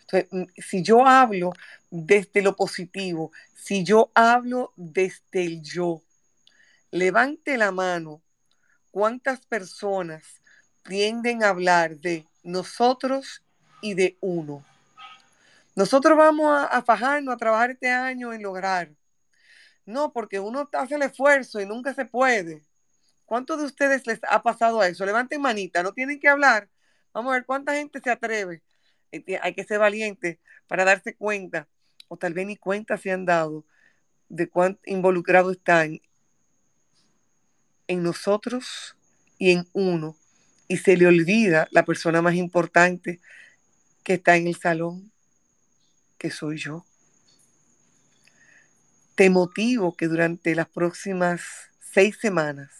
entonces, 0.00 0.28
mm, 0.30 0.44
si 0.60 0.82
yo 0.82 1.06
hablo 1.06 1.52
desde 1.90 2.42
lo 2.42 2.56
positivo, 2.56 3.32
si 3.54 3.84
yo 3.84 4.10
hablo 4.14 4.72
desde 4.76 5.44
el 5.44 5.62
yo, 5.62 6.02
levante 6.90 7.56
la 7.56 7.70
mano 7.70 8.22
¿Cuántas 8.90 9.46
personas 9.46 10.42
tienden 10.82 11.44
a 11.44 11.50
hablar 11.50 11.96
de 11.98 12.26
nosotros 12.42 13.42
y 13.80 13.94
de 13.94 14.16
uno? 14.20 14.64
Nosotros 15.76 16.18
vamos 16.18 16.66
a, 16.68 16.82
fajarnos, 16.82 17.34
a 17.34 17.38
trabajar 17.38 17.70
este 17.70 17.88
año 17.88 18.32
en 18.32 18.42
lograr. 18.42 18.90
No, 19.86 20.12
porque 20.12 20.40
uno 20.40 20.68
hace 20.72 20.96
el 20.96 21.02
esfuerzo 21.02 21.60
y 21.60 21.66
nunca 21.66 21.94
se 21.94 22.04
puede. 22.04 22.64
¿Cuántos 23.24 23.58
de 23.58 23.66
ustedes 23.66 24.06
les 24.08 24.18
ha 24.28 24.42
pasado 24.42 24.80
a 24.80 24.88
eso? 24.88 25.06
Levanten 25.06 25.40
manita, 25.40 25.84
no 25.84 25.92
tienen 25.92 26.18
que 26.18 26.28
hablar. 26.28 26.68
Vamos 27.12 27.30
a 27.30 27.34
ver 27.34 27.46
cuánta 27.46 27.74
gente 27.74 28.00
se 28.00 28.10
atreve. 28.10 28.62
Hay 29.42 29.54
que 29.54 29.64
ser 29.64 29.78
valiente 29.78 30.40
para 30.66 30.84
darse 30.84 31.14
cuenta, 31.14 31.68
o 32.08 32.16
tal 32.16 32.34
vez 32.34 32.46
ni 32.46 32.56
cuenta 32.56 32.96
se 32.96 33.12
han 33.12 33.24
dado 33.24 33.64
de 34.28 34.48
cuán 34.48 34.78
involucrados 34.84 35.56
están 35.56 36.00
en 37.90 38.04
nosotros 38.04 38.96
y 39.36 39.50
en 39.50 39.66
uno. 39.72 40.16
Y 40.68 40.76
se 40.76 40.96
le 40.96 41.08
olvida 41.08 41.66
la 41.72 41.84
persona 41.84 42.22
más 42.22 42.36
importante 42.36 43.20
que 44.04 44.14
está 44.14 44.36
en 44.36 44.46
el 44.46 44.54
salón, 44.54 45.10
que 46.16 46.30
soy 46.30 46.56
yo. 46.58 46.86
Te 49.16 49.28
motivo 49.28 49.96
que 49.96 50.06
durante 50.06 50.54
las 50.54 50.68
próximas 50.68 51.42
seis 51.80 52.16
semanas, 52.20 52.70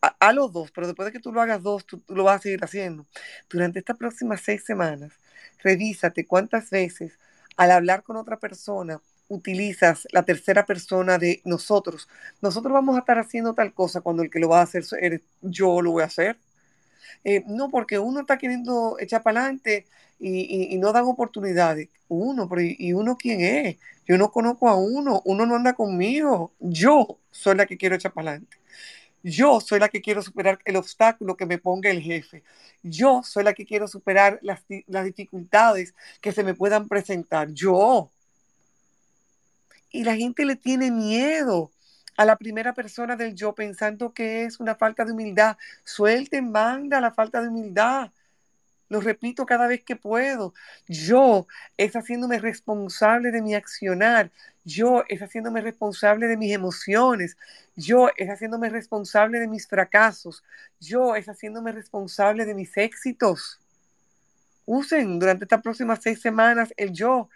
a, 0.00 0.32
los 0.32 0.52
dos, 0.52 0.72
pero 0.72 0.88
después 0.88 1.06
de 1.06 1.12
que 1.12 1.20
tú 1.20 1.30
lo 1.30 1.40
hagas 1.40 1.62
dos, 1.62 1.86
tú, 1.86 2.02
lo 2.08 2.24
vas 2.24 2.40
a 2.40 2.42
seguir 2.42 2.64
haciendo. 2.64 3.06
Durante 3.48 3.78
estas 3.78 3.96
próximas 3.96 4.40
seis 4.40 4.64
semanas, 4.64 5.12
revísate 5.62 6.26
cuántas 6.26 6.70
veces 6.70 7.18
al 7.56 7.70
hablar 7.70 8.02
con 8.02 8.16
otra 8.16 8.38
persona 8.38 9.00
utilizas 9.30 10.06
la 10.12 10.24
tercera 10.24 10.66
persona 10.66 11.16
de 11.16 11.40
nosotros. 11.44 12.08
Nosotros 12.42 12.72
vamos 12.72 12.96
a 12.96 13.00
estar 13.00 13.18
haciendo 13.18 13.54
tal 13.54 13.72
cosa 13.72 14.02
cuando 14.02 14.22
el 14.22 14.30
que 14.30 14.40
lo 14.40 14.48
va 14.48 14.60
a 14.60 14.64
hacer 14.64 14.84
eres 15.00 15.22
yo 15.40 15.80
lo 15.80 15.92
voy 15.92 16.02
a 16.02 16.06
hacer. 16.06 16.36
Eh, 17.24 17.44
no, 17.46 17.70
porque 17.70 17.98
uno 17.98 18.20
está 18.20 18.38
queriendo 18.38 18.96
echar 18.98 19.22
para 19.22 19.40
adelante 19.42 19.86
y, 20.18 20.76
no 20.78 20.92
dan 20.92 21.04
oportunidades. 21.04 21.88
Uno, 22.08 22.48
pero 22.48 22.62
¿y 22.62 22.92
uno 22.92 23.16
quién 23.16 23.40
es? 23.40 23.76
Yo 24.06 24.18
no 24.18 24.30
conozco 24.32 24.68
a 24.68 24.76
uno, 24.76 25.22
uno 25.24 25.46
no 25.46 25.56
anda 25.56 25.74
conmigo. 25.74 26.52
Yo 26.60 27.18
soy 27.30 27.56
la 27.56 27.66
que 27.66 27.76
quiero 27.78 27.94
echar 27.96 28.12
para 28.12 28.30
adelante. 28.32 28.56
Yo 29.22 29.60
soy 29.60 29.80
la 29.80 29.88
que 29.90 30.00
quiero 30.00 30.22
superar 30.22 30.58
el 30.64 30.76
obstáculo 30.76 31.36
que 31.36 31.46
me 31.46 31.58
ponga 31.58 31.90
el 31.90 32.00
jefe. 32.00 32.42
Yo 32.82 33.22
soy 33.22 33.44
la 33.44 33.52
que 33.54 33.66
quiero 33.66 33.86
superar 33.86 34.38
las, 34.42 34.62
las 34.86 35.04
dificultades 35.04 35.94
que 36.20 36.32
se 36.32 36.42
me 36.42 36.54
puedan 36.54 36.88
presentar. 36.88 37.52
Yo, 37.52 38.10
y 39.90 40.04
la 40.04 40.16
gente 40.16 40.44
le 40.44 40.56
tiene 40.56 40.90
miedo 40.90 41.70
a 42.16 42.24
la 42.24 42.36
primera 42.36 42.74
persona 42.74 43.16
del 43.16 43.34
yo 43.34 43.54
pensando 43.54 44.12
que 44.12 44.44
es 44.44 44.60
una 44.60 44.74
falta 44.74 45.04
de 45.04 45.12
humildad. 45.12 45.56
Suelten, 45.84 46.52
banda 46.52 47.00
la 47.00 47.12
falta 47.12 47.40
de 47.40 47.48
humildad. 47.48 48.10
lo 48.90 49.00
repito 49.00 49.46
cada 49.46 49.68
vez 49.68 49.84
que 49.84 49.96
puedo. 49.96 50.52
Yo 50.88 51.46
es 51.76 51.94
haciéndome 51.94 52.38
responsable 52.40 53.30
de 53.30 53.40
mi 53.40 53.54
accionar. 53.54 54.30
Yo 54.64 55.04
es 55.08 55.22
haciéndome 55.22 55.60
responsable 55.62 56.26
de 56.26 56.36
mis 56.36 56.52
emociones. 56.52 57.36
Yo 57.76 58.10
es 58.16 58.28
haciéndome 58.28 58.68
responsable 58.68 59.38
de 59.40 59.48
mis 59.48 59.66
fracasos. 59.68 60.42
Yo 60.80 61.14
es 61.16 61.28
haciéndome 61.28 61.72
responsable 61.72 62.44
de 62.44 62.54
mis 62.54 62.76
éxitos. 62.76 63.60
Usen 64.66 65.18
durante 65.18 65.44
estas 65.44 65.62
próximas 65.62 66.00
seis 66.02 66.20
semanas 66.20 66.74
el 66.76 66.92
yo. 66.92 67.30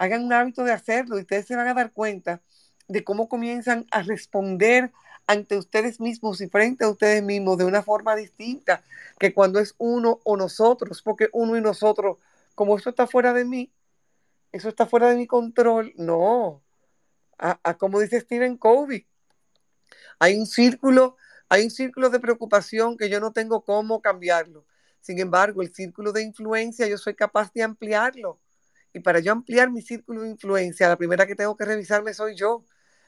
Hagan 0.00 0.24
un 0.24 0.32
hábito 0.32 0.64
de 0.64 0.72
hacerlo 0.72 1.18
y 1.18 1.20
ustedes 1.20 1.44
se 1.44 1.54
van 1.54 1.68
a 1.68 1.74
dar 1.74 1.92
cuenta 1.92 2.40
de 2.88 3.04
cómo 3.04 3.28
comienzan 3.28 3.84
a 3.90 4.00
responder 4.00 4.90
ante 5.26 5.58
ustedes 5.58 6.00
mismos 6.00 6.40
y 6.40 6.48
frente 6.48 6.84
a 6.84 6.88
ustedes 6.88 7.22
mismos 7.22 7.58
de 7.58 7.66
una 7.66 7.82
forma 7.82 8.16
distinta 8.16 8.82
que 9.18 9.34
cuando 9.34 9.60
es 9.60 9.74
uno 9.76 10.18
o 10.24 10.38
nosotros, 10.38 11.02
porque 11.02 11.28
uno 11.34 11.54
y 11.54 11.60
nosotros, 11.60 12.16
como 12.54 12.78
esto 12.78 12.88
está 12.88 13.06
fuera 13.06 13.34
de 13.34 13.44
mí, 13.44 13.70
eso 14.52 14.70
está 14.70 14.86
fuera 14.86 15.10
de 15.10 15.16
mi 15.16 15.26
control, 15.26 15.92
no. 15.98 16.62
A, 17.36 17.74
como 17.74 18.00
dice 18.00 18.20
Stephen 18.20 18.56
Covey, 18.56 19.06
hay 20.18 20.38
un 20.38 20.46
círculo, 20.46 21.18
hay 21.50 21.64
un 21.64 21.70
círculo 21.70 22.08
de 22.08 22.20
preocupación 22.20 22.96
que 22.96 23.10
yo 23.10 23.20
no 23.20 23.32
tengo 23.32 23.66
cómo 23.66 24.00
cambiarlo. 24.00 24.64
Sin 25.02 25.18
embargo, 25.18 25.60
el 25.60 25.74
círculo 25.74 26.12
de 26.12 26.22
influencia 26.22 26.86
yo 26.86 26.96
soy 26.96 27.14
capaz 27.14 27.52
de 27.52 27.62
ampliarlo. 27.64 28.38
Y 28.92 29.00
para 29.00 29.20
yo 29.20 29.32
ampliar 29.32 29.70
mi 29.70 29.82
círculo 29.82 30.22
de 30.22 30.30
influencia, 30.30 30.88
la 30.88 30.96
primera 30.96 31.26
que 31.26 31.36
tengo 31.36 31.56
que 31.56 31.64
revisarme 31.64 32.14
soy 32.14 32.34
yo 32.34 32.64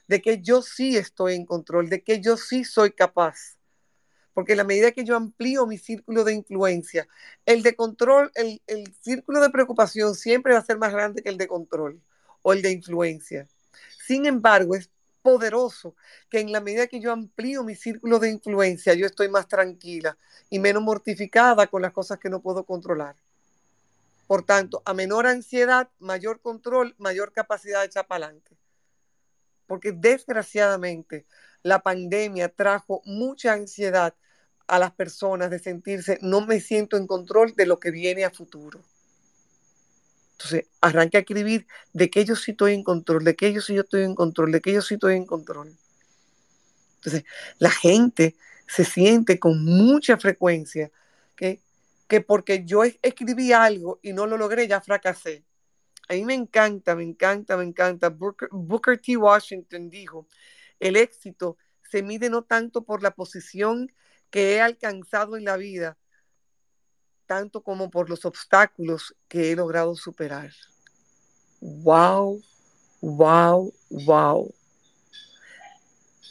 de 0.09 0.20
que 0.20 0.41
yo 0.41 0.62
sí 0.62 0.97
estoy 0.97 1.35
en 1.35 1.47
control, 1.47 1.89
de 1.89 2.03
que 2.03 2.20
yo 2.20 2.37
sí 2.37 2.64
soy 2.64 2.93
capaz. 2.93 3.57
Porque 4.35 4.57
la 4.57 4.64
medida 4.64 4.93
que 4.93 5.05
yo 5.05 5.16
amplío 5.16 5.66
mi 5.66 5.78
círculo 5.78 6.24
de 6.24 6.35
influencia, 6.35 7.07
el 7.45 7.62
de 7.62 7.76
control, 7.76 8.30
el, 8.35 8.62
el 8.66 8.95
círculo 9.01 9.41
de 9.41 9.51
preocupación 9.51 10.14
siempre 10.14 10.55
va 10.55 10.61
a 10.61 10.64
ser 10.64 10.78
más 10.78 10.93
grande 10.93 11.22
que 11.22 11.28
el 11.28 11.39
de 11.39 11.49
control 11.49 12.01
o 12.43 12.53
el 12.53 12.62
de 12.62 12.72
influencia. 12.72 13.47
Sin 14.07 14.26
embargo, 14.26 14.74
es 14.74 14.91
poderoso 15.22 15.95
que 16.28 16.41
en 16.41 16.53
la 16.53 16.61
medida 16.61 16.87
que 16.89 17.01
yo 17.01 17.12
amplío 17.12 17.64
mi 17.64 17.74
círculo 17.74 18.18
de 18.18 18.30
influencia, 18.30 18.95
yo 18.95 19.07
estoy 19.07 19.28
más 19.28 19.49
tranquila 19.49 20.18
y 20.51 20.59
menos 20.59 20.83
mortificada 20.83 21.66
con 21.68 21.83
las 21.83 21.93
cosas 21.93 22.18
que 22.18 22.30
no 22.30 22.41
puedo 22.43 22.64
controlar. 22.64 23.16
Por 24.33 24.45
tanto, 24.45 24.80
a 24.87 24.95
menor 24.95 25.26
ansiedad, 25.26 25.91
mayor 25.99 26.41
control, 26.41 26.95
mayor 26.97 27.35
capacidad 27.35 27.80
de 27.80 27.87
echar 27.89 28.07
para 28.07 28.24
adelante 28.24 28.57
porque 29.72 29.93
desgraciadamente 29.93 31.24
la 31.62 31.83
pandemia 31.83 32.51
trajo 32.51 33.01
mucha 33.07 33.55
ansiedad 33.55 34.14
a 34.66 34.78
las 34.78 34.93
personas 34.93 35.51
de 35.51 35.59
sentirse, 35.59 36.18
no 36.20 36.43
me 36.47 36.61
siento 36.61 36.99
en 36.99 37.07
control 37.07 37.55
de 37.57 37.64
lo 37.64 37.80
que 37.80 37.91
viene 37.91 38.24
a 38.24 38.30
futuro. 38.30 38.80
Entonces, 40.33 40.66
arranque 40.83 41.16
a 41.16 41.20
escribir 41.20 41.66
de 41.95 42.11
que 42.11 42.24
yo 42.26 42.37
sí 42.37 42.51
estoy 42.51 42.74
en 42.74 42.85
control, 42.85 43.24
de 43.24 43.35
que 43.35 43.51
yo 43.51 43.62
sí 43.62 43.78
estoy 43.78 44.03
en 44.03 44.14
control, 44.14 44.53
de 44.53 44.61
que 44.61 44.74
yo 44.74 44.83
sí 44.83 44.95
estoy 44.95 45.16
en 45.16 45.24
control. 45.24 45.74
Entonces, 46.97 47.24
la 47.59 47.70
gente 47.70 48.37
se 48.66 48.85
siente 48.85 49.39
con 49.39 49.64
mucha 49.64 50.18
frecuencia 50.18 50.91
que, 51.37 51.62
que 52.13 52.21
porque 52.21 52.63
yo 52.67 52.85
escribí 52.85 53.55
algo 53.55 53.99
y 54.03 54.13
no 54.13 54.27
lo 54.27 54.37
logré, 54.37 54.69
ya 54.69 54.83
fracasé. 54.83 55.47
A 56.11 56.13
mí 56.13 56.27
me 56.27 56.35
encanta, 56.35 56.95
me 56.95 57.05
encanta, 57.05 57.57
me 57.57 57.65
encanta. 57.65 58.11
Booker, 58.11 59.01
T. 59.01 59.17
Washington 59.17 59.89
dijo, 59.89 60.29
el 60.79 60.97
éxito 60.97 61.57
se 61.91 62.03
mide 62.03 62.29
no 62.29 62.45
tanto 62.45 62.85
por 62.85 63.03
la 63.03 63.13
posición 63.13 63.91
que 64.29 64.57
he 64.57 64.61
alcanzado 64.61 65.39
en 65.39 65.47
la 65.47 65.57
vida, 65.57 65.97
tanto 67.25 67.63
como 67.63 67.89
por 67.89 68.11
los 68.11 68.27
obstáculos 68.27 69.17
que 69.27 69.51
he 69.51 69.57
logrado 69.57 69.97
superar. 69.97 70.51
Wow, 71.63 72.43
wow, 73.01 73.73
wow. 73.89 74.55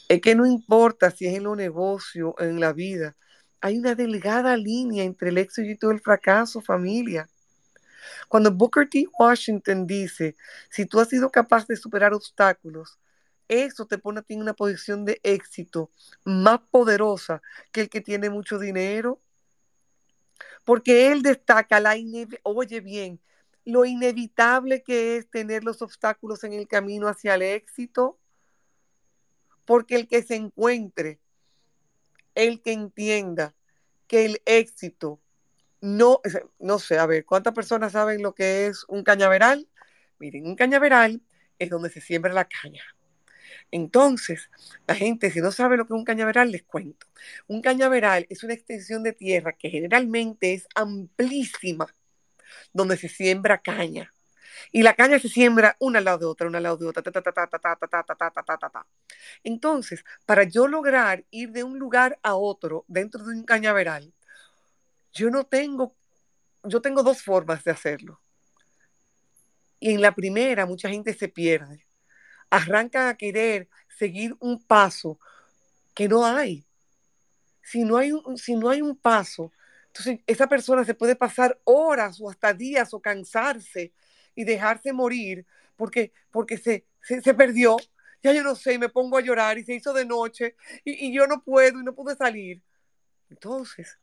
Es 0.07 0.21
que 0.21 0.35
no 0.35 0.45
importa 0.45 1.09
si 1.09 1.25
es 1.25 1.37
en 1.37 1.45
los 1.45 1.57
negocios, 1.57 2.35
en 2.37 2.59
la 2.59 2.71
vida, 2.71 3.15
hay 3.61 3.77
una 3.77 3.95
delgada 3.95 4.57
línea 4.57 5.03
entre 5.03 5.29
el 5.29 5.37
éxito 5.37 5.89
y 5.89 5.93
el 5.93 6.01
fracaso, 6.01 6.61
familia. 6.61 7.29
Cuando 8.27 8.51
Booker 8.51 8.89
T. 8.89 9.07
Washington 9.17 9.85
dice, 9.85 10.35
si 10.69 10.85
tú 10.85 10.99
has 10.99 11.09
sido 11.09 11.29
capaz 11.29 11.67
de 11.67 11.75
superar 11.75 12.13
obstáculos, 12.13 12.99
eso 13.47 13.85
te 13.85 13.97
pone 13.97 14.19
a 14.19 14.23
ti 14.23 14.33
en 14.33 14.41
una 14.41 14.53
posición 14.53 15.05
de 15.05 15.19
éxito 15.23 15.91
más 16.23 16.61
poderosa 16.71 17.41
que 17.71 17.81
el 17.81 17.89
que 17.89 18.01
tiene 18.01 18.29
mucho 18.29 18.57
dinero. 18.57 19.21
Porque 20.65 21.11
él 21.11 21.21
destaca 21.21 21.79
la 21.79 21.95
oye 22.43 22.79
bien, 22.79 23.19
lo 23.65 23.85
inevitable 23.85 24.81
que 24.83 25.17
es 25.17 25.29
tener 25.29 25.63
los 25.63 25.81
obstáculos 25.81 26.43
en 26.43 26.53
el 26.53 26.67
camino 26.67 27.07
hacia 27.07 27.35
el 27.35 27.43
éxito. 27.43 28.17
Porque 29.65 29.95
el 29.95 30.07
que 30.07 30.23
se 30.23 30.35
encuentre, 30.35 31.19
el 32.35 32.61
que 32.61 32.73
entienda 32.73 33.55
que 34.07 34.25
el 34.25 34.41
éxito 34.45 35.19
no, 35.81 36.21
no 36.59 36.79
sé, 36.79 36.99
a 36.99 37.05
ver, 37.07 37.25
¿cuántas 37.25 37.53
personas 37.53 37.93
saben 37.93 38.21
lo 38.21 38.35
que 38.35 38.67
es 38.67 38.85
un 38.87 39.03
cañaveral? 39.03 39.67
Miren, 40.19 40.45
un 40.45 40.55
cañaveral 40.55 41.21
es 41.57 41.69
donde 41.69 41.89
se 41.89 42.01
siembra 42.01 42.33
la 42.33 42.45
caña. 42.45 42.83
Entonces, 43.71 44.49
la 44.87 44.95
gente, 44.95 45.31
si 45.31 45.39
no 45.39 45.51
sabe 45.51 45.77
lo 45.77 45.85
que 45.85 45.93
es 45.93 45.97
un 45.97 46.05
cañaveral, 46.05 46.51
les 46.51 46.63
cuento. 46.63 47.07
Un 47.47 47.61
cañaveral 47.61 48.27
es 48.29 48.43
una 48.43 48.53
extensión 48.53 49.01
de 49.03 49.13
tierra 49.13 49.53
que 49.53 49.69
generalmente 49.69 50.53
es 50.53 50.67
amplísima, 50.75 51.87
donde 52.73 52.97
se 52.97 53.09
siembra 53.09 53.61
caña. 53.61 54.13
Y 54.71 54.83
la 54.83 54.93
caña 54.95 55.19
se 55.19 55.29
siembra 55.29 55.75
una 55.79 55.99
al 55.99 56.05
lado 56.05 56.19
de 56.19 56.25
otra, 56.25 56.47
una 56.47 56.57
al 56.57 56.63
lado 56.63 56.77
de 56.77 56.87
otra, 56.87 57.03
ta, 57.03 57.11
ta, 57.11 57.21
ta, 57.21 57.33
ta, 57.33 57.47
ta, 57.47 57.59
ta, 57.59 57.75
ta, 57.75 58.03
ta, 58.03 58.31
ta, 58.31 58.57
ta, 58.57 58.69
ta. 58.69 58.87
Entonces, 59.43 60.03
para 60.25 60.43
yo 60.43 60.67
lograr 60.67 61.25
ir 61.31 61.51
de 61.51 61.63
un 61.63 61.79
lugar 61.79 62.19
a 62.23 62.35
otro 62.35 62.85
dentro 62.87 63.23
de 63.23 63.35
un 63.35 63.43
cañaveral, 63.43 64.13
yo 65.13 65.29
no 65.29 65.45
tengo, 65.45 65.95
yo 66.63 66.81
tengo 66.81 67.03
dos 67.03 67.21
formas 67.21 67.63
de 67.63 67.71
hacerlo. 67.71 68.21
Y 69.79 69.91
en 69.91 70.01
la 70.01 70.13
primera 70.13 70.65
mucha 70.65 70.89
gente 70.89 71.13
se 71.13 71.27
pierde. 71.27 71.85
Arrancan 72.49 73.07
a 73.07 73.17
querer 73.17 73.67
seguir 73.97 74.35
un 74.39 74.61
paso 74.61 75.19
que 75.93 76.07
no 76.07 76.25
hay. 76.25 76.65
Si 77.63 77.83
no 77.83 77.97
hay 77.97 78.11
un, 78.11 78.37
si 78.37 78.55
no 78.55 78.69
hay 78.69 78.81
un 78.81 78.95
paso, 78.95 79.51
entonces 79.87 80.19
esa 80.25 80.47
persona 80.47 80.85
se 80.85 80.93
puede 80.93 81.15
pasar 81.15 81.59
horas 81.63 82.19
o 82.21 82.29
hasta 82.29 82.53
días 82.53 82.93
o 82.93 83.01
cansarse 83.01 83.91
y 84.35 84.43
dejarse 84.43 84.93
morir 84.93 85.45
porque, 85.75 86.13
porque 86.31 86.57
se, 86.57 86.85
se, 87.01 87.33
perdió. 87.33 87.77
Ya 88.23 88.33
yo 88.33 88.43
no 88.43 88.55
sé, 88.55 88.77
me 88.77 88.89
pongo 88.89 89.17
a 89.17 89.21
llorar 89.21 89.57
y 89.57 89.63
se 89.63 89.73
hizo 89.73 89.93
de 89.93 90.05
noche 90.05 90.55
y, 90.83 91.07
y 91.07 91.13
yo 91.13 91.25
no 91.27 91.43
puedo 91.43 91.79
y 91.79 91.83
no 91.83 91.95
pude 91.95 92.15
salir. 92.15 92.61
Entonces, 93.29 93.97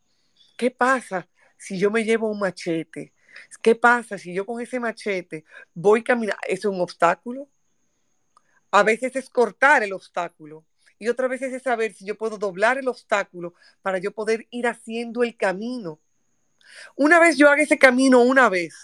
¿Qué 0.58 0.72
pasa 0.72 1.28
si 1.56 1.78
yo 1.78 1.88
me 1.88 2.04
llevo 2.04 2.28
un 2.28 2.40
machete? 2.40 3.14
¿Qué 3.62 3.76
pasa 3.76 4.18
si 4.18 4.34
yo 4.34 4.44
con 4.44 4.60
ese 4.60 4.80
machete 4.80 5.44
voy 5.72 6.02
caminando? 6.02 6.40
¿Es 6.48 6.64
un 6.64 6.80
obstáculo? 6.80 7.48
A 8.72 8.82
veces 8.82 9.14
es 9.14 9.30
cortar 9.30 9.84
el 9.84 9.92
obstáculo 9.92 10.66
y 10.98 11.08
otra 11.08 11.28
vez 11.28 11.42
es 11.42 11.62
saber 11.62 11.94
si 11.94 12.04
yo 12.04 12.18
puedo 12.18 12.38
doblar 12.38 12.76
el 12.76 12.88
obstáculo 12.88 13.54
para 13.80 13.98
yo 13.98 14.10
poder 14.10 14.48
ir 14.50 14.66
haciendo 14.66 15.22
el 15.22 15.36
camino. 15.36 16.00
Una 16.96 17.20
vez 17.20 17.36
yo 17.36 17.48
haga 17.48 17.62
ese 17.62 17.78
camino 17.78 18.20
una 18.20 18.48
vez, 18.48 18.74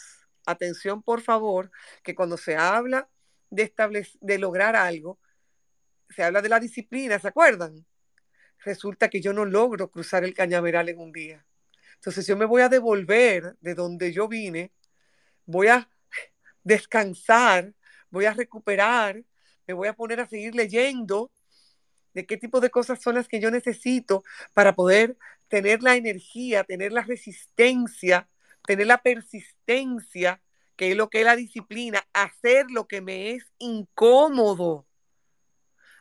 atención 0.47 1.03
por 1.03 1.21
favor, 1.21 1.71
que 2.03 2.15
cuando 2.15 2.37
se 2.37 2.57
habla 2.57 3.09
de, 3.51 3.73
de 4.21 4.39
lograr 4.39 4.77
algo, 4.77 5.19
se 6.11 6.23
habla 6.23 6.43
de 6.43 6.49
la 6.49 6.61
disciplina, 6.61 7.19
¿se 7.19 7.29
acuerdan? 7.29 7.87
Resulta 8.65 9.09
que 9.09 9.21
yo 9.21 9.33
no 9.33 9.45
logro 9.45 9.91
cruzar 9.91 10.25
el 10.25 10.35
cañaveral 10.35 10.89
en 10.89 10.99
un 10.99 11.13
día. 11.13 11.45
Entonces 11.97 12.27
yo 12.27 12.37
me 12.37 12.45
voy 12.45 12.63
a 12.63 12.69
devolver 12.69 13.57
de 13.61 13.75
donde 13.75 14.13
yo 14.13 14.29
vine, 14.29 14.73
voy 15.47 15.69
a 15.69 15.89
descansar, 16.63 17.75
voy 18.11 18.27
a 18.27 18.35
recuperar, 18.35 19.23
me 19.67 19.75
voy 19.75 19.89
a 19.89 19.95
poner 19.95 20.21
a 20.21 20.29
seguir 20.29 20.55
leyendo 20.55 21.33
de 22.13 22.27
qué 22.27 22.37
tipo 22.37 22.61
de 22.61 22.71
cosas 22.71 23.01
son 23.03 23.17
las 23.17 23.29
que 23.29 23.41
yo 23.41 23.51
necesito 23.51 24.23
para 24.53 24.75
poder 24.75 25.17
tener 25.49 25.83
la 25.83 25.97
energía, 25.97 26.65
tener 26.65 26.93
la 26.93 27.03
resistencia, 27.03 28.29
tener 28.67 28.87
la 28.87 29.03
persistencia, 29.03 30.43
que 30.77 30.91
es 30.91 30.97
lo 30.97 31.09
que 31.09 31.21
es 31.21 31.25
la 31.25 31.37
disciplina, 31.37 32.07
hacer 32.13 32.71
lo 32.71 32.89
que 32.89 33.01
me 33.01 33.33
es 33.33 33.53
incómodo, 33.59 34.87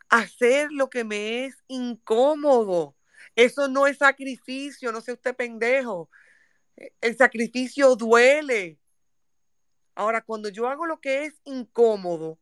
hacer 0.09 0.71
lo 0.71 0.89
que 0.89 1.03
me 1.03 1.45
es 1.45 1.63
incómodo. 1.67 2.95
Eso 3.35 3.67
no 3.67 3.87
es 3.87 3.97
sacrificio, 3.97 4.91
no 4.91 5.01
sea 5.01 5.15
usted 5.15 5.35
pendejo. 5.35 6.09
E, 6.77 6.93
el 7.01 7.17
sacrificio 7.17 7.95
duele. 7.95 8.79
Ahora, 9.95 10.21
cuando 10.21 10.49
yo 10.49 10.67
hago 10.67 10.85
lo 10.85 10.99
que 10.99 11.25
es 11.25 11.39
incómodo 11.45 12.39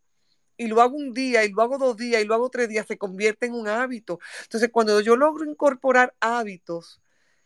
y 0.57 0.67
lo 0.67 0.81
hago 0.81 0.95
un 0.95 1.13
día 1.13 1.43
y 1.43 1.49
lo 1.51 1.61
hago 1.61 1.77
dos 1.77 1.97
días 1.97 2.21
y 2.21 2.25
lo 2.25 2.33
hago 2.35 2.49
tres 2.49 2.69
días, 2.69 2.87
se 2.87 2.97
convierte 2.97 3.47
en 3.47 3.53
un 3.53 3.67
hábito. 3.67 4.19
Entonces, 4.43 4.69
cuando 4.71 5.01
yo 5.01 5.15
logro 5.15 5.45
incorporar 5.45 6.15
hábitos 6.21 7.01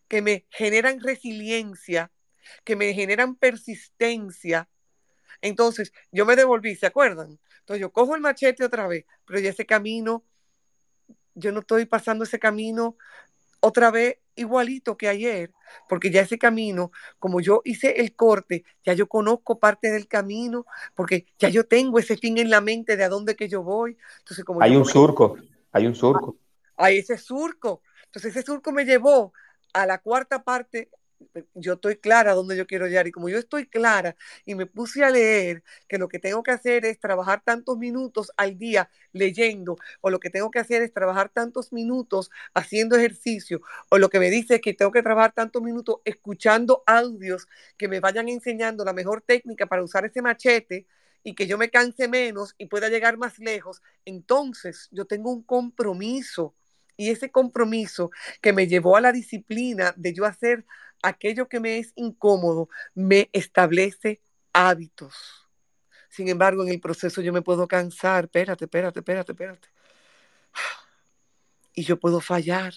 que 0.08 0.22
me 0.22 0.46
generan 0.52 1.00
resiliencia 1.00 2.12
que 2.64 2.76
me 2.76 2.94
generan 2.94 3.36
persistencia. 3.36 4.70
Entonces, 5.42 5.94
yo 6.12 6.26
me 6.26 6.36
devolví, 6.36 6.76
¿se 6.76 6.86
acuerdan? 6.86 7.40
Entonces, 7.60 7.82
yo 7.82 7.92
cojo 7.92 8.16
el 8.16 8.22
machete 8.22 8.64
otra 8.64 8.88
vez, 8.88 9.06
pero 9.26 9.40
ya 9.40 9.50
ese 9.50 9.66
camino, 9.66 10.24
yo 11.34 11.52
no 11.52 11.60
estoy 11.60 11.86
pasando 11.86 12.24
ese 12.24 12.40
camino 12.40 12.98
otra 13.60 13.92
vez 13.92 14.20
igualito 14.36 14.98
que 14.98 15.08
ayer, 15.08 15.52
porque 15.90 16.12
ya 16.12 16.22
ese 16.22 16.38
camino, 16.38 16.92
como 17.20 17.42
yo 17.42 17.62
hice 17.66 18.02
el 18.02 18.16
corte, 18.16 18.64
ya 18.84 18.94
yo 18.94 19.08
conozco 19.08 19.60
parte 19.60 19.92
del 19.92 20.08
camino, 20.08 20.66
porque 20.94 21.26
ya 21.40 21.50
yo 21.50 21.66
tengo 21.66 22.00
ese 22.00 22.18
fin 22.18 22.38
en 22.38 22.50
la 22.50 22.62
mente 22.62 22.98
de 22.98 23.04
a 23.04 23.10
dónde 23.10 23.36
que 23.36 23.48
yo 23.48 23.64
voy. 23.64 23.98
Entonces, 24.20 24.46
como 24.46 24.62
hay 24.62 24.76
un 24.76 24.86
surco, 24.86 25.38
hay 25.72 25.88
un 25.88 25.96
surco. 25.96 26.38
Hay 26.78 26.98
ese 26.98 27.18
surco. 27.18 27.82
Entonces, 28.06 28.36
ese 28.36 28.46
surco 28.46 28.72
me 28.72 28.86
llevó 28.86 29.34
a 29.74 29.86
la 29.86 30.00
cuarta 30.00 30.44
parte 30.44 30.90
yo 31.54 31.74
estoy 31.74 31.98
clara 31.98 32.34
dónde 32.34 32.58
yo 32.58 32.68
quiero 32.68 32.88
llegar 32.88 33.08
y 33.08 33.12
como 33.12 33.30
yo 33.30 33.38
estoy 33.38 33.68
clara 33.68 34.16
y 34.46 34.56
me 34.56 34.66
puse 34.66 35.04
a 35.04 35.10
leer 35.10 35.64
que 35.88 35.98
lo 35.98 36.08
que 36.08 36.20
tengo 36.20 36.44
que 36.44 36.52
hacer 36.52 36.86
es 36.86 37.00
trabajar 37.00 37.42
tantos 37.44 37.78
minutos 37.78 38.32
al 38.38 38.58
día 38.58 38.90
leyendo 39.12 39.78
o 40.02 40.10
lo 40.10 40.20
que 40.20 40.30
tengo 40.30 40.52
que 40.52 40.60
hacer 40.60 40.82
es 40.82 40.94
trabajar 40.94 41.30
tantos 41.30 41.72
minutos 41.74 42.30
haciendo 42.54 42.96
ejercicio 42.96 43.62
o 43.90 43.98
lo 43.98 44.10
que 44.10 44.20
me 44.20 44.30
dice 44.30 44.56
es 44.56 44.62
que 44.62 44.74
tengo 44.74 44.92
que 44.92 45.04
trabajar 45.04 45.34
tantos 45.34 45.62
minutos 45.62 45.98
escuchando 46.06 46.84
audios 46.86 47.48
que 47.78 47.88
me 47.88 48.00
vayan 48.00 48.30
enseñando 48.30 48.86
la 48.86 48.94
mejor 48.94 49.22
técnica 49.22 49.66
para 49.68 49.84
usar 49.84 50.06
ese 50.06 50.22
machete 50.22 50.88
y 51.24 51.34
que 51.34 51.48
yo 51.48 51.58
me 51.58 51.70
canse 51.70 52.08
menos 52.08 52.54
y 52.58 52.68
pueda 52.68 52.88
llegar 52.88 53.18
más 53.18 53.40
lejos, 53.40 53.82
entonces 54.06 54.88
yo 54.92 55.06
tengo 55.06 55.32
un 55.32 55.42
compromiso 55.44 56.54
y 56.98 57.10
ese 57.10 57.32
compromiso 57.32 58.12
que 58.42 58.54
me 58.54 58.68
llevó 58.68 58.98
a 58.98 59.02
la 59.02 59.12
disciplina 59.12 59.94
de 59.98 60.14
yo 60.14 60.26
hacer 60.26 60.66
aquello 61.04 61.48
que 61.48 61.60
me 61.60 61.78
es 61.78 61.94
incómodo 61.96 62.70
me 62.94 63.30
establece 63.34 64.22
hábitos. 64.54 65.48
Sin 66.10 66.30
embargo, 66.30 66.64
en 66.64 66.70
el 66.70 66.80
proceso 66.80 67.22
yo 67.22 67.34
me 67.34 67.42
puedo 67.42 67.68
cansar, 67.68 68.26
espérate, 68.26 68.66
espérate, 68.66 69.00
espérate, 69.00 69.32
espérate. 69.34 69.68
Y 71.74 71.84
yo 71.84 72.00
puedo 72.00 72.22
fallar. 72.22 72.74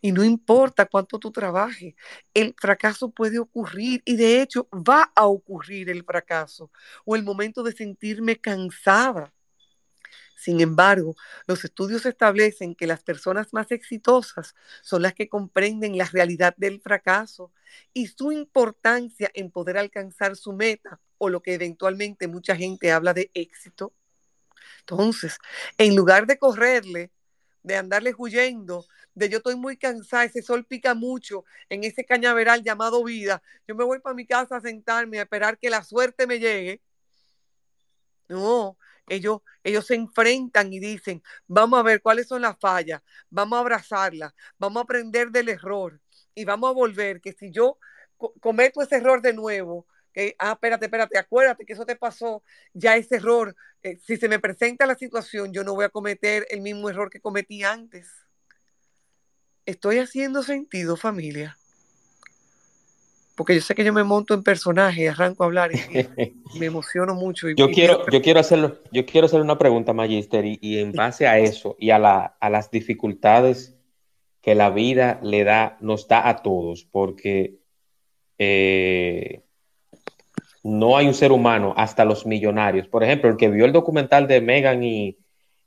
Y 0.00 0.12
no 0.12 0.22
importa 0.22 0.86
cuánto 0.86 1.18
tú 1.18 1.32
trabajes, 1.32 1.94
el 2.34 2.54
fracaso 2.56 3.10
puede 3.10 3.38
ocurrir 3.38 4.02
y 4.04 4.16
de 4.16 4.42
hecho 4.42 4.68
va 4.70 5.10
a 5.14 5.26
ocurrir 5.26 5.90
el 5.90 6.04
fracaso 6.04 6.70
o 7.04 7.16
el 7.16 7.24
momento 7.24 7.62
de 7.62 7.72
sentirme 7.72 8.36
cansada. 8.36 9.32
Sin 10.38 10.60
embargo, 10.60 11.16
los 11.48 11.64
estudios 11.64 12.06
establecen 12.06 12.76
que 12.76 12.86
las 12.86 13.02
personas 13.02 13.52
más 13.52 13.72
exitosas 13.72 14.54
son 14.82 15.02
las 15.02 15.12
que 15.12 15.28
comprenden 15.28 15.98
la 15.98 16.04
realidad 16.04 16.54
del 16.56 16.80
fracaso 16.80 17.52
y 17.92 18.06
su 18.06 18.30
importancia 18.30 19.32
en 19.34 19.50
poder 19.50 19.78
alcanzar 19.78 20.36
su 20.36 20.52
meta 20.52 21.00
o 21.18 21.28
lo 21.28 21.42
que 21.42 21.54
eventualmente 21.54 22.28
mucha 22.28 22.54
gente 22.54 22.92
habla 22.92 23.14
de 23.14 23.32
éxito. 23.34 23.92
Entonces, 24.78 25.38
en 25.76 25.96
lugar 25.96 26.28
de 26.28 26.38
correrle, 26.38 27.10
de 27.64 27.76
andarle 27.76 28.14
huyendo, 28.16 28.86
de 29.14 29.28
yo 29.28 29.38
estoy 29.38 29.56
muy 29.56 29.76
cansada, 29.76 30.22
ese 30.22 30.40
sol 30.40 30.64
pica 30.64 30.94
mucho 30.94 31.44
en 31.68 31.82
ese 31.82 32.04
cañaveral 32.04 32.62
llamado 32.62 33.02
vida, 33.02 33.42
yo 33.66 33.74
me 33.74 33.82
voy 33.82 33.98
para 33.98 34.14
mi 34.14 34.24
casa 34.24 34.58
a 34.58 34.60
sentarme 34.60 35.18
a 35.18 35.22
esperar 35.22 35.58
que 35.58 35.68
la 35.68 35.82
suerte 35.82 36.28
me 36.28 36.38
llegue. 36.38 36.80
No, 38.28 38.76
ellos, 39.08 39.40
ellos 39.62 39.86
se 39.86 39.94
enfrentan 39.94 40.72
y 40.72 40.80
dicen, 40.80 41.22
vamos 41.46 41.78
a 41.78 41.82
ver 41.82 42.00
cuáles 42.02 42.28
son 42.28 42.42
las 42.42 42.58
fallas, 42.58 43.02
vamos 43.30 43.56
a 43.56 43.60
abrazarlas, 43.60 44.32
vamos 44.58 44.80
a 44.80 44.84
aprender 44.84 45.30
del 45.30 45.48
error 45.48 46.00
y 46.34 46.44
vamos 46.44 46.70
a 46.70 46.74
volver, 46.74 47.20
que 47.20 47.32
si 47.32 47.50
yo 47.50 47.78
cometo 48.40 48.82
ese 48.82 48.96
error 48.96 49.22
de 49.22 49.32
nuevo, 49.32 49.86
que, 50.12 50.34
ah, 50.38 50.52
espérate, 50.52 50.86
espérate, 50.86 51.18
acuérdate 51.18 51.64
que 51.64 51.72
eso 51.72 51.86
te 51.86 51.96
pasó, 51.96 52.42
ya 52.72 52.96
ese 52.96 53.16
error, 53.16 53.54
eh, 53.82 53.98
si 54.04 54.16
se 54.16 54.28
me 54.28 54.38
presenta 54.38 54.86
la 54.86 54.94
situación, 54.94 55.52
yo 55.52 55.64
no 55.64 55.74
voy 55.74 55.84
a 55.84 55.90
cometer 55.90 56.46
el 56.50 56.60
mismo 56.60 56.88
error 56.88 57.10
que 57.10 57.20
cometí 57.20 57.62
antes. 57.62 58.08
Estoy 59.66 59.98
haciendo 59.98 60.42
sentido, 60.42 60.96
familia 60.96 61.56
porque 63.38 63.54
yo 63.54 63.60
sé 63.60 63.76
que 63.76 63.84
yo 63.84 63.92
me 63.92 64.02
monto 64.02 64.34
en 64.34 64.42
personaje 64.42 65.04
y 65.04 65.06
arranco 65.06 65.44
a 65.44 65.46
hablar 65.46 65.70
y, 65.72 65.78
me 66.58 66.66
emociono 66.66 67.14
mucho. 67.14 67.48
yo, 67.50 67.70
quiero, 67.70 68.04
yo, 68.10 68.20
quiero 68.20 68.40
hacerlo, 68.40 68.78
yo 68.90 69.06
quiero 69.06 69.26
hacer 69.26 69.40
una 69.40 69.56
pregunta, 69.56 69.92
Magister, 69.92 70.44
y, 70.44 70.78
en 70.80 70.90
base 70.90 71.28
a 71.28 71.38
eso 71.38 71.76
y 71.78 71.90
a, 71.90 72.00
la, 72.00 72.36
a, 72.40 72.50
las 72.50 72.72
dificultades 72.72 73.78
que 74.42 74.56
la 74.56 74.70
vida 74.70 75.20
le 75.22 75.44
da, 75.44 75.78
nos 75.80 76.08
da 76.08 76.28
a 76.28 76.42
todos, 76.42 76.84
porque 76.90 77.60
eh, 78.38 79.44
no 80.64 80.96
hay 80.96 81.06
un 81.06 81.14
ser 81.14 81.30
humano, 81.30 81.74
hasta 81.76 82.04
los 82.04 82.26
millonarios. 82.26 82.88
Por 82.88 83.04
ejemplo, 83.04 83.30
el 83.30 83.36
que 83.36 83.50
vio 83.50 83.64
el 83.66 83.72
documental 83.72 84.26
de 84.26 84.40
Meghan 84.40 84.82
y, 84.82 85.16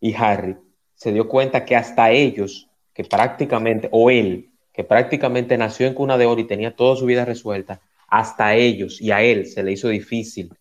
y 0.02 0.14
Harry, 0.14 0.58
se 0.94 1.14
dio 1.14 1.30
cuenta 1.30 1.64
que 1.64 1.78
hasta 1.78 2.12
ellos, 2.12 2.70
que 2.94 3.06
prácticamente, 3.06 3.88
o 3.94 4.10
él, 4.10 4.51
que 4.74 4.84
prácticamente 4.84 5.58
nació 5.58 5.88
en 5.88 5.94
cuna 5.94 6.18
de 6.18 6.26
oro 6.26 6.42
y 6.42 6.48
tenía 6.48 6.76
toda 6.76 6.96
su 6.96 7.06
vida 7.06 7.26
resuelta, 7.26 7.82
hasta 8.08 8.48
a 8.48 8.56
ellos 8.56 9.02
y 9.02 9.12
a 9.12 9.22
él 9.22 9.46
se 9.46 9.64
le 9.64 9.72
hizo 9.72 9.88
difícil 9.88 10.54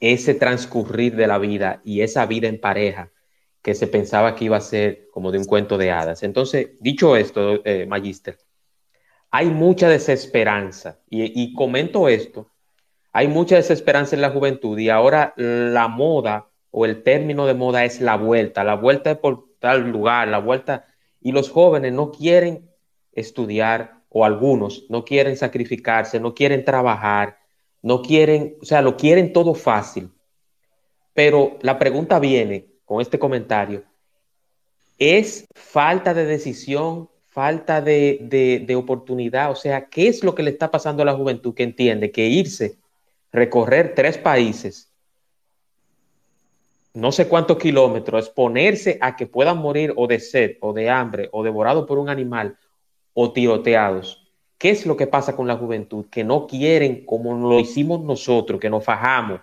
ese 0.00 0.34
transcurrir 0.34 1.16
de 1.16 1.26
la 1.26 1.38
vida 1.38 1.80
y 1.84 2.02
esa 2.02 2.26
vida 2.26 2.48
en 2.48 2.60
pareja 2.60 3.10
que 3.62 3.74
se 3.74 3.86
pensaba 3.86 4.34
que 4.34 4.44
iba 4.44 4.56
a 4.56 4.60
ser 4.60 5.08
como 5.10 5.32
de 5.32 5.38
un 5.38 5.46
cuento 5.46 5.78
de 5.78 5.90
hadas. 5.90 6.22
Entonces, 6.22 6.70
dicho 6.80 7.16
esto, 7.16 7.64
eh, 7.64 7.86
Magister, 7.86 8.38
hay 9.30 9.46
mucha 9.46 9.88
desesperanza 9.88 11.00
y, 11.08 11.42
y 11.42 11.54
comento 11.54 12.08
esto, 12.08 12.50
hay 13.12 13.28
mucha 13.28 13.56
desesperanza 13.56 14.16
en 14.16 14.22
la 14.22 14.30
juventud 14.30 14.78
y 14.78 14.90
ahora 14.90 15.32
la 15.36 15.88
moda 15.88 16.48
o 16.70 16.84
el 16.84 17.02
término 17.02 17.46
de 17.46 17.54
moda 17.54 17.84
es 17.84 18.00
la 18.00 18.16
vuelta, 18.16 18.64
la 18.64 18.74
vuelta 18.74 19.20
por 19.20 19.46
tal 19.60 19.90
lugar, 19.90 20.28
la 20.28 20.38
vuelta, 20.38 20.86
y 21.20 21.32
los 21.32 21.48
jóvenes 21.48 21.92
no 21.92 22.10
quieren 22.10 22.68
estudiar 23.16 24.02
o 24.08 24.24
algunos 24.24 24.84
no 24.88 25.04
quieren 25.04 25.36
sacrificarse, 25.36 26.20
no 26.20 26.34
quieren 26.34 26.64
trabajar, 26.64 27.38
no 27.82 28.00
quieren, 28.00 28.56
o 28.62 28.64
sea, 28.64 28.80
lo 28.80 28.96
quieren 28.96 29.32
todo 29.32 29.54
fácil. 29.54 30.10
Pero 31.12 31.58
la 31.62 31.78
pregunta 31.78 32.18
viene 32.18 32.66
con 32.84 33.00
este 33.00 33.18
comentario, 33.18 33.82
¿es 34.98 35.46
falta 35.54 36.14
de 36.14 36.24
decisión, 36.24 37.10
falta 37.26 37.80
de, 37.80 38.62
de, 38.66 38.76
oportunidad? 38.76 39.50
O 39.50 39.56
sea, 39.56 39.86
¿qué 39.86 40.08
es 40.08 40.22
lo 40.22 40.34
que 40.34 40.42
le 40.42 40.50
está 40.50 40.70
pasando 40.70 41.02
a 41.02 41.06
la 41.06 41.14
juventud 41.14 41.54
que 41.54 41.64
entiende 41.64 42.10
que 42.10 42.26
irse, 42.26 42.78
recorrer 43.32 43.94
tres 43.96 44.16
países, 44.16 44.92
no 46.94 47.10
sé 47.10 47.26
cuántos 47.26 47.58
kilómetros, 47.58 48.26
exponerse 48.26 48.98
a 49.00 49.16
que 49.16 49.26
puedan 49.26 49.58
morir 49.58 49.92
o 49.96 50.06
de 50.06 50.20
sed 50.20 50.56
o 50.60 50.72
de 50.72 50.88
hambre 50.88 51.28
o 51.32 51.42
devorado 51.42 51.86
por 51.86 51.98
un 51.98 52.08
animal 52.08 52.56
o 53.14 53.32
tiroteados. 53.32 54.20
¿Qué 54.58 54.70
es 54.70 54.86
lo 54.86 54.96
que 54.96 55.06
pasa 55.06 55.34
con 55.34 55.46
la 55.46 55.56
juventud? 55.56 56.06
Que 56.10 56.24
no 56.24 56.46
quieren, 56.46 57.04
como 57.04 57.34
lo 57.34 57.58
hicimos 57.60 58.02
nosotros, 58.02 58.60
que 58.60 58.70
nos 58.70 58.84
fajamos, 58.84 59.40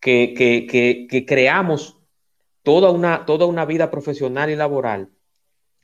que, 0.00 0.34
que, 0.34 1.26
creamos 1.26 1.96
toda 2.62 2.90
una, 2.90 3.24
toda 3.24 3.46
una 3.46 3.64
vida 3.64 3.90
profesional 3.90 4.50
y 4.50 4.56
laboral 4.56 5.10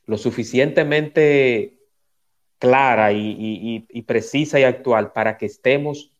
lo 0.09 0.17
suficientemente 0.17 1.77
clara 2.57 3.11
y, 3.11 3.85
y, 3.87 4.01
precisa 4.01 4.59
y 4.59 4.63
actual 4.63 5.11
para 5.13 5.37
que 5.37 5.45
estemos 5.45 6.11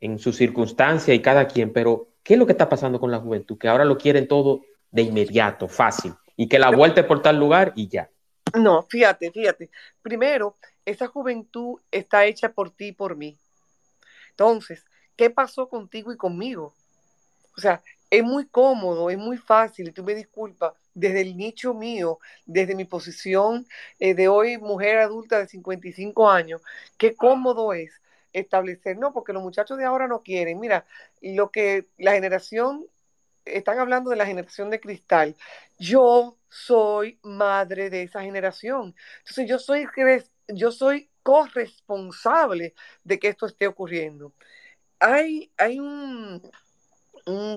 en 0.00 0.20
su 0.20 0.32
circunstancia 0.32 1.12
y 1.12 1.20
cada 1.20 1.48
quien, 1.48 1.72
pero 1.72 2.10
¿qué 2.22 2.34
es 2.34 2.38
lo 2.38 2.46
que 2.46 2.52
está 2.52 2.68
pasando 2.68 3.00
con 3.00 3.10
la 3.10 3.18
juventud? 3.18 3.58
Que 3.58 3.66
ahora 3.66 3.84
lo 3.84 3.98
quieren 3.98 4.28
todo 4.28 4.62
de 4.92 5.02
inmediato, 5.02 5.66
fácil, 5.66 6.14
y 6.36 6.46
que 6.48 6.60
la 6.60 6.70
vuelta 6.70 7.06
por 7.08 7.22
tal 7.22 7.40
lugar 7.40 7.72
y 7.74 7.88
ya. 7.88 8.08
No, 8.54 8.82
fíjate, 8.84 9.30
fíjate. 9.32 9.70
Primero, 10.02 10.56
esa 10.84 11.08
juventud 11.08 11.80
está 11.90 12.24
hecha 12.26 12.52
por 12.52 12.70
ti 12.70 12.88
y 12.88 12.92
por 12.92 13.16
mí. 13.16 13.36
Entonces, 14.30 14.84
¿qué 15.16 15.30
pasó 15.30 15.68
contigo 15.68 16.12
y 16.12 16.16
conmigo? 16.16 16.74
O 17.56 17.60
sea, 17.60 17.82
es 18.10 18.24
muy 18.24 18.46
cómodo, 18.46 19.10
es 19.10 19.18
muy 19.18 19.38
fácil, 19.38 19.88
y 19.88 19.92
tú 19.92 20.04
me 20.04 20.14
disculpas, 20.14 20.74
desde 20.94 21.22
el 21.22 21.36
nicho 21.36 21.74
mío, 21.74 22.18
desde 22.46 22.74
mi 22.76 22.84
posición 22.84 23.66
eh, 24.00 24.14
de 24.14 24.28
hoy, 24.28 24.58
mujer 24.58 24.98
adulta 24.98 25.38
de 25.38 25.48
55 25.48 26.30
años, 26.30 26.62
qué 26.98 27.14
cómodo 27.16 27.74
es 27.74 28.02
establecer, 28.32 28.98
no, 28.98 29.12
porque 29.12 29.32
los 29.32 29.42
muchachos 29.42 29.78
de 29.78 29.84
ahora 29.84 30.08
no 30.08 30.22
quieren. 30.22 30.60
Mira, 30.60 30.86
lo 31.22 31.50
que 31.50 31.86
la 31.98 32.12
generación, 32.12 32.86
están 33.44 33.78
hablando 33.78 34.10
de 34.10 34.16
la 34.16 34.26
generación 34.26 34.70
de 34.70 34.80
cristal. 34.80 35.36
Yo 35.78 36.36
soy 36.54 37.18
madre 37.24 37.90
de 37.90 38.02
esa 38.04 38.22
generación. 38.22 38.94
Entonces 39.18 39.48
yo 39.48 39.58
soy, 39.58 39.88
yo 40.48 40.70
soy 40.70 41.10
corresponsable 41.22 42.74
de 43.02 43.18
que 43.18 43.28
esto 43.28 43.46
esté 43.46 43.66
ocurriendo. 43.66 44.32
Hay, 45.00 45.52
hay 45.56 45.80
un, 45.80 46.40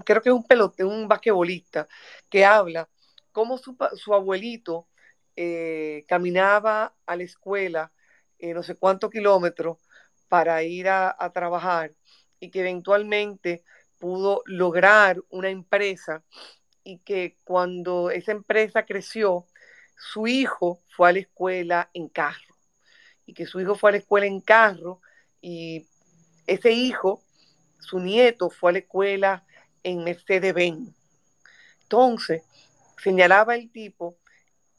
creo 0.04 0.22
que 0.22 0.30
es 0.30 0.36
un 0.36 0.48
pelote, 0.48 0.84
un 0.84 1.08
basquetbolista 1.08 1.88
que 2.30 2.44
habla 2.44 2.90
cómo 3.32 3.60
su, 3.60 4.14
abuelito 4.14 4.88
eh, 5.36 6.04
caminaba 6.08 6.96
a 7.06 7.16
la 7.16 7.24
escuela 7.24 7.92
eh, 8.40 8.54
no 8.54 8.64
sé 8.64 8.76
cuántos 8.76 9.12
kilómetros 9.12 9.78
para 10.28 10.64
ir 10.64 10.90
a, 10.90 11.16
a 11.18 11.32
trabajar 11.32 11.94
y 12.40 12.50
que 12.50 12.62
eventualmente 12.62 13.64
pudo 14.00 14.42
lograr 14.46 15.22
una 15.30 15.50
empresa 15.50 16.24
y 16.88 17.00
que 17.00 17.36
cuando 17.44 18.12
esa 18.12 18.32
empresa 18.32 18.86
creció, 18.86 19.46
su 19.98 20.26
hijo 20.26 20.80
fue 20.96 21.10
a 21.10 21.12
la 21.12 21.20
escuela 21.20 21.90
en 21.94 22.08
carro 22.08 22.56
y 23.26 23.34
que 23.34 23.46
su 23.46 23.60
hijo 23.60 23.76
fue 23.76 23.90
a 23.90 23.92
la 23.92 23.98
escuela 23.98 24.26
en 24.26 24.40
carro 24.40 25.02
y 25.42 25.86
ese 26.46 26.72
hijo, 26.72 27.22
su 27.82 28.00
nieto, 28.00 28.50
fue 28.50 28.70
a 28.70 28.74
la 28.74 28.80
escuela 28.80 29.44
en 29.84 30.06
Mercedes-Benz. 30.06 30.96
Entonces, 31.82 32.44
señalaba 33.04 33.56
el 33.56 33.70
tipo 33.70 34.16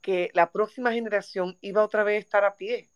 que 0.00 0.30
la 0.32 0.50
próxima 0.50 0.94
generación 0.94 1.58
iba 1.60 1.84
otra 1.84 2.04
vez 2.04 2.16
a 2.16 2.20
estar 2.20 2.44
a 2.46 2.56
pie. 2.56 2.88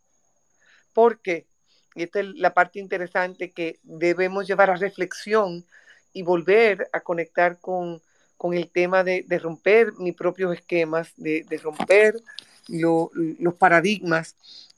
¿Por 0.94 1.20
qué? 1.20 1.46
Y 1.94 2.04
esta 2.04 2.20
es 2.20 2.28
la 2.36 2.54
parte 2.54 2.78
interesante 2.78 3.50
que 3.50 3.78
debemos 3.82 4.46
llevar 4.46 4.70
a 4.70 4.76
reflexión 4.76 5.66
y 6.14 6.22
volver 6.22 6.88
a 6.94 7.00
conectar 7.00 7.60
con, 7.60 8.00
con 8.42 8.54
el 8.54 8.68
tema 8.68 9.04
de, 9.04 9.24
de, 9.28 9.38
romper 9.38 9.92
mis 10.00 10.16
propios 10.16 10.52
esquemas, 10.52 11.12
de, 11.16 11.46
de 11.48 11.58
romper 11.58 12.20
lo, 12.66 13.12
los 13.14 13.54
paradigmas, 13.54 14.34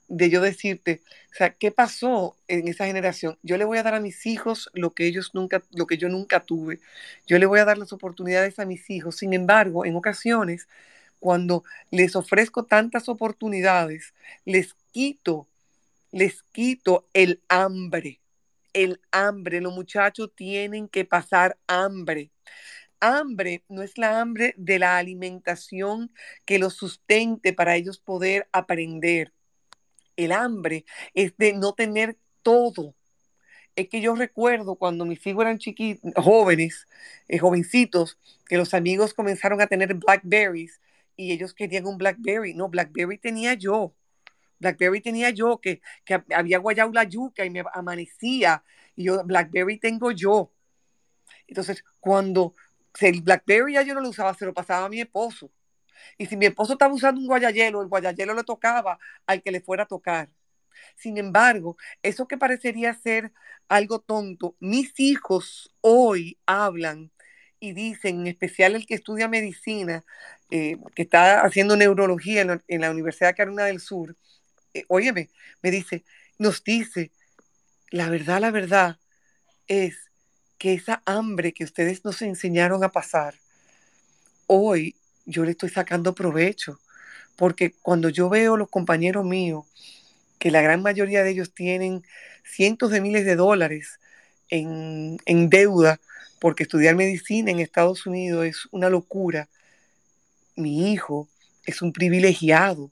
de 0.07 0.29
yo 0.29 0.43
decirte, 0.43 1.01
o 1.33 1.35
sea, 1.35 1.49
¿qué 1.49 1.71
pasó 1.71 2.37
en 2.47 2.69
esa 2.69 2.85
generación? 2.85 3.39
Yo 3.43 3.57
le 3.57 3.65
voy 3.65 3.79
a 3.79 3.83
dar 3.83 3.95
a 3.95 4.01
mis 4.01 4.27
hijos 4.27 4.69
lo 4.75 4.93
que 4.93 5.07
ellos 5.07 5.31
nunca, 5.33 5.63
lo 5.73 5.87
que 5.87 5.97
yo 5.97 6.11
nunca 6.11 6.41
tuve. 6.41 6.81
Yo 7.27 7.39
le 7.39 7.47
voy 7.47 7.59
a 7.59 7.65
dar 7.65 7.79
las 7.79 7.95
oportunidades 7.95 8.59
a 8.59 8.67
mis 8.67 8.91
hijos. 8.91 9.17
Sin 9.17 9.33
embargo, 9.33 9.87
en 9.87 9.97
ocasiones, 9.97 10.69
cuando 11.19 11.65
les 11.91 12.17
ofrezco 12.17 12.65
tantas 12.65 13.09
oportunidades, 13.09 14.13
les 14.45 14.75
quito, 14.93 15.49
les 16.13 16.43
quito 16.53 17.07
el 17.15 17.41
hambre 17.49 18.21
el 18.75 19.01
hambre. 19.11 19.63
Los 19.63 19.73
muchachos 19.73 20.31
tienen 20.35 20.89
que 20.89 21.07
pasar 21.07 21.57
hambre. 21.67 22.31
Hambre 23.05 23.65
no 23.69 23.83
es 23.83 23.99
la 23.99 24.21
hambre 24.21 24.55
de 24.57 24.79
la 24.79 24.99
alimentación 24.99 26.13
que 26.47 26.59
los 26.59 26.75
sustente 26.75 27.53
para 27.53 27.77
ellos 27.77 27.99
poder 27.99 28.49
aprender. 28.53 29.33
El 30.17 30.33
hambre 30.33 30.85
es 31.13 31.37
de 31.37 31.53
no 31.53 31.75
tener 31.75 32.17
todo. 32.43 32.95
Es 33.77 33.89
que 33.89 34.01
yo 34.01 34.15
recuerdo 34.15 34.77
cuando 34.77 35.05
mis 35.05 35.27
hijos 35.27 35.43
eran 35.43 35.59
jóvenes, 36.17 36.87
eh, 37.29 37.39
jovencitos, 37.39 38.19
que 38.47 38.57
los 38.57 38.73
amigos 38.73 39.15
comenzaron 39.15 39.61
a 39.61 39.67
tener 39.67 39.95
Blackberries 39.95 40.81
y 41.17 41.33
ellos 41.33 41.55
querían 41.55 41.87
un 41.87 41.99
Blackberry. 41.99 42.55
No, 42.55 42.69
Blackberry 42.69 43.19
tenía 43.19 43.55
yo. 43.55 43.95
Blackberry 44.61 45.01
tenía 45.01 45.31
yo, 45.31 45.61
que, 45.61 45.81
que 46.05 46.23
había 46.35 46.59
guayado 46.59 46.93
la 46.93 47.05
yuca 47.05 47.45
y 47.45 47.51
me 47.51 47.65
amanecía. 47.73 48.65
Y 48.97 49.05
yo, 49.05 49.25
Blackberry 49.25 49.79
tengo 49.79 50.13
yo. 50.13 50.53
Entonces, 51.47 51.85
cuando 52.01 52.55
el 53.01 53.23
Blackberry 53.23 53.75
ya 53.75 53.83
yo 53.83 53.95
no 53.95 54.01
lo 54.01 54.09
usaba, 54.09 54.35
se 54.35 54.47
lo 54.47 54.55
pasaba 54.55 54.87
a 54.87 54.89
mi 54.89 55.01
esposo. 55.01 55.51
Y 56.19 56.27
si 56.27 56.37
mi 56.37 56.47
esposo 56.47 56.75
estaba 56.75 56.95
usando 56.95 57.21
un 57.21 57.27
guayayelo, 57.27 57.83
el 57.83 57.89
guayayelo 57.89 58.35
le 58.35 58.45
tocaba 58.45 58.99
al 59.27 59.43
que 59.43 59.51
le 59.51 59.61
fuera 59.61 59.85
a 59.85 59.87
tocar. 59.87 60.29
Sin 60.97 61.19
embargo, 61.19 61.77
eso 62.03 62.29
que 62.29 62.39
parecería 62.39 62.95
ser 62.95 63.33
algo 63.69 64.01
tonto, 64.01 64.57
mis 64.61 64.93
hijos 64.99 65.75
hoy 65.81 66.39
hablan 66.47 67.11
y 67.61 67.73
dicen, 67.73 68.21
en 68.21 68.27
especial 68.27 68.75
el 68.75 68.87
que 68.87 68.95
estudia 68.95 69.29
medicina, 69.29 70.05
eh, 70.51 70.77
que 70.95 71.03
está 71.03 71.41
haciendo 71.43 71.77
neurología 71.77 72.43
en 72.43 72.81
la, 72.81 72.91
Universidad 72.91 73.35
Carolina 73.35 73.65
del 73.65 73.81
Sur, 73.81 74.17
eh, 74.75 74.85
óyeme, 74.89 75.31
me 75.63 75.71
dice, 75.71 76.05
nos 76.39 76.63
dice, 76.63 77.11
la 77.91 78.11
verdad, 78.11 78.41
la 78.41 78.51
verdad 78.51 78.99
es 79.67 80.11
que 80.65 80.73
esa 80.73 81.03
hambre 81.05 81.53
que 81.53 81.63
ustedes 81.63 82.07
nos 82.07 82.23
enseñaron 82.23 82.83
a 82.85 82.89
pasar, 82.89 83.35
hoy 84.47 84.97
yo 85.27 85.45
le 85.45 85.51
estoy 85.51 85.69
sacando 85.69 86.15
provecho, 86.15 86.81
porque 87.37 87.75
cuando 87.83 88.09
yo 88.09 88.31
veo 88.31 88.57
los 88.57 88.71
compañeros 88.71 89.27
míos, 89.27 89.67
que 90.39 90.51
la 90.51 90.63
gran 90.63 90.81
mayoría 90.81 91.23
de 91.23 91.33
ellos 91.33 91.53
tienen 91.53 92.03
cientos 92.45 92.93
de 92.93 93.03
miles 93.03 93.27
de 93.27 93.37
dólares 93.37 94.01
en, 94.49 95.19
en 95.27 95.51
deuda, 95.51 96.01
porque 96.41 96.63
estudiar 96.63 96.97
medicina 96.97 97.51
en 97.51 97.61
Estados 97.61 98.07
Unidos 98.07 98.47
es 98.47 98.67
una 98.71 98.89
locura, 98.89 99.51
mi 100.57 100.95
hijo 100.95 101.29
es 101.67 101.83
un 101.83 101.93
privilegiado 101.93 102.91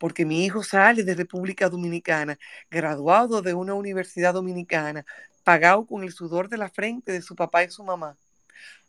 porque 0.00 0.24
mi 0.24 0.46
hijo 0.46 0.62
sale 0.62 1.04
de 1.04 1.14
República 1.14 1.68
Dominicana, 1.68 2.38
graduado 2.70 3.42
de 3.42 3.52
una 3.52 3.74
universidad 3.74 4.32
dominicana, 4.32 5.04
pagado 5.44 5.86
con 5.86 6.02
el 6.02 6.12
sudor 6.12 6.48
de 6.48 6.58
la 6.58 6.68
frente 6.68 7.12
de 7.12 7.22
su 7.22 7.34
papá 7.34 7.64
y 7.64 7.70
su 7.70 7.84
mamá. 7.84 8.16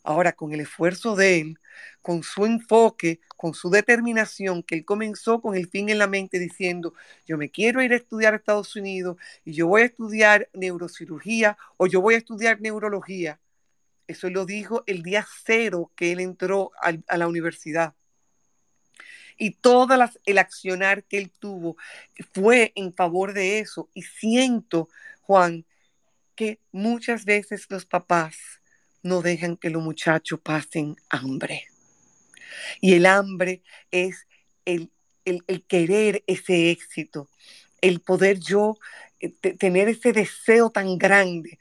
Ahora, 0.04 0.34
con 0.34 0.52
el 0.52 0.62
esfuerzo 0.62 1.16
de 1.16 1.40
él, 1.40 1.60
con 2.02 2.24
su 2.24 2.46
enfoque, 2.46 3.20
con 3.38 3.54
su 3.54 3.70
determinación, 3.70 4.64
que 4.64 4.76
él 4.76 4.86
comenzó 4.86 5.42
con 5.42 5.56
el 5.56 5.68
fin 5.68 5.90
en 5.90 6.00
la 6.00 6.08
mente 6.08 6.40
diciendo, 6.40 6.94
yo 7.28 7.38
me 7.38 7.50
quiero 7.50 7.82
ir 7.84 7.94
a 7.94 7.98
estudiar 7.98 8.34
a 8.34 8.38
Estados 8.38 8.76
Unidos 8.76 9.18
y 9.46 9.54
yo 9.54 9.68
voy 9.68 9.84
a 9.84 9.86
estudiar 9.86 10.50
neurocirugía 10.54 11.58
o 11.78 11.86
yo 11.86 12.02
voy 12.02 12.16
a 12.16 12.18
estudiar 12.18 12.62
neurología. 12.62 13.40
Eso 14.08 14.30
lo 14.30 14.46
dijo 14.46 14.84
el 14.88 15.04
día 15.04 15.26
cero 15.46 15.92
que 15.96 16.12
él 16.12 16.20
entró 16.20 16.72
a, 16.82 17.18
la 17.18 17.28
universidad 17.28 17.94
y 19.38 19.52
todo 19.52 19.96
el 20.26 20.38
accionar 20.38 21.04
que 21.04 21.18
él 21.18 21.32
tuvo 21.32 21.78
fue 22.34 22.74
en 22.76 22.94
favor 22.94 23.34
de 23.34 23.60
eso. 23.60 23.90
Y 23.94 24.02
siento, 24.02 24.90
Juan, 25.22 25.66
muchas 26.72 27.26
veces 27.26 27.68
los 27.70 27.86
papás 27.86 28.36
no 29.04 29.22
dejan 29.22 29.58
que 29.58 29.70
los 29.70 29.84
muchachos 29.84 30.40
pasen 30.42 30.96
hambre. 31.10 31.68
Y 32.82 32.94
el 32.94 33.06
hambre 33.06 33.64
es 33.92 34.28
el, 34.66 34.92
el, 35.26 35.44
querer 35.66 36.24
ese 36.28 36.72
éxito, 36.72 37.30
el 37.82 38.02
poder 38.02 38.40
yo 38.40 38.78
eh, 39.20 39.30
tener 39.30 39.88
ese 39.90 40.14
deseo 40.14 40.70
tan 40.70 40.98
grande 40.98 41.60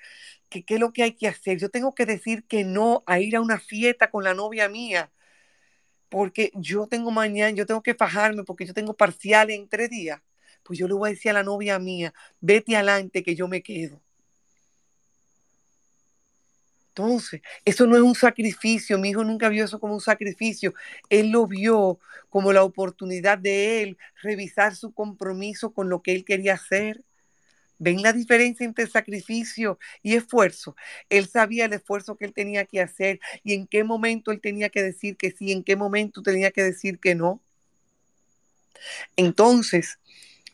que 0.49 0.65
qué 0.65 0.75
es 0.75 0.81
lo 0.81 0.93
que 0.93 1.05
hay 1.05 1.13
que 1.13 1.29
hacer. 1.29 1.59
Yo 1.59 1.69
tengo 1.71 1.95
que 1.95 2.07
decir 2.07 2.45
que 2.45 2.65
no 2.65 3.03
a 3.07 3.21
ir 3.21 3.37
a 3.37 3.41
una 3.41 3.61
fiesta 3.61 4.11
con 4.11 4.25
la 4.25 4.35
novia 4.35 4.69
mía 4.69 5.11
porque 6.11 6.51
yo 6.55 6.89
tengo 6.89 7.11
mañana, 7.13 7.51
yo 7.57 7.67
tengo 7.67 7.83
que 7.83 7.95
fajarme 7.95 8.45
porque 8.45 8.67
yo 8.67 8.75
tengo 8.75 8.95
parcial 8.97 9.51
en 9.51 9.69
tres 9.69 9.91
días, 9.91 10.21
pues 10.65 10.79
yo 10.79 10.89
le 10.89 10.95
voy 10.95 11.11
a 11.11 11.13
decir 11.13 11.31
a 11.31 11.35
la 11.35 11.45
novia 11.45 11.79
mía, 11.79 12.13
vete 12.41 12.77
adelante 12.77 13.23
que 13.23 13.35
yo 13.37 13.49
me 13.49 13.63
quedo. 13.63 14.03
Entonces, 17.01 17.41
eso 17.65 17.87
no 17.87 17.97
es 17.97 18.03
un 18.03 18.15
sacrificio, 18.15 18.99
mi 18.99 19.11
hijo 19.11 19.25
nunca 19.25 19.49
vio 19.49 19.65
eso 19.65 19.81
como 19.81 19.95
un 19.95 20.01
sacrificio, 20.01 20.75
él 21.09 21.31
lo 21.31 21.47
vio 21.47 21.99
como 22.29 22.53
la 22.53 22.63
oportunidad 22.63 23.39
de 23.39 23.83
él 23.83 23.99
revisar 24.23 24.77
su 24.77 24.93
compromiso 24.93 25.73
con 25.73 25.89
lo 25.89 26.03
que 26.03 26.13
él 26.13 26.25
quería 26.25 26.55
hacer 26.55 27.05
¿Ven 27.83 28.03
la 28.03 28.13
diferencia 28.13 28.67
entre 28.67 28.87
sacrificio 28.87 29.79
y 30.03 30.15
esfuerzo? 30.15 30.77
Él 31.09 31.27
sabía 31.27 31.65
el 31.65 31.73
esfuerzo 31.73 32.15
que 32.15 32.27
él 32.27 32.35
tenía 32.35 32.67
que 32.67 32.83
hacer 32.83 33.21
y 33.43 33.55
en 33.55 33.67
qué 33.67 33.85
momento 33.85 34.33
él 34.33 34.41
tenía 34.43 34.69
que 34.69 34.83
decir 34.83 35.17
que 35.17 35.31
sí, 35.31 35.51
en 35.51 35.65
qué 35.65 35.77
momento 35.77 36.23
tenía 36.23 36.51
que 36.51 36.63
decir 36.63 36.99
que 36.99 37.15
no. 37.15 37.41
Entonces, 39.17 39.99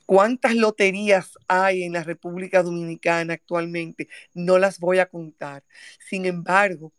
¿cuántas 0.07 0.54
loterías 0.54 1.32
hay 1.48 1.82
en 1.82 1.92
la 1.92 2.02
República 2.02 2.62
Dominicana 2.62 3.34
actualmente? 3.34 4.09
No 4.32 4.59
las 4.59 4.78
voy 4.78 5.00
a 5.00 5.07
contar. 5.07 5.64
Sin 6.09 6.24
embargo, 6.24 6.92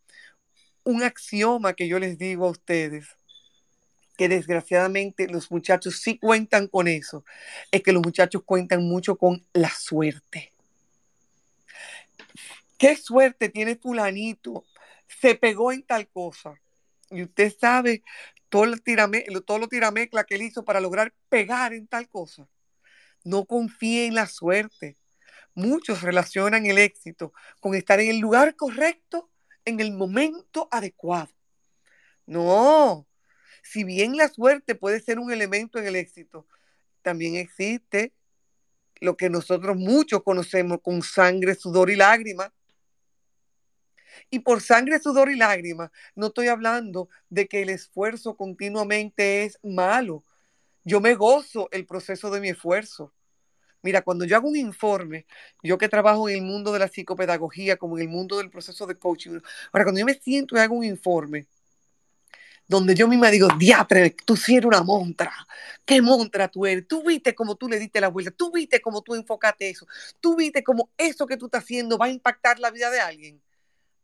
un 0.84 1.04
axioma 1.04 1.74
que 1.74 1.88
yo 1.88 2.00
les 2.00 2.18
digo 2.18 2.46
a 2.46 2.52
ustedes 2.52 3.08
que 4.18 4.30
desgraciadamente 4.30 5.28
los 5.28 5.52
muchachos 5.52 6.02
sí 6.02 6.18
cuentan 6.18 6.68
con 6.68 6.88
eso, 6.88 7.24
es 7.72 7.84
que 7.84 7.92
los 7.92 8.02
muchachos 8.02 8.42
cuentan 8.44 8.84
mucho 8.84 9.16
con 9.16 9.46
la 9.54 9.70
suerte. 9.70 10.54
¿Qué 12.78 12.96
suerte 12.96 13.50
tiene 13.50 13.76
fulanito? 13.76 14.66
Se 15.08 15.36
pegó 15.36 15.72
en 15.72 15.84
tal 15.84 16.08
cosa. 16.08 16.60
Y 17.12 17.24
usted 17.24 17.54
sabe 17.60 18.04
todo, 18.50 18.76
tirame, 18.78 19.26
lo 19.30 19.42
tiramecla 19.68 20.24
que 20.24 20.36
él 20.36 20.42
hizo 20.42 20.66
para 20.66 20.82
lograr 20.82 21.14
pegar 21.30 21.74
en 21.74 21.88
tal 21.88 22.08
cosa. 22.10 22.48
No 23.24 23.46
confíe 23.46 24.06
en 24.06 24.16
la 24.16 24.28
suerte. 24.28 24.98
Muchos 25.54 26.02
relacionan 26.02 26.66
el 26.66 26.78
éxito 26.78 27.34
con 27.60 27.76
estar 27.76 28.00
en 28.00 28.10
el 28.10 28.20
lugar 28.20 28.56
correcto 28.56 29.30
en 29.66 29.80
el 29.80 29.92
momento 29.92 30.68
adecuado. 30.72 31.32
No, 32.26 33.08
si 33.64 33.84
bien 33.84 34.16
la 34.16 34.30
suerte 34.30 34.76
puede 34.76 35.00
ser 35.00 35.20
un 35.20 35.32
elemento 35.32 35.80
en 35.80 35.88
el 35.88 35.96
éxito, 35.96 36.48
también 37.02 37.36
existe 37.36 38.14
lo 39.02 39.18
que 39.18 39.30
nosotros 39.30 39.76
muchos 39.76 40.24
conocemos 40.24 40.80
con 40.82 41.02
sangre, 41.02 41.56
sudor 41.56 41.90
y 41.90 41.96
lágrimas. 41.96 42.52
Y 44.30 44.40
por 44.40 44.62
sangre, 44.62 45.00
sudor 45.00 45.30
y 45.30 45.36
lágrimas, 45.36 45.92
no 46.16 46.28
estoy 46.28 46.48
hablando 46.48 47.10
de 47.30 47.48
que 47.48 47.62
el 47.62 47.70
esfuerzo 47.70 48.36
continuamente 48.36 49.44
es 49.44 49.60
malo. 49.64 50.24
Yo 50.88 51.02
me 51.02 51.16
gozo 51.16 51.68
el 51.74 51.86
proceso 51.86 52.32
de 52.32 52.40
mi 52.40 52.48
esfuerzo. 52.48 53.12
Mira, 53.82 54.04
cuando 54.04 54.24
yo 54.24 54.38
hago 54.38 54.48
un 54.48 54.56
informe, 54.56 55.26
yo 55.62 55.78
que 55.78 55.90
trabajo 55.90 56.30
en 56.30 56.38
el 56.38 56.42
mundo 56.44 56.72
de 56.72 56.80
la 56.80 56.88
psicopedagogía, 56.88 57.76
como 57.76 57.98
en 57.98 58.04
el 58.04 58.10
mundo 58.10 58.38
del 58.38 58.50
proceso 58.50 58.88
de 58.88 58.98
coaching, 58.98 59.42
ahora 59.74 59.84
cuando 59.84 60.00
yo 60.00 60.06
me 60.06 60.14
siento 60.14 60.56
y 60.56 60.60
hago 60.60 60.76
un 60.76 60.86
informe, 60.86 61.46
donde 62.70 62.96
yo 62.96 63.10
misma 63.10 63.30
digo, 63.30 63.50
diatre, 63.60 64.16
tú 64.24 64.38
sí 64.38 64.56
eres 64.56 64.68
una 64.68 64.82
montra, 64.82 65.34
qué 65.86 66.02
montra 66.02 66.48
tú 66.48 66.66
eres, 66.66 66.88
tú 66.88 67.04
viste 67.04 67.36
cómo 67.36 67.58
tú 67.58 67.68
le 67.68 67.80
diste 67.80 68.00
la 68.00 68.08
vuelta, 68.08 68.32
tú 68.32 68.50
viste 68.54 68.80
cómo 68.80 69.02
tú 69.02 69.14
enfocaste 69.14 69.70
eso, 69.70 69.86
tú 70.22 70.38
viste 70.38 70.64
cómo 70.64 70.90
eso 70.98 71.28
que 71.28 71.36
tú 71.36 71.48
estás 71.48 71.66
haciendo 71.66 71.98
va 71.98 72.06
a 72.06 72.10
impactar 72.12 72.60
la 72.60 72.72
vida 72.72 72.90
de 72.90 73.02
alguien. 73.02 73.42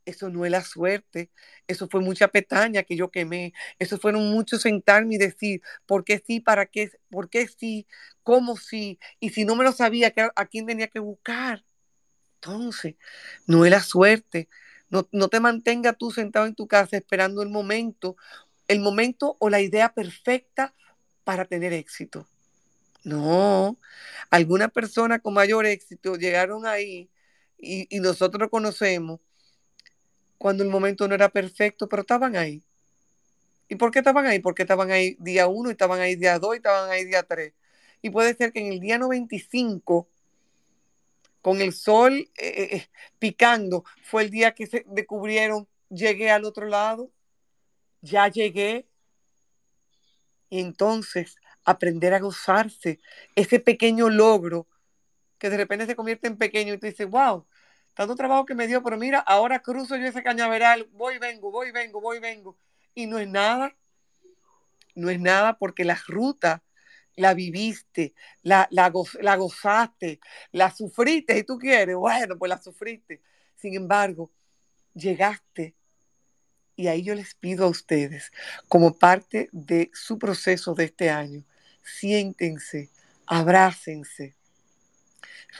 Eso 0.06 0.30
no 0.30 0.46
es 0.46 0.52
la 0.52 0.64
suerte, 0.64 1.32
eso 1.68 1.88
fue 1.88 2.02
mucha 2.02 2.28
petaña 2.28 2.84
que 2.84 2.96
yo 2.96 3.10
quemé, 3.10 3.54
eso 3.80 3.98
fueron 3.98 4.30
muchos 4.32 4.62
sentarme 4.62 5.16
y 5.16 5.18
decir, 5.18 5.62
¿por 5.86 6.04
qué 6.04 6.22
sí? 6.26 6.40
¿Para 6.40 6.66
qué? 6.66 6.92
¿Por 7.10 7.30
qué 7.30 7.48
sí? 7.48 7.88
¿Cómo 8.24 8.58
sí? 8.58 9.00
Y 9.20 9.30
si 9.30 9.46
no 9.46 9.56
me 9.56 9.64
lo 9.64 9.72
sabía, 9.72 10.14
¿a 10.36 10.46
quién 10.46 10.66
tenía 10.66 10.88
que 10.88 11.00
buscar? 11.00 11.64
Entonces, 12.36 12.96
no 13.48 13.66
es 13.66 13.72
la 13.72 13.82
suerte. 13.82 14.50
No, 14.90 15.08
no 15.12 15.30
te 15.30 15.40
mantenga 15.40 15.94
tú 15.94 16.12
sentado 16.12 16.46
en 16.46 16.56
tu 16.56 16.68
casa 16.68 16.98
esperando 16.98 17.42
el 17.42 17.50
momento 17.50 18.16
el 18.68 18.80
momento 18.80 19.38
o 19.40 19.50
la 19.50 19.62
idea 19.62 19.94
perfecta 19.94 20.74
para 21.24 21.46
tener 21.46 21.74
éxito. 21.74 22.28
No, 23.04 23.78
alguna 24.30 24.70
persona 24.70 25.20
con 25.20 25.34
mayor 25.34 25.66
éxito 25.66 26.16
llegaron 26.16 26.66
ahí 26.66 27.10
y, 27.58 27.88
nosotros 28.00 28.42
lo 28.42 28.50
conocemos 28.50 29.20
cuando 30.44 30.62
el 30.62 30.70
momento 30.70 31.08
no 31.08 31.16
era 31.16 31.30
perfecto, 31.30 31.88
pero 31.88 32.02
estaban 32.02 32.36
ahí. 32.36 32.62
¿Y 33.70 33.76
por 33.76 33.92
qué 33.92 34.00
estaban 34.00 34.26
ahí? 34.26 34.40
Porque 34.40 34.64
estaban 34.64 34.92
ahí 34.92 35.16
día 35.22 35.48
uno, 35.48 35.70
y 35.70 35.72
estaban 35.72 36.02
ahí 36.02 36.18
día 36.18 36.38
dos, 36.38 36.54
y 36.54 36.58
estaban 36.58 36.90
ahí 36.92 37.06
día 37.06 37.24
tres. 37.24 37.54
Y 38.02 38.10
puede 38.10 38.34
ser 38.34 38.52
que 38.52 38.60
en 38.60 38.74
el 38.74 38.82
día 38.82 38.98
95, 38.98 40.10
con 41.42 41.62
el 41.62 41.72
sol 41.72 42.14
eh, 42.14 42.30
eh, 42.38 42.76
eh, 42.76 42.88
picando, 43.20 43.86
fue 44.04 44.24
el 44.24 44.32
día 44.32 44.54
que 44.54 44.68
se 44.68 44.84
descubrieron, 44.90 45.66
llegué 45.88 46.30
al 46.30 46.44
otro 46.44 46.68
lado 46.68 47.10
ya 48.02 48.28
llegué. 48.28 48.86
Y 50.50 50.60
entonces 50.60 51.38
aprender 51.64 52.14
a 52.14 52.20
gozarse 52.20 53.00
ese 53.34 53.62
pequeño 53.62 54.10
logro 54.10 54.68
que 55.38 55.50
de 55.50 55.56
repente 55.56 55.86
se 55.86 55.96
convierte 55.96 56.28
en 56.28 56.38
pequeño 56.38 56.74
y 56.74 56.80
tú 56.80 56.86
dices, 56.86 57.10
wow, 57.10 57.46
tanto 57.94 58.16
trabajo 58.16 58.46
que 58.46 58.56
me 58.56 58.68
dio, 58.68 58.84
pero 58.84 58.98
mira, 58.98 59.20
ahora 59.20 59.62
cruzo 59.62 59.96
yo 59.96 60.08
ese 60.08 60.24
cañaveral, 60.24 60.88
voy, 60.94 61.20
vengo, 61.20 61.52
voy, 61.52 61.72
vengo, 61.72 62.02
voy, 62.02 62.20
vengo. 62.20 62.58
Y 62.96 63.06
no 63.06 63.20
es 63.20 63.28
nada, 63.28 63.76
no 64.96 65.10
es 65.10 65.20
nada 65.20 65.58
porque 65.58 65.84
la 65.84 66.00
ruta 66.08 66.64
la 67.16 67.34
viviste, 67.34 68.14
la, 68.42 68.68
la, 68.72 68.92
la 69.22 69.36
gozaste, 69.36 70.20
la 70.52 70.72
sufriste, 70.72 71.36
si 71.36 71.44
tú 71.44 71.58
quieres, 71.58 71.96
bueno, 71.96 72.38
pues 72.38 72.50
la 72.50 72.62
sufriste. 72.62 73.22
Sin 73.56 73.76
embargo, 73.76 74.32
llegaste 74.94 75.76
y 76.76 76.88
ahí 76.88 77.04
yo 77.04 77.14
les 77.14 77.36
pido 77.36 77.66
a 77.66 77.70
ustedes, 77.70 78.32
como 78.68 78.98
parte 78.98 79.50
de 79.52 79.92
su 79.94 80.18
proceso 80.18 80.74
de 80.74 80.86
este 80.86 81.10
año, 81.10 81.44
siéntense, 81.84 82.90
abrácense, 83.28 84.36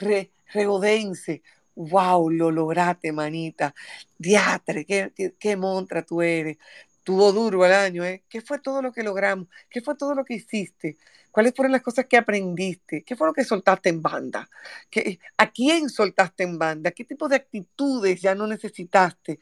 re, 0.00 0.32
regodense. 0.52 1.42
Wow, 1.76 2.30
lo 2.30 2.50
lograste, 2.50 3.12
manita. 3.12 3.74
Diatre, 4.18 4.84
qué, 4.86 5.56
montra 5.56 6.02
tú 6.02 6.22
eres. 6.22 6.58
Tuvo 7.02 7.32
duro 7.32 7.64
el 7.66 7.72
año, 7.72 8.04
¿eh? 8.04 8.24
¿Qué 8.28 8.40
fue 8.40 8.58
todo 8.60 8.80
lo 8.80 8.92
que 8.92 9.02
logramos? 9.02 9.48
¿Qué 9.68 9.80
fue 9.82 9.94
todo 9.96 10.14
lo 10.14 10.24
que 10.24 10.34
hiciste? 10.34 10.96
¿Cuáles 11.30 11.54
fueron 11.54 11.72
las 11.72 11.82
cosas 11.82 12.06
que 12.06 12.16
aprendiste? 12.16 13.02
¿Qué 13.02 13.16
fue 13.16 13.26
lo 13.26 13.34
que 13.34 13.44
soltaste 13.44 13.90
en 13.90 14.00
banda? 14.00 14.48
¿Qué, 14.90 15.18
¿A 15.36 15.50
quién 15.50 15.90
soltaste 15.90 16.44
en 16.44 16.58
banda? 16.58 16.92
¿Qué 16.92 17.04
tipo 17.04 17.28
de 17.28 17.36
actitudes 17.36 18.22
ya 18.22 18.34
no 18.34 18.46
necesitaste? 18.46 19.40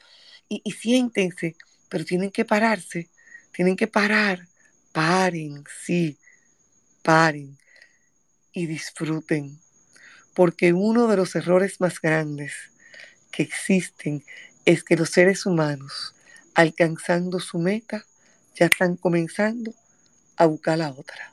y, 0.49 0.71
siéntense, 0.73 1.57
pero 1.89 2.05
tienen 2.05 2.31
que 2.31 2.45
pararse, 2.45 3.09
tienen 3.53 3.77
que 3.77 3.87
parar, 3.87 4.49
paren, 4.93 5.65
sí, 5.85 6.19
paren 7.03 7.59
y 8.53 8.67
disfruten, 8.67 9.62
porque 10.35 10.73
uno 10.73 11.07
de 11.09 11.17
los 11.17 11.35
errores 11.35 11.81
más 11.81 12.01
grandes 12.01 12.53
que 13.31 13.43
existen 13.43 14.25
es 14.65 14.85
que 14.85 14.97
los 14.97 15.11
seres 15.11 15.47
humanos, 15.47 16.15
alcanzando 16.55 17.41
su 17.41 17.59
meta, 17.59 18.05
ya 18.55 18.67
están 18.67 18.97
comenzando 18.97 19.75
a 20.37 20.47
buscar 20.47 20.79
la 20.79 20.91
otra. 20.91 21.33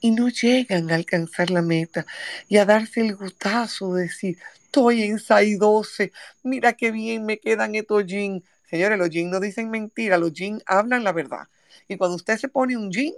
Y 0.00 0.12
no 0.12 0.28
llegan 0.28 0.90
a 0.90 0.94
alcanzar 0.94 1.50
la 1.50 1.62
meta 1.62 2.06
y 2.48 2.58
a 2.58 2.64
darse 2.64 3.00
el 3.00 3.16
gustazo 3.16 3.94
de 3.94 4.02
decir, 4.02 4.38
estoy 4.62 5.02
en 5.02 5.18
12, 5.58 6.12
mira 6.44 6.74
qué 6.74 6.92
bien 6.92 7.24
me 7.24 7.38
quedan 7.38 7.74
estos 7.74 8.06
jeans. 8.06 8.44
Señores, 8.70 8.98
los 8.98 9.10
jeans 9.10 9.30
no 9.30 9.40
dicen 9.40 9.70
mentira, 9.70 10.18
los 10.18 10.32
jeans 10.32 10.62
hablan 10.66 11.02
la 11.02 11.12
verdad. 11.12 11.48
Y 11.88 11.96
cuando 11.96 12.16
usted 12.16 12.38
se 12.38 12.48
pone 12.48 12.76
un 12.76 12.90
jean, 12.92 13.14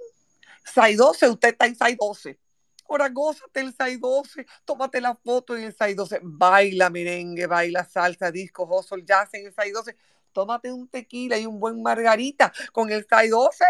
12, 0.97 1.29
usted 1.29 1.49
está 1.49 1.67
en 1.67 1.97
12. 1.97 2.39
Ahora 2.91 3.09
gózate 3.09 3.61
el 3.61 4.01
12, 4.01 4.45
tómate 4.65 5.01
la 5.01 5.15
foto 5.15 5.57
en 5.57 5.73
el 5.79 5.97
12, 5.97 6.21
baila 6.25 6.91
merengue, 6.91 7.47
baila 7.47 7.85
salsa, 7.85 8.33
disco, 8.33 8.65
hustle, 8.65 9.05
jazz 9.05 9.33
en 9.35 9.47
el 9.47 9.73
12. 9.73 9.97
Tómate 10.33 10.73
un 10.73 10.89
tequila 10.89 11.39
y 11.39 11.47
un 11.47 11.61
buen 11.61 11.81
margarita 11.83 12.53
con 12.73 12.91
el 12.91 13.07
12. 13.09 13.65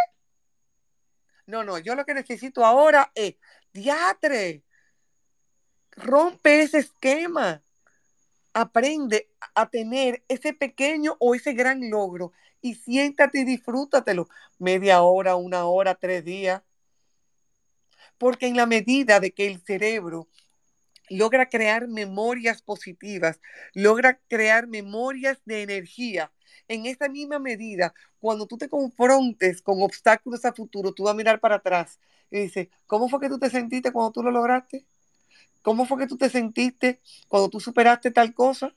No, 1.45 1.63
no, 1.65 1.79
yo 1.79 1.95
lo 1.95 2.07
que 2.07 2.15
necesito 2.15 2.65
ahora 2.65 3.13
es 3.15 3.35
diatre. 3.75 4.65
Rompe 5.97 6.63
ese 6.63 6.79
esquema 6.79 7.63
aprende 8.53 9.31
a 9.55 9.69
tener 9.69 10.25
ese 10.29 10.53
pequeño 10.53 11.17
o 11.19 11.35
ese 11.35 11.53
gran 11.53 11.91
logro 11.91 12.33
y 12.61 12.75
siéntate 12.75 13.41
y 13.41 13.45
disfrútatelo 13.45 14.29
media 14.59 15.03
hora, 15.03 15.37
una 15.37 15.67
hora, 15.67 15.95
tres 15.95 16.25
días. 16.25 16.63
Porque 18.21 18.47
en 18.47 18.57
la 18.57 18.67
medida 18.67 19.19
de 19.19 19.33
que 19.33 19.47
el 19.47 19.63
cerebro 19.63 20.29
logra 21.09 21.49
crear 21.49 21.89
memorias 21.89 22.61
positivas, 22.61 23.41
logra 23.73 24.21
crear 24.29 24.67
memorias 24.67 25.39
de 25.47 25.63
energía, 25.63 26.31
en 26.69 26.85
esa 26.85 27.09
misma 27.09 27.39
medida, 27.39 27.95
cuando 28.21 28.47
tú 28.47 28.59
te 28.59 28.69
confrontes 28.69 29.63
con 29.63 29.83
obstáculos 29.83 30.45
a 30.45 30.53
futuro, 30.53 30.93
tú 30.93 31.05
vas 31.05 31.15
a 31.15 31.17
mirar 31.17 31.41
para 31.41 31.57
atrás 31.57 31.99
y 32.31 32.41
dices, 32.41 32.69
¿cómo 32.87 33.09
fue 33.09 33.21
que 33.21 33.31
tú 33.31 33.39
te 33.39 33.49
sentiste 33.49 33.91
cuando 33.91 34.13
tú 34.13 34.23
lo 34.23 34.31
lograste? 34.31 34.85
¿Cómo 35.63 35.87
fue 35.87 35.99
que 35.99 36.07
tú 36.07 36.19
te 36.19 36.29
sentiste 36.29 37.01
cuando 37.27 37.49
tú 37.49 37.59
superaste 37.59 38.11
tal 38.11 38.35
cosa? 38.35 38.75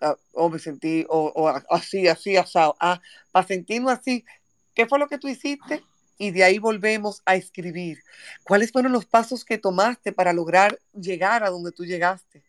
Ah, 0.00 0.16
o 0.32 0.48
me 0.48 0.60
sentí, 0.60 1.04
o, 1.08 1.48
así, 1.68 2.06
así, 2.06 2.36
asado. 2.36 2.76
Ah, 2.78 3.00
para 3.32 3.46
sentirnos 3.46 3.92
así, 3.92 4.24
¿qué 4.72 4.86
fue 4.86 5.00
lo 5.00 5.08
que 5.08 5.18
tú 5.18 5.26
hiciste? 5.26 5.82
Y 6.18 6.32
de 6.32 6.44
ahí 6.44 6.58
volvemos 6.58 7.22
a 7.24 7.36
escribir. 7.36 8.02
¿Cuáles 8.44 8.72
fueron 8.72 8.92
los 8.92 9.06
pasos 9.06 9.44
que 9.44 9.56
tomaste 9.56 10.12
para 10.12 10.32
lograr 10.32 10.78
llegar 10.92 11.44
a 11.44 11.50
donde 11.50 11.72
tú 11.72 11.84
llegaste? 11.84 12.42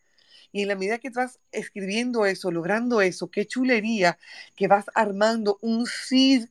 Y 0.52 0.64
en 0.64 0.70
la 0.70 0.76
medida 0.76 0.98
que 0.98 1.12
vas 1.12 1.40
escribiendo 1.52 2.26
eso, 2.26 2.52
logrando 2.52 3.02
eso, 3.02 3.30
qué 3.30 3.46
chulería 3.46 4.18
que 4.56 4.68
vas 4.68 4.86
armando 4.96 5.60
un, 5.62 5.86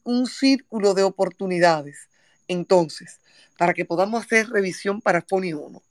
un 0.05 0.27
círculo 0.27 0.95
de 0.95 1.03
oportunidades. 1.03 2.09
Entonces, 2.47 3.21
para 3.59 3.75
que 3.75 3.85
podamos 3.85 4.25
hacer 4.25 4.49
revisión 4.49 5.01
para 5.01 5.23
Foni 5.23 5.53
1. 5.53 5.83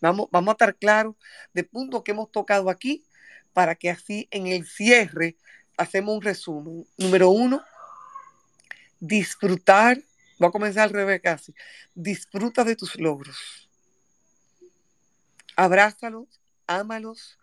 Vamos, 0.00 0.28
vamos 0.32 0.48
a 0.48 0.52
estar 0.52 0.74
claros 0.74 1.14
de 1.52 1.64
puntos 1.64 2.02
que 2.02 2.12
hemos 2.12 2.32
tocado 2.32 2.70
aquí 2.70 3.04
para 3.52 3.74
que 3.74 3.90
así 3.90 4.26
en 4.30 4.46
el 4.46 4.66
cierre 4.66 5.36
hacemos 5.76 6.16
un 6.16 6.22
resumen. 6.22 6.86
Número 6.96 7.30
uno, 7.30 7.62
disfrutar, 8.98 10.00
voy 10.40 10.48
a 10.48 10.52
comenzar 10.52 10.84
al 10.84 10.94
revés 10.94 11.20
casi, 11.20 11.54
disfruta 11.94 12.64
de 12.64 12.74
tus 12.74 12.98
logros. 12.98 13.68
Abrázalos, 15.54 16.40
ámalos, 16.66 17.38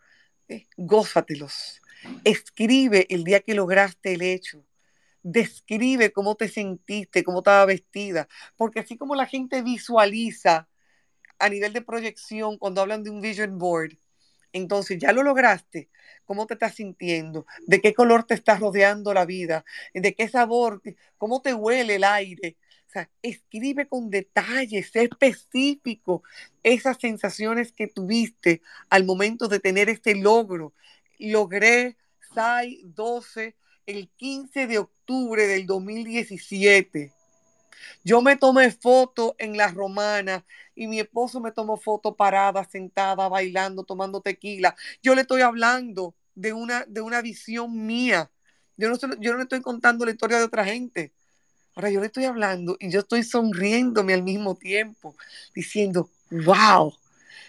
eh, 0.48 0.66
gózatelos. 0.76 1.80
Escribe 2.24 3.06
el 3.08 3.22
día 3.22 3.40
que 3.40 3.54
lograste 3.54 4.14
el 4.14 4.22
hecho. 4.22 4.64
Describe 5.22 6.10
cómo 6.10 6.34
te 6.34 6.48
sentiste, 6.48 7.22
cómo 7.22 7.38
estaba 7.38 7.64
vestida, 7.66 8.28
porque 8.56 8.80
así 8.80 8.96
como 8.96 9.14
la 9.14 9.26
gente 9.26 9.62
visualiza 9.62 10.68
a 11.38 11.48
nivel 11.48 11.72
de 11.72 11.82
proyección 11.82 12.58
cuando 12.58 12.80
hablan 12.80 13.04
de 13.04 13.10
un 13.10 13.20
vision 13.20 13.58
board. 13.58 13.96
Entonces, 14.52 14.98
ya 14.98 15.12
lo 15.12 15.22
lograste. 15.22 15.88
¿Cómo 16.24 16.46
te 16.46 16.54
estás 16.54 16.74
sintiendo? 16.74 17.46
¿De 17.66 17.80
qué 17.80 17.94
color 17.94 18.24
te 18.24 18.34
está 18.34 18.56
rodeando 18.56 19.14
la 19.14 19.24
vida? 19.24 19.64
¿De 19.94 20.14
qué 20.14 20.28
sabor? 20.28 20.82
¿Cómo 21.16 21.42
te 21.42 21.54
huele 21.54 21.94
el 21.96 22.04
aire? 22.04 22.56
O 22.88 22.90
sea, 22.90 23.10
escribe 23.20 23.86
con 23.86 24.08
detalles, 24.08 24.96
específico 24.96 26.22
esas 26.62 26.96
sensaciones 26.98 27.70
que 27.70 27.86
tuviste 27.86 28.62
al 28.88 29.04
momento 29.04 29.46
de 29.46 29.60
tener 29.60 29.90
este 29.90 30.14
logro. 30.14 30.72
Logré 31.18 31.98
SAI 32.34 32.80
12 32.84 33.56
el 33.84 34.08
15 34.16 34.66
de 34.66 34.78
octubre 34.78 35.46
del 35.46 35.66
2017 35.66 37.12
Yo 38.04 38.22
me 38.22 38.36
tomé 38.36 38.70
foto 38.70 39.34
en 39.38 39.56
la 39.56 39.68
romana 39.68 40.46
y 40.74 40.86
mi 40.86 41.00
esposo 41.00 41.40
me 41.40 41.52
tomó 41.52 41.76
foto 41.76 42.16
parada, 42.16 42.64
sentada, 42.64 43.28
bailando, 43.28 43.84
tomando 43.84 44.20
tequila. 44.22 44.76
Yo 45.02 45.14
le 45.14 45.22
estoy 45.22 45.42
hablando 45.42 46.14
de 46.34 46.52
una, 46.54 46.84
de 46.86 47.02
una 47.02 47.20
visión 47.22 47.86
mía. 47.86 48.30
Yo 48.76 48.88
no, 48.88 48.96
yo 49.20 49.32
no 49.32 49.36
le 49.38 49.42
estoy 49.42 49.60
contando 49.60 50.04
la 50.06 50.12
historia 50.12 50.38
de 50.38 50.44
otra 50.44 50.64
gente. 50.64 51.12
Ahora 51.78 51.90
yo 51.90 52.00
le 52.00 52.06
estoy 52.06 52.24
hablando 52.24 52.76
y 52.80 52.90
yo 52.90 52.98
estoy 52.98 53.22
sonriéndome 53.22 54.12
al 54.12 54.24
mismo 54.24 54.56
tiempo, 54.56 55.14
diciendo, 55.54 56.10
wow, 56.28 56.92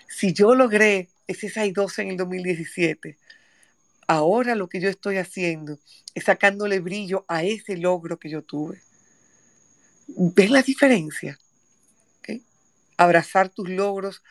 si 0.08 0.34
yo 0.34 0.54
logré 0.54 1.10
ese 1.26 1.50
612 1.50 2.04
en 2.04 2.10
el 2.10 2.18
2017, 2.18 3.18
ahora 4.06 4.54
lo 4.54 4.70
que 4.70 4.80
yo 4.80 4.88
estoy 4.88 5.18
haciendo 5.18 5.80
es 6.14 6.26
sacándole 6.26 6.80
brillo 6.80 7.26
a 7.28 7.42
ese 7.42 7.76
logro 7.76 8.20
que 8.20 8.30
yo 8.30 8.44
tuve. 8.44 8.84
¿Ves 10.10 10.52
la 10.52 10.62
diferencia? 10.62 11.40
Abrazar 12.98 13.50
tus 13.50 13.68
logros, 13.68 14.22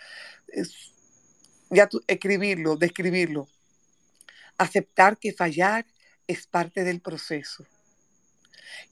ya 1.70 1.88
escribirlo, 2.07 2.76
describirlo. 2.76 3.49
Aceptar 4.59 5.18
que 5.18 5.32
fallar 5.32 5.86
es 6.28 6.46
parte 6.46 6.84
del 6.84 7.01
proceso 7.01 7.66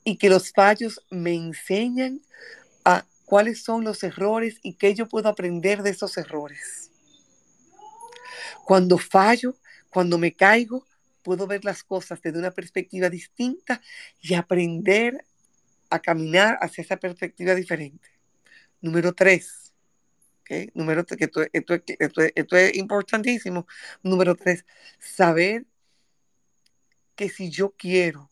y 0.05 0.17
que 0.17 0.29
los 0.29 0.53
fallos 0.53 1.05
me 1.11 1.35
enseñan 1.35 2.21
a 2.85 3.05
cuáles 3.25 3.63
son 3.63 3.85
los 3.85 4.03
errores 4.03 4.59
y 4.63 4.75
qué 4.75 4.95
yo 4.95 5.09
puedo 5.09 5.29
aprender 5.29 5.83
de 5.83 5.91
esos 5.91 6.17
errores. 6.17 6.91
Cuando 8.65 8.99
fallo, 8.99 9.57
cuando 9.91 10.19
me 10.19 10.33
caigo, 10.33 10.87
puedo 11.23 11.47
ver 11.47 11.65
las 11.65 11.83
cosas 11.83 12.21
desde 12.23 12.39
una 12.39 12.53
perspectiva 12.53 13.11
distinta 13.11 13.81
y 14.21 14.35
aprender 14.35 15.25
a 15.91 15.99
caminar 15.99 16.59
hacia 16.61 16.83
esa 16.83 16.97
perspectiva 16.97 17.55
diferente. 17.55 18.09
Número 18.81 19.13
tres. 19.13 19.73
Número 20.75 21.05
que 21.05 21.25
esto, 21.25 21.43
esto 21.51 22.57
es 22.57 22.77
importantísimo. 22.77 23.67
Número 24.03 24.37
tres, 24.37 24.65
saber 25.01 25.67
que 27.17 27.29
si 27.29 27.51
yo 27.51 27.75
quiero 27.77 28.31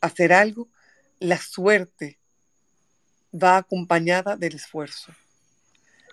hacer 0.00 0.32
algo, 0.32 0.68
la 1.18 1.38
suerte 1.38 2.18
va 3.32 3.58
acompañada 3.58 4.36
del 4.36 4.54
esfuerzo. 4.54 5.12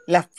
La, 0.08 0.30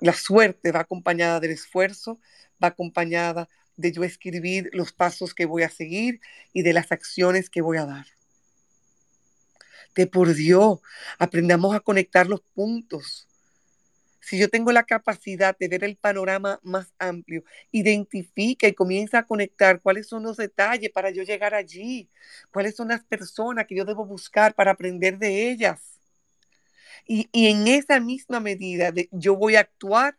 la 0.00 0.12
suerte 0.12 0.72
va 0.72 0.80
acompañada 0.80 1.40
del 1.40 1.52
esfuerzo, 1.52 2.20
va 2.62 2.68
acompañada 2.68 3.48
de 3.76 3.92
yo 3.92 4.04
escribir 4.04 4.70
los 4.72 4.92
pasos 4.92 5.34
que 5.34 5.46
voy 5.46 5.62
a 5.62 5.70
seguir 5.70 6.20
y 6.52 6.62
de 6.62 6.72
las 6.72 6.92
acciones 6.92 7.50
que 7.50 7.62
voy 7.62 7.78
a 7.78 7.86
dar. 7.86 8.06
De 9.94 10.06
por 10.06 10.34
Dios, 10.34 10.80
aprendamos 11.18 11.74
a 11.74 11.80
conectar 11.80 12.26
los 12.26 12.40
puntos. 12.54 13.28
Si 14.24 14.38
yo 14.38 14.48
tengo 14.48 14.72
la 14.72 14.84
capacidad 14.84 15.54
de 15.58 15.68
ver 15.68 15.84
el 15.84 15.96
panorama 15.96 16.58
más 16.62 16.94
amplio, 16.98 17.44
identifica 17.70 18.66
y 18.66 18.72
comienza 18.72 19.18
a 19.18 19.26
conectar 19.26 19.82
cuáles 19.82 20.08
son 20.08 20.22
los 20.22 20.38
detalles 20.38 20.90
para 20.90 21.10
yo 21.10 21.22
llegar 21.22 21.54
allí, 21.54 22.08
cuáles 22.50 22.74
son 22.74 22.88
las 22.88 23.04
personas 23.04 23.66
que 23.66 23.76
yo 23.76 23.84
debo 23.84 24.06
buscar 24.06 24.54
para 24.54 24.70
aprender 24.70 25.18
de 25.18 25.50
ellas. 25.50 26.00
Y, 27.06 27.28
en 27.34 27.68
esa 27.68 28.00
misma 28.00 28.40
medida 28.40 28.92
de 28.92 29.10
yo 29.12 29.36
voy 29.36 29.56
a 29.56 29.60
actuar, 29.60 30.16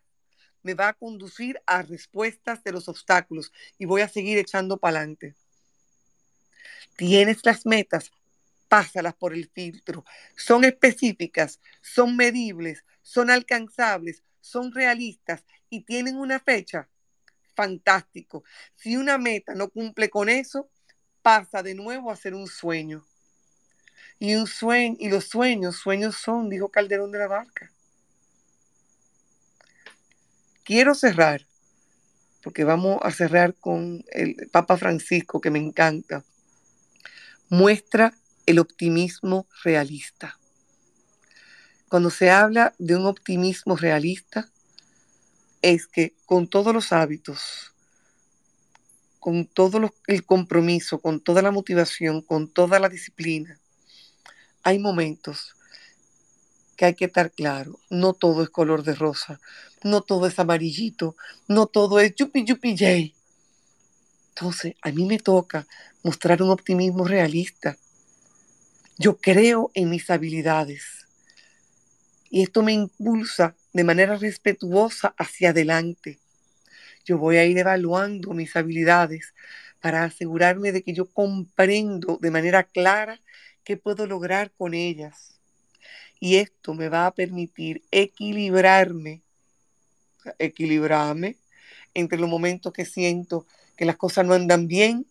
me 0.62 0.74
va 0.74 0.88
a 0.88 0.94
conducir 0.94 1.60
a 1.66 1.82
respuestas 1.82 2.62
de 2.62 2.70
los 2.70 2.88
obstáculos 2.88 3.52
y 3.76 3.86
voy 3.86 4.02
a 4.02 4.08
seguir 4.08 4.38
echando 4.38 4.76
para 4.76 4.98
adelante. 4.98 5.34
Tienes 6.96 7.44
las 7.44 7.66
metas, 7.66 8.12
pásalas 8.68 9.14
por 9.14 9.32
el 9.32 9.48
filtro. 9.48 10.04
Son 10.36 10.64
específicas, 10.64 11.60
son 11.80 12.16
medibles, 12.16 12.84
son 13.02 13.30
alcanzables, 13.30 14.22
son 14.40 14.72
realistas 14.72 15.44
y 15.70 15.82
tienen 15.82 16.16
una 16.16 16.40
fecha, 16.40 16.88
fantástico. 17.54 18.44
Si 18.76 18.96
una 18.96 19.18
meta 19.18 19.54
no 19.54 19.68
cumple 19.70 20.10
con 20.10 20.28
eso, 20.28 20.70
pasa 21.22 21.62
de 21.62 21.74
nuevo 21.74 22.10
a 22.10 22.16
ser 22.16 22.34
un 22.34 22.46
sueño. 22.46 23.04
Y 24.18 24.34
un 24.34 24.46
sueño, 24.46 24.96
y 24.98 25.08
los 25.08 25.24
sueños, 25.24 25.76
sueños 25.76 26.16
son, 26.16 26.48
dijo 26.48 26.70
Calderón 26.70 27.10
de 27.12 27.18
la 27.18 27.26
Barca. 27.26 27.70
Quiero 30.62 30.94
cerrar, 30.94 31.46
porque 32.42 32.64
vamos 32.64 32.98
a 33.02 33.10
cerrar 33.10 33.54
con 33.54 34.04
el 34.12 34.48
Papa 34.52 34.76
Francisco, 34.76 35.40
que 35.40 35.50
me 35.50 35.58
encanta. 35.58 36.24
Muestra 37.48 38.14
el 38.46 38.58
optimismo 38.58 39.46
realista. 39.62 40.38
Cuando 41.88 42.10
se 42.10 42.30
habla 42.30 42.74
de 42.78 42.96
un 42.96 43.06
optimismo 43.06 43.76
realista, 43.76 44.48
es 45.62 45.86
que 45.86 46.14
con 46.24 46.48
todos 46.48 46.72
los 46.72 46.92
hábitos, 46.92 47.72
con 49.20 49.46
todo 49.46 49.92
el 50.06 50.24
compromiso, 50.24 51.00
con 51.00 51.20
toda 51.20 51.42
la 51.42 51.50
motivación, 51.50 52.22
con 52.22 52.48
toda 52.48 52.78
la 52.78 52.88
disciplina, 52.88 53.58
hay 54.62 54.78
momentos 54.78 55.54
que 56.76 56.84
hay 56.84 56.94
que 56.94 57.06
estar 57.06 57.32
claro, 57.32 57.80
no 57.90 58.12
todo 58.12 58.42
es 58.42 58.50
color 58.50 58.82
de 58.82 58.94
rosa, 58.94 59.40
no 59.82 60.02
todo 60.02 60.26
es 60.26 60.38
amarillito, 60.38 61.16
no 61.48 61.66
todo 61.66 61.98
es 62.00 62.14
yupi 62.14 62.44
yupi 62.44 62.76
yay. 62.76 63.14
Entonces, 64.28 64.74
a 64.82 64.92
mí 64.92 65.06
me 65.06 65.18
toca 65.18 65.66
mostrar 66.02 66.42
un 66.42 66.50
optimismo 66.50 67.04
realista. 67.04 67.76
Yo 68.98 69.18
creo 69.18 69.70
en 69.74 69.90
mis 69.90 70.08
habilidades 70.08 71.06
y 72.30 72.42
esto 72.42 72.62
me 72.62 72.72
impulsa 72.72 73.54
de 73.74 73.84
manera 73.84 74.16
respetuosa 74.16 75.14
hacia 75.18 75.50
adelante. 75.50 76.18
Yo 77.04 77.18
voy 77.18 77.36
a 77.36 77.44
ir 77.44 77.58
evaluando 77.58 78.32
mis 78.32 78.56
habilidades 78.56 79.34
para 79.80 80.04
asegurarme 80.04 80.72
de 80.72 80.82
que 80.82 80.94
yo 80.94 81.04
comprendo 81.12 82.18
de 82.22 82.30
manera 82.30 82.64
clara 82.64 83.20
qué 83.64 83.76
puedo 83.76 84.06
lograr 84.06 84.50
con 84.56 84.72
ellas. 84.72 85.38
Y 86.18 86.36
esto 86.36 86.72
me 86.72 86.88
va 86.88 87.06
a 87.06 87.14
permitir 87.14 87.82
equilibrarme, 87.90 89.20
equilibrarme 90.38 91.36
entre 91.92 92.18
los 92.18 92.30
momentos 92.30 92.72
que 92.72 92.86
siento 92.86 93.46
que 93.76 93.84
las 93.84 93.96
cosas 93.96 94.24
no 94.24 94.32
andan 94.32 94.66
bien 94.66 95.06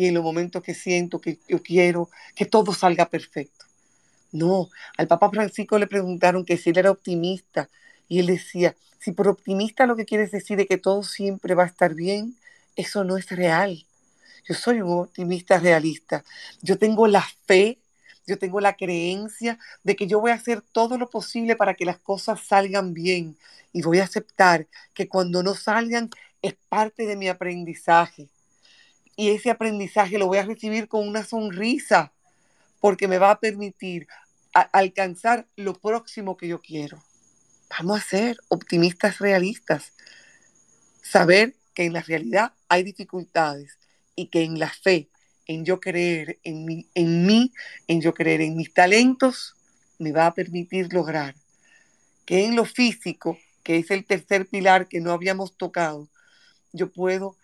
y 0.00 0.06
en 0.06 0.14
los 0.14 0.24
momentos 0.24 0.62
que 0.62 0.72
siento 0.72 1.20
que 1.20 1.38
yo 1.46 1.62
quiero 1.62 2.08
que 2.34 2.46
todo 2.46 2.72
salga 2.72 3.10
perfecto. 3.10 3.66
No, 4.32 4.70
al 4.96 5.06
Papa 5.08 5.28
Francisco 5.28 5.78
le 5.78 5.86
preguntaron 5.86 6.46
que 6.46 6.56
si 6.56 6.70
él 6.70 6.78
era 6.78 6.90
optimista 6.90 7.68
y 8.08 8.18
él 8.20 8.26
decía, 8.28 8.74
si 8.98 9.12
por 9.12 9.28
optimista 9.28 9.84
lo 9.84 9.96
que 9.96 10.06
quieres 10.06 10.30
decir 10.30 10.58
es 10.58 10.68
que 10.68 10.78
todo 10.78 11.02
siempre 11.02 11.54
va 11.54 11.64
a 11.64 11.66
estar 11.66 11.94
bien, 11.94 12.34
eso 12.76 13.04
no 13.04 13.18
es 13.18 13.28
real. 13.28 13.84
Yo 14.48 14.54
soy 14.54 14.80
un 14.80 15.00
optimista 15.00 15.58
realista. 15.58 16.24
Yo 16.62 16.78
tengo 16.78 17.06
la 17.06 17.26
fe, 17.44 17.78
yo 18.26 18.38
tengo 18.38 18.58
la 18.60 18.76
creencia 18.76 19.58
de 19.84 19.96
que 19.96 20.06
yo 20.06 20.18
voy 20.18 20.30
a 20.30 20.36
hacer 20.36 20.62
todo 20.72 20.96
lo 20.96 21.10
posible 21.10 21.56
para 21.56 21.74
que 21.74 21.84
las 21.84 21.98
cosas 21.98 22.40
salgan 22.40 22.94
bien 22.94 23.36
y 23.74 23.82
voy 23.82 23.98
a 23.98 24.04
aceptar 24.04 24.66
que 24.94 25.08
cuando 25.08 25.42
no 25.42 25.54
salgan 25.54 26.08
es 26.40 26.54
parte 26.70 27.04
de 27.04 27.16
mi 27.16 27.28
aprendizaje. 27.28 28.30
Y 29.20 29.32
ese 29.32 29.50
aprendizaje 29.50 30.16
lo 30.16 30.28
voy 30.28 30.38
a 30.38 30.46
recibir 30.46 30.88
con 30.88 31.06
una 31.06 31.22
sonrisa 31.22 32.10
porque 32.80 33.06
me 33.06 33.18
va 33.18 33.32
a 33.32 33.38
permitir 33.38 34.08
alcanzar 34.72 35.46
lo 35.56 35.74
próximo 35.74 36.38
que 36.38 36.48
yo 36.48 36.62
quiero. 36.62 37.04
Vamos 37.68 38.00
a 38.00 38.02
ser 38.02 38.38
optimistas 38.48 39.18
realistas. 39.18 39.92
Saber 41.02 41.54
que 41.74 41.84
en 41.84 41.92
la 41.92 42.00
realidad 42.00 42.54
hay 42.70 42.82
dificultades 42.82 43.76
y 44.16 44.28
que 44.28 44.42
en 44.42 44.58
la 44.58 44.70
fe, 44.70 45.10
en 45.44 45.66
yo 45.66 45.80
creer 45.80 46.38
en 46.42 46.64
mí, 46.64 46.88
en 46.94 47.26
mí, 47.26 47.52
en 47.88 48.00
yo 48.00 48.14
creer 48.14 48.40
en 48.40 48.56
mis 48.56 48.72
talentos, 48.72 49.54
me 49.98 50.12
va 50.12 50.28
a 50.28 50.34
permitir 50.34 50.94
lograr 50.94 51.34
que 52.24 52.46
en 52.46 52.56
lo 52.56 52.64
físico, 52.64 53.36
que 53.64 53.76
es 53.76 53.90
el 53.90 54.06
tercer 54.06 54.46
pilar 54.46 54.88
que 54.88 55.02
no 55.02 55.12
habíamos 55.12 55.58
tocado, 55.58 56.08
yo 56.72 56.90
puedo 56.90 57.36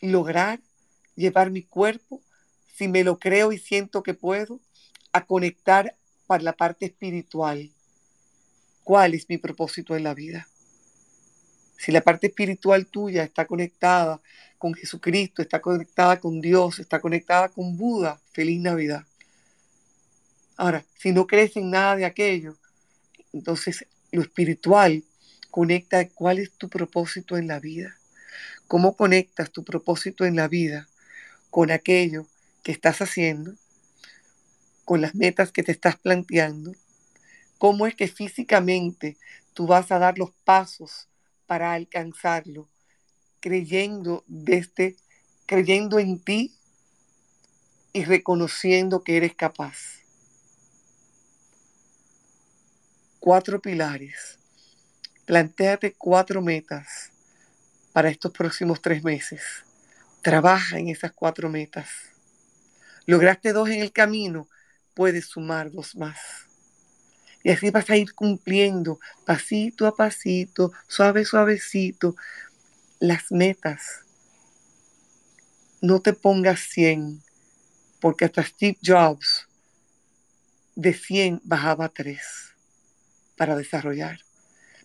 lograr 0.00 0.60
llevar 1.16 1.50
mi 1.50 1.62
cuerpo, 1.62 2.20
si 2.76 2.88
me 2.88 3.04
lo 3.04 3.18
creo 3.18 3.52
y 3.52 3.58
siento 3.58 4.02
que 4.02 4.14
puedo, 4.14 4.60
a 5.12 5.24
conectar 5.26 5.96
para 6.26 6.42
la 6.42 6.52
parte 6.52 6.86
espiritual. 6.86 7.70
¿Cuál 8.84 9.14
es 9.14 9.28
mi 9.28 9.38
propósito 9.38 9.96
en 9.96 10.04
la 10.04 10.14
vida? 10.14 10.48
Si 11.76 11.92
la 11.92 12.02
parte 12.02 12.28
espiritual 12.28 12.86
tuya 12.86 13.24
está 13.24 13.46
conectada 13.46 14.20
con 14.58 14.74
Jesucristo, 14.74 15.40
está 15.40 15.60
conectada 15.60 16.20
con 16.20 16.40
Dios, 16.40 16.78
está 16.78 17.00
conectada 17.00 17.48
con 17.48 17.76
Buda, 17.76 18.20
feliz 18.32 18.60
Navidad. 18.60 19.06
Ahora, 20.58 20.84
si 20.98 21.12
no 21.12 21.26
crees 21.26 21.56
en 21.56 21.70
nada 21.70 21.96
de 21.96 22.04
aquello, 22.04 22.54
entonces 23.32 23.86
lo 24.12 24.20
espiritual 24.20 25.02
conecta 25.50 26.06
cuál 26.10 26.38
es 26.38 26.52
tu 26.52 26.68
propósito 26.68 27.38
en 27.38 27.46
la 27.46 27.60
vida. 27.60 27.96
¿Cómo 28.68 28.94
conectas 28.94 29.50
tu 29.50 29.64
propósito 29.64 30.26
en 30.26 30.36
la 30.36 30.48
vida 30.48 30.89
con 31.50 31.70
aquello 31.70 32.26
que 32.62 32.72
estás 32.72 33.00
haciendo 33.00 33.54
con 34.84 35.00
las 35.00 35.14
metas 35.14 35.52
que 35.52 35.62
te 35.62 35.72
estás 35.72 35.96
planteando 35.96 36.72
cómo 37.58 37.86
es 37.86 37.94
que 37.94 38.08
físicamente 38.08 39.18
tú 39.52 39.66
vas 39.66 39.92
a 39.92 39.98
dar 39.98 40.18
los 40.18 40.30
pasos 40.44 41.08
para 41.46 41.74
alcanzarlo, 41.74 42.70
creyendo 43.38 44.24
desde, 44.26 44.96
creyendo 45.44 45.98
en 45.98 46.18
ti 46.18 46.56
y 47.92 48.04
reconociendo 48.04 49.04
que 49.04 49.18
eres 49.18 49.34
capaz. 49.34 49.76
Cuatro 53.18 53.60
pilares. 53.60 54.38
Plantéate 55.26 55.92
cuatro 55.92 56.40
metas 56.40 57.10
para 57.92 58.08
estos 58.08 58.32
próximos 58.32 58.80
tres 58.80 59.04
meses. 59.04 59.42
Trabaja 60.22 60.78
en 60.78 60.88
esas 60.88 61.12
cuatro 61.12 61.48
metas. 61.48 61.88
Lograste 63.06 63.52
dos 63.52 63.70
en 63.70 63.80
el 63.80 63.92
camino, 63.92 64.48
puedes 64.94 65.26
sumar 65.26 65.70
dos 65.70 65.96
más. 65.96 66.18
Y 67.42 67.50
así 67.50 67.70
vas 67.70 67.88
a 67.88 67.96
ir 67.96 68.12
cumpliendo 68.14 69.00
pasito 69.24 69.86
a 69.86 69.96
pasito, 69.96 70.72
suave, 70.86 71.24
suavecito, 71.24 72.16
las 72.98 73.32
metas. 73.32 74.04
No 75.80 76.00
te 76.00 76.12
pongas 76.12 76.60
100, 76.60 77.22
porque 77.98 78.26
hasta 78.26 78.44
Steve 78.44 78.76
Jobs 78.84 79.48
de 80.74 80.92
100 80.92 81.40
bajaba 81.44 81.86
a 81.86 81.88
3 81.88 82.20
para 83.36 83.56
desarrollar. 83.56 84.20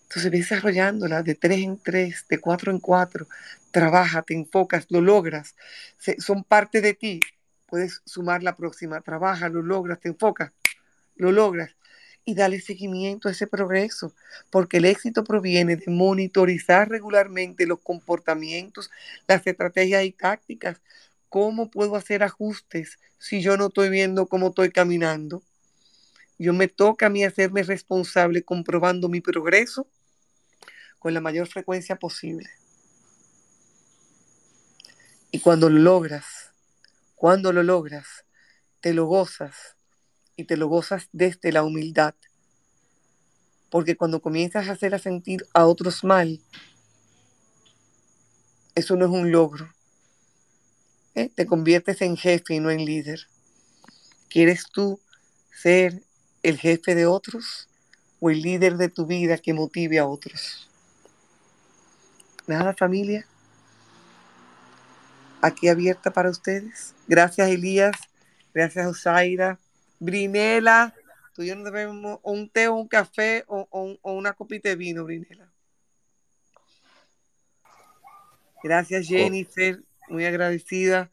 Entonces 0.08 0.30
ves 0.30 0.48
desarrollándola 0.48 1.22
de 1.24 1.34
3 1.34 1.58
en 1.64 1.78
3, 1.82 2.26
de 2.28 2.38
4 2.38 2.70
en 2.70 2.78
4, 2.78 3.26
trabaja, 3.72 4.22
te 4.22 4.34
enfocas, 4.34 4.86
lo 4.88 5.00
logras, 5.00 5.56
son 6.18 6.44
parte 6.44 6.80
de 6.80 6.94
ti. 6.94 7.20
Puedes 7.66 8.02
sumar 8.04 8.44
la 8.44 8.54
próxima, 8.54 9.00
trabaja, 9.00 9.48
lo 9.48 9.62
logras, 9.62 9.98
te 9.98 10.08
enfocas, 10.08 10.52
lo 11.16 11.32
logras 11.32 11.74
y 12.24 12.34
dale 12.34 12.60
seguimiento 12.60 13.28
a 13.28 13.32
ese 13.32 13.48
progreso, 13.48 14.12
porque 14.50 14.76
el 14.76 14.84
éxito 14.84 15.24
proviene 15.24 15.76
de 15.76 15.90
monitorizar 15.90 16.88
regularmente 16.88 17.66
los 17.66 17.80
comportamientos, 17.80 18.90
las 19.26 19.44
estrategias 19.44 20.04
y 20.04 20.12
tácticas. 20.12 20.80
¿Cómo 21.28 21.68
puedo 21.68 21.96
hacer 21.96 22.22
ajustes 22.22 22.98
si 23.18 23.42
yo 23.42 23.56
no 23.56 23.66
estoy 23.66 23.90
viendo 23.90 24.26
cómo 24.26 24.48
estoy 24.48 24.70
caminando? 24.70 25.42
Yo 26.38 26.52
me 26.52 26.68
toca 26.68 27.06
a 27.06 27.10
mí 27.10 27.24
hacerme 27.24 27.64
responsable 27.64 28.42
comprobando 28.42 29.08
mi 29.08 29.20
progreso 29.20 29.88
con 31.06 31.14
la 31.14 31.20
mayor 31.20 31.46
frecuencia 31.46 31.94
posible. 31.94 32.50
Y 35.30 35.38
cuando 35.38 35.70
lo 35.70 35.78
logras, 35.78 36.50
cuando 37.14 37.52
lo 37.52 37.62
logras, 37.62 38.24
te 38.80 38.92
lo 38.92 39.06
gozas 39.06 39.76
y 40.34 40.46
te 40.46 40.56
lo 40.56 40.66
gozas 40.66 41.08
desde 41.12 41.52
la 41.52 41.62
humildad. 41.62 42.16
Porque 43.70 43.96
cuando 43.96 44.20
comienzas 44.20 44.66
a 44.66 44.72
hacer 44.72 44.96
a 44.96 44.98
sentir 44.98 45.46
a 45.54 45.66
otros 45.66 46.02
mal, 46.02 46.40
eso 48.74 48.96
no 48.96 49.04
es 49.04 49.12
un 49.12 49.30
logro. 49.30 49.72
¿eh? 51.14 51.30
Te 51.32 51.46
conviertes 51.46 52.02
en 52.02 52.16
jefe 52.16 52.54
y 52.54 52.58
no 52.58 52.72
en 52.72 52.84
líder. 52.84 53.28
¿Quieres 54.28 54.64
tú 54.72 54.98
ser 55.52 56.02
el 56.42 56.58
jefe 56.58 56.96
de 56.96 57.06
otros 57.06 57.68
o 58.18 58.28
el 58.28 58.42
líder 58.42 58.76
de 58.76 58.88
tu 58.88 59.06
vida 59.06 59.38
que 59.38 59.54
motive 59.54 60.00
a 60.00 60.06
otros? 60.08 60.66
Nada, 62.46 62.74
familia. 62.74 63.26
Aquí 65.42 65.68
abierta 65.68 66.10
para 66.10 66.30
ustedes. 66.30 66.94
Gracias, 67.08 67.48
Elías. 67.48 67.96
Gracias, 68.54 68.86
Osaira. 68.86 69.58
Brinela, 69.98 70.94
tú 71.34 71.42
y 71.42 71.48
yo 71.48 71.56
no 71.56 71.64
debemos 71.64 72.20
un 72.22 72.48
té 72.48 72.68
o 72.68 72.74
un 72.74 72.88
café 72.88 73.44
o, 73.48 73.98
una 74.02 74.32
copita 74.32 74.68
de 74.68 74.76
vino, 74.76 75.04
Brinela. 75.04 75.50
Gracias, 78.62 79.06
Jennifer, 79.06 79.82
muy 80.08 80.24
agradecida. 80.24 81.10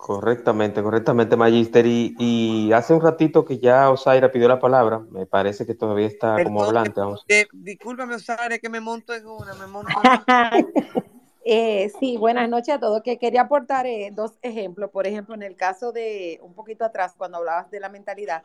Correctamente, 0.00 0.82
correctamente, 0.82 1.36
Magister. 1.36 1.84
Y, 1.86 2.72
hace 2.72 2.94
un 2.94 3.02
ratito 3.02 3.44
que 3.44 3.58
ya 3.58 3.90
Osaira 3.90 4.32
pidió 4.32 4.48
la 4.48 4.58
palabra, 4.58 5.00
me 5.10 5.26
parece 5.26 5.66
que 5.66 5.74
todavía 5.74 6.06
está 6.06 6.42
como 6.42 6.64
hablante. 6.64 6.98
Vamos. 7.00 7.26
discúlpame, 7.52 8.14
Osaira, 8.14 8.58
que 8.58 8.70
me 8.70 8.80
monto 8.80 9.12
en 9.12 9.26
una, 9.26 9.52
me 9.54 9.66
monto 9.66 9.92
en 10.02 10.10
una. 10.26 10.50
Eh, 11.42 11.90
sí, 11.98 12.18
buenas 12.18 12.50
noches 12.50 12.74
a 12.74 12.78
todos. 12.78 13.02
Que 13.02 13.18
quería 13.18 13.40
aportar 13.40 13.86
eh, 13.86 14.10
dos 14.12 14.32
ejemplos. 14.42 14.90
Por 14.90 15.06
ejemplo, 15.06 15.34
en 15.34 15.42
el 15.42 15.56
caso 15.56 15.90
de 15.90 16.38
un 16.42 16.52
poquito 16.52 16.84
atrás, 16.84 17.14
cuando 17.16 17.38
hablabas 17.38 17.70
de 17.70 17.80
la 17.80 17.88
mentalidad, 17.88 18.42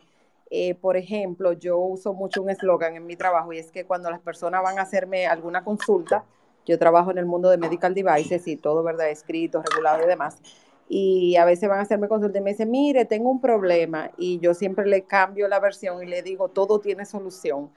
eh, 0.50 0.76
por 0.76 0.96
ejemplo, 0.96 1.52
yo 1.52 1.78
uso 1.78 2.14
mucho 2.14 2.42
un 2.42 2.50
eslogan 2.50 2.96
en 2.96 3.06
mi 3.06 3.18
trabajo 3.18 3.52
y 3.52 3.60
es 3.60 3.70
que 3.70 3.84
cuando 3.86 4.10
las 4.10 4.22
personas 4.22 4.64
van 4.64 4.80
a 4.80 4.84
hacerme 4.84 5.28
alguna 5.28 5.64
consulta, 5.64 6.24
yo 6.66 6.80
trabajo 6.80 7.12
en 7.12 7.18
el 7.18 7.26
mundo 7.26 7.50
de 7.50 7.58
medical 7.58 7.94
devices 7.94 8.48
y 8.48 8.56
todo, 8.56 8.82
¿verdad? 8.82 9.10
Escrito, 9.10 9.62
regulado 9.62 10.04
y 10.04 10.08
demás. 10.08 10.42
Y 10.88 11.36
a 11.38 11.46
veces 11.46 11.68
van 11.68 11.80
a 11.80 11.82
hacerme 11.82 12.08
consulta 12.08 12.38
y 12.38 12.42
me 12.42 12.52
dicen, 12.52 12.70
mire, 12.70 13.06
tengo 13.06 13.30
un 13.32 13.42
problema. 13.42 14.12
Y 14.18 14.40
yo 14.40 14.54
siempre 14.54 14.86
le 14.86 15.04
cambio 15.04 15.48
la 15.48 15.60
versión 15.60 16.04
y 16.04 16.06
le 16.06 16.22
digo, 16.22 16.50
todo 16.50 16.80
tiene 16.80 17.06
solución. 17.06 17.72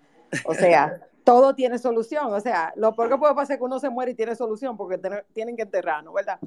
O 0.44 0.54
sea, 0.54 1.00
todo 1.24 1.54
tiene 1.54 1.78
solución. 1.78 2.32
O 2.32 2.40
sea, 2.40 2.72
lo 2.76 2.94
peor 2.94 3.08
que 3.08 3.16
puede 3.16 3.34
pasar 3.34 3.54
es 3.54 3.58
que 3.58 3.64
uno 3.64 3.80
se 3.80 3.88
muere 3.88 4.12
y 4.12 4.14
tiene 4.14 4.34
solución 4.34 4.76
porque 4.76 5.00
tienen 5.32 5.56
que 5.56 5.62
enterrarnos, 5.62 6.12
¿verdad? 6.12 6.38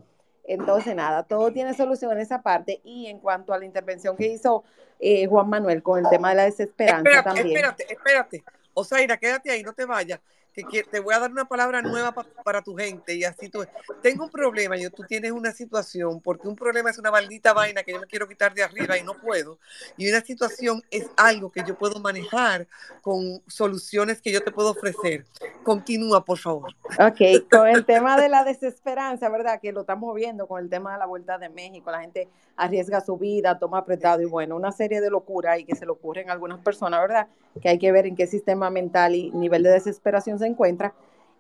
Entonces, 0.43 0.95
nada, 0.95 1.23
todo 1.23 1.51
tiene 1.51 1.73
solución 1.73 2.11
en 2.11 2.19
esa 2.19 2.41
parte. 2.41 2.81
Y 2.83 3.07
en 3.07 3.19
cuanto 3.19 3.53
a 3.53 3.57
la 3.57 3.65
intervención 3.65 4.15
que 4.15 4.27
hizo 4.27 4.63
eh, 4.99 5.25
Juan 5.25 5.49
Manuel 5.49 5.81
con 5.81 5.99
el 5.99 6.09
tema 6.09 6.29
de 6.29 6.35
la 6.35 6.43
desesperanza 6.43 7.09
espérate, 7.09 7.23
también. 7.23 7.47
Espérate, 7.47 7.93
espérate. 7.93 8.43
Osaira, 8.73 9.17
quédate 9.17 9.51
ahí, 9.51 9.63
no 9.63 9.73
te 9.73 9.85
vayas 9.85 10.19
que, 10.53 10.83
te 10.83 10.99
voy 10.99 11.13
a 11.13 11.19
dar 11.19 11.31
una 11.31 11.45
palabra 11.45 11.81
nueva 11.81 12.13
para 12.43 12.61
tu 12.61 12.75
gente 12.75 13.15
y 13.15 13.23
así 13.23 13.49
tú. 13.49 13.65
Tengo 14.01 14.25
un 14.25 14.29
problema, 14.29 14.75
yo, 14.77 14.91
tú 14.91 15.03
tienes 15.07 15.31
una 15.31 15.51
situación, 15.51 16.19
porque 16.21 16.47
un 16.47 16.55
problema 16.55 16.89
es 16.89 16.97
una 16.97 17.11
maldita 17.11 17.53
vaina 17.53 17.83
que 17.83 17.93
yo 17.93 17.99
me 17.99 18.07
quiero 18.07 18.27
quitar 18.27 18.53
de 18.53 18.63
arriba 18.63 18.97
y 18.97 19.03
no 19.03 19.13
puedo. 19.13 19.59
Y 19.97 20.09
una 20.09 20.21
situación 20.21 20.81
es 20.91 21.09
algo 21.15 21.51
que 21.51 21.63
yo 21.65 21.77
puedo 21.77 21.99
manejar 21.99 22.67
con 23.01 23.41
soluciones 23.47 24.21
que 24.21 24.31
yo 24.31 24.43
te 24.43 24.51
puedo 24.51 24.71
ofrecer. 24.71 25.25
Continúa, 25.63 26.23
por 26.25 26.37
favor. 26.37 26.73
Ok, 26.99 27.49
con 27.49 27.67
el 27.67 27.85
tema 27.85 28.19
de 28.19 28.29
la 28.29 28.43
desesperanza, 28.43 29.29
¿verdad? 29.29 29.59
Que 29.61 29.71
lo 29.71 29.81
estamos 29.81 30.13
viendo 30.15 30.47
con 30.47 30.61
el 30.61 30.69
tema 30.69 30.93
de 30.93 30.99
la 30.99 31.05
vuelta 31.05 31.37
de 31.37 31.49
México, 31.49 31.91
la 31.91 32.01
gente 32.01 32.27
arriesga 32.57 33.01
su 33.01 33.17
vida, 33.17 33.57
toma 33.57 33.79
apretado 33.79 34.21
y 34.21 34.25
bueno, 34.25 34.55
una 34.55 34.71
serie 34.71 35.01
de 35.01 35.09
locuras 35.09 35.59
y 35.59 35.63
que 35.63 35.75
se 35.75 35.85
le 35.85 35.91
ocurren 35.91 36.29
a 36.29 36.33
algunas 36.33 36.59
personas, 36.59 37.01
¿verdad? 37.01 37.27
Que 37.61 37.69
hay 37.69 37.79
que 37.79 37.91
ver 37.91 38.05
en 38.05 38.15
qué 38.15 38.27
sistema 38.27 38.69
mental 38.69 39.15
y 39.15 39.31
nivel 39.31 39.63
de 39.63 39.71
desesperación 39.71 40.39
se 40.41 40.47
encuentra. 40.47 40.93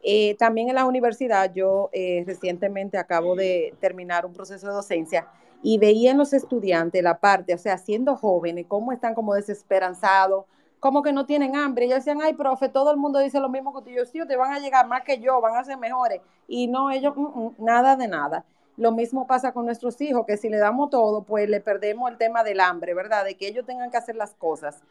Eh, 0.03 0.35
también 0.39 0.69
en 0.69 0.75
la 0.75 0.85
universidad, 0.85 1.53
yo 1.53 1.89
eh, 1.93 2.23
recientemente 2.25 2.97
acabo 2.97 3.35
de 3.35 3.75
terminar 3.79 4.25
un 4.25 4.33
proceso 4.33 4.67
de 4.67 4.73
docencia 4.73 5.27
y 5.61 5.77
veía 5.77 6.11
en 6.11 6.17
los 6.17 6.33
estudiantes 6.33 7.03
la 7.03 7.19
parte, 7.19 7.53
o 7.53 7.57
sea, 7.57 7.77
siendo 7.77 8.15
jóvenes, 8.15 8.65
cómo 8.67 8.91
están 8.91 9.13
como 9.13 9.35
desesperanzados, 9.35 10.45
como 10.79 11.03
que 11.03 11.13
no 11.13 11.27
tienen 11.27 11.55
hambre. 11.55 11.85
Ellos 11.85 11.97
decían, 11.97 12.19
ay, 12.21 12.33
profe, 12.33 12.67
todo 12.67 12.91
el 12.91 12.97
mundo 12.97 13.19
dice 13.19 13.39
lo 13.39 13.49
mismo 13.49 13.73
que 13.73 13.83
tú. 13.83 13.95
Yo, 13.95 14.05
sí, 14.05 14.19
te 14.27 14.35
van 14.35 14.51
a 14.51 14.59
llegar 14.59 14.87
más 14.87 15.03
que 15.03 15.19
yo, 15.19 15.39
van 15.39 15.55
a 15.55 15.63
ser 15.63 15.77
mejores. 15.77 16.21
Y 16.47 16.67
no, 16.67 16.89
ellos, 16.89 17.13
mm, 17.15 17.21
mm, 17.21 17.55
nada 17.59 17.95
de 17.95 18.07
nada. 18.07 18.43
Lo 18.77 18.91
mismo 18.91 19.27
pasa 19.27 19.51
con 19.51 19.65
nuestros 19.65 20.01
hijos, 20.01 20.25
que 20.25 20.37
si 20.37 20.49
le 20.49 20.57
damos 20.57 20.89
todo, 20.89 21.21
pues 21.23 21.47
le 21.47 21.59
perdemos 21.59 22.09
el 22.09 22.17
tema 22.17 22.43
del 22.43 22.59
hambre, 22.59 22.95
¿verdad? 22.95 23.25
De 23.25 23.35
que 23.35 23.47
ellos 23.47 23.65
tengan 23.65 23.91
que 23.91 23.97
hacer 23.97 24.15
las 24.15 24.33
cosas. 24.33 24.81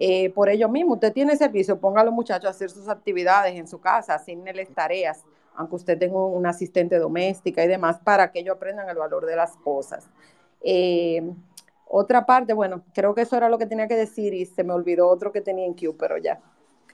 Eh, 0.00 0.30
por 0.30 0.48
ello 0.48 0.68
mismo, 0.68 0.94
usted 0.94 1.12
tiene 1.12 1.36
servicio, 1.36 1.80
ponga 1.80 2.02
a 2.02 2.04
los 2.04 2.14
muchachos 2.14 2.46
a 2.46 2.50
hacer 2.50 2.70
sus 2.70 2.88
actividades 2.88 3.56
en 3.56 3.66
su 3.66 3.80
casa, 3.80 4.14
asignenles 4.14 4.72
tareas, 4.72 5.24
aunque 5.56 5.74
usted 5.74 5.98
tenga 5.98 6.24
una 6.24 6.50
asistente 6.50 6.98
doméstica 7.00 7.64
y 7.64 7.66
demás, 7.66 7.98
para 8.04 8.30
que 8.30 8.38
ellos 8.38 8.54
aprendan 8.54 8.88
el 8.88 8.96
valor 8.96 9.26
de 9.26 9.34
las 9.34 9.56
cosas. 9.56 10.08
Eh, 10.60 11.20
otra 11.84 12.24
parte, 12.24 12.52
bueno, 12.52 12.84
creo 12.94 13.12
que 13.12 13.22
eso 13.22 13.36
era 13.36 13.48
lo 13.48 13.58
que 13.58 13.66
tenía 13.66 13.88
que 13.88 13.96
decir 13.96 14.34
y 14.34 14.46
se 14.46 14.62
me 14.62 14.72
olvidó 14.72 15.08
otro 15.08 15.32
que 15.32 15.40
tenía 15.40 15.66
en 15.66 15.74
Q, 15.74 15.96
pero 15.98 16.16
ya. 16.16 16.40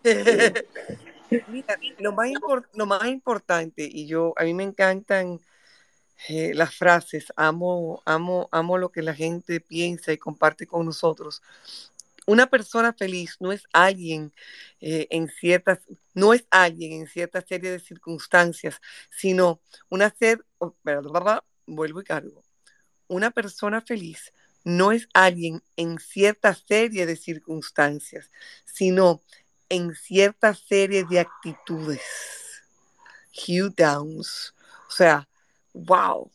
Mira, 1.48 1.76
lo 1.98 2.12
más, 2.12 2.30
lo 2.72 2.86
más 2.86 3.06
importante, 3.06 3.86
y 3.90 4.06
yo, 4.06 4.32
a 4.38 4.44
mí 4.44 4.54
me 4.54 4.62
encantan 4.62 5.40
eh, 6.30 6.54
las 6.54 6.74
frases, 6.74 7.30
amo, 7.36 8.00
amo, 8.06 8.48
amo 8.50 8.78
lo 8.78 8.90
que 8.90 9.02
la 9.02 9.12
gente 9.12 9.60
piensa 9.60 10.10
y 10.10 10.16
comparte 10.16 10.66
con 10.66 10.86
nosotros 10.86 11.42
una 12.26 12.46
persona 12.46 12.92
feliz 12.92 13.36
no 13.40 13.52
es 13.52 13.64
alguien 13.72 14.32
eh, 14.80 15.06
en 15.10 15.28
ciertas, 15.28 15.80
no 16.14 16.32
es 16.32 16.46
alguien 16.50 16.92
en 16.92 17.06
cierta 17.06 17.40
serie 17.42 17.70
de 17.70 17.80
circunstancias, 17.80 18.80
sino 19.10 19.60
una 19.88 20.10
ser, 20.10 20.44
oh, 20.58 20.74
vuelvo 21.66 22.00
y 22.00 22.04
cargo. 22.04 22.44
Una 23.06 23.30
persona 23.30 23.80
feliz 23.82 24.32
no 24.64 24.92
es 24.92 25.08
alguien 25.12 25.62
en 25.76 25.98
cierta 25.98 26.54
serie 26.54 27.06
de 27.06 27.16
circunstancias, 27.16 28.30
sino 28.64 29.22
en 29.68 29.94
cierta 29.94 30.54
serie 30.54 31.04
de 31.04 31.20
actitudes. 31.20 32.00
Hugh 33.34 33.74
Downs. 33.74 34.54
O 34.88 34.92
sea, 34.92 35.28
wow, 35.72 36.30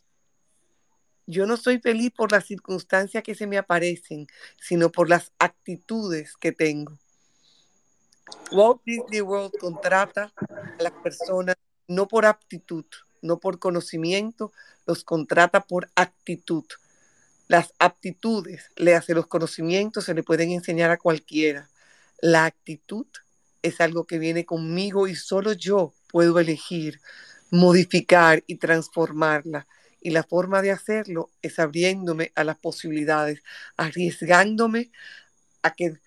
yo 1.29 1.45
no 1.45 1.57
soy 1.57 1.77
feliz 1.77 2.11
por 2.11 2.31
las 2.31 2.45
circunstancias 2.45 3.21
que 3.21 3.35
se 3.35 3.45
me 3.45 3.59
aparecen, 3.59 4.25
sino 4.59 4.91
por 4.91 5.09
las 5.09 5.31
actitudes 5.37 6.35
que 6.35 6.51
tengo. 6.51 6.97
Walt 8.51 8.81
Disney 8.83 9.21
World 9.21 9.51
contrata 9.59 10.33
a 10.39 10.83
las 10.83 10.91
personas 11.03 11.55
no 11.87 12.07
por 12.07 12.25
aptitud, 12.25 12.85
no 13.21 13.39
por 13.39 13.59
conocimiento, 13.59 14.51
los 14.87 15.03
contrata 15.03 15.61
por 15.61 15.91
actitud. 15.95 16.65
Las 17.47 17.73
aptitudes, 17.77 18.71
le 18.75 18.95
hace 18.95 19.13
los 19.13 19.27
conocimientos, 19.27 20.05
se 20.05 20.15
le 20.15 20.23
pueden 20.23 20.49
enseñar 20.49 20.89
a 20.89 20.97
cualquiera. 20.97 21.69
La 22.21 22.45
actitud 22.45 23.05
es 23.61 23.81
algo 23.81 24.05
que 24.05 24.17
viene 24.17 24.45
conmigo 24.45 25.07
y 25.07 25.15
solo 25.15 25.53
yo 25.53 25.93
puedo 26.11 26.39
elegir, 26.39 27.01
modificar 27.51 28.43
y 28.47 28.55
transformarla. 28.55 29.67
Y 30.01 30.11
la 30.11 30.23
forma 30.23 30.61
de 30.61 30.71
hacerlo 30.71 31.29
es 31.41 31.59
abriéndome 31.59 32.31
a 32.35 32.43
las 32.43 32.57
posibilidades, 32.57 33.43
arriesgándome 33.77 34.91
a 35.61 35.73
que 35.75 35.99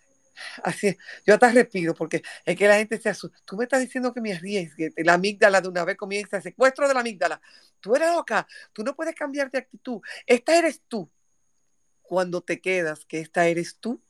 Así, 0.62 0.96
yo 1.26 1.34
hasta 1.34 1.50
respiro 1.50 1.94
porque 1.94 2.22
es 2.44 2.56
que 2.56 2.68
la 2.68 2.76
gente 2.76 2.98
se 2.98 3.08
asusta. 3.08 3.38
Tú 3.44 3.56
me 3.56 3.64
estás 3.64 3.80
diciendo 3.80 4.12
que 4.12 4.20
me 4.20 4.32
arriesgue. 4.32 4.92
La 4.98 5.14
amígdala 5.14 5.60
de 5.60 5.68
una 5.68 5.84
vez 5.84 5.96
comienza 5.96 6.36
el 6.38 6.42
secuestro 6.42 6.88
de 6.88 6.94
la 6.94 7.00
amígdala. 7.00 7.40
Tú 7.80 7.94
eres 7.94 8.12
loca. 8.14 8.46
Tú 8.72 8.82
no 8.82 8.94
puedes 8.94 9.14
cambiar 9.14 9.50
de 9.50 9.58
actitud. 9.58 10.00
Esta 10.26 10.56
eres 10.56 10.82
tú. 10.88 11.10
Cuando 12.02 12.42
te 12.42 12.60
quedas, 12.60 13.04
que 13.06 13.20
esta 13.20 13.46
eres 13.46 13.76
tú, 13.78 14.02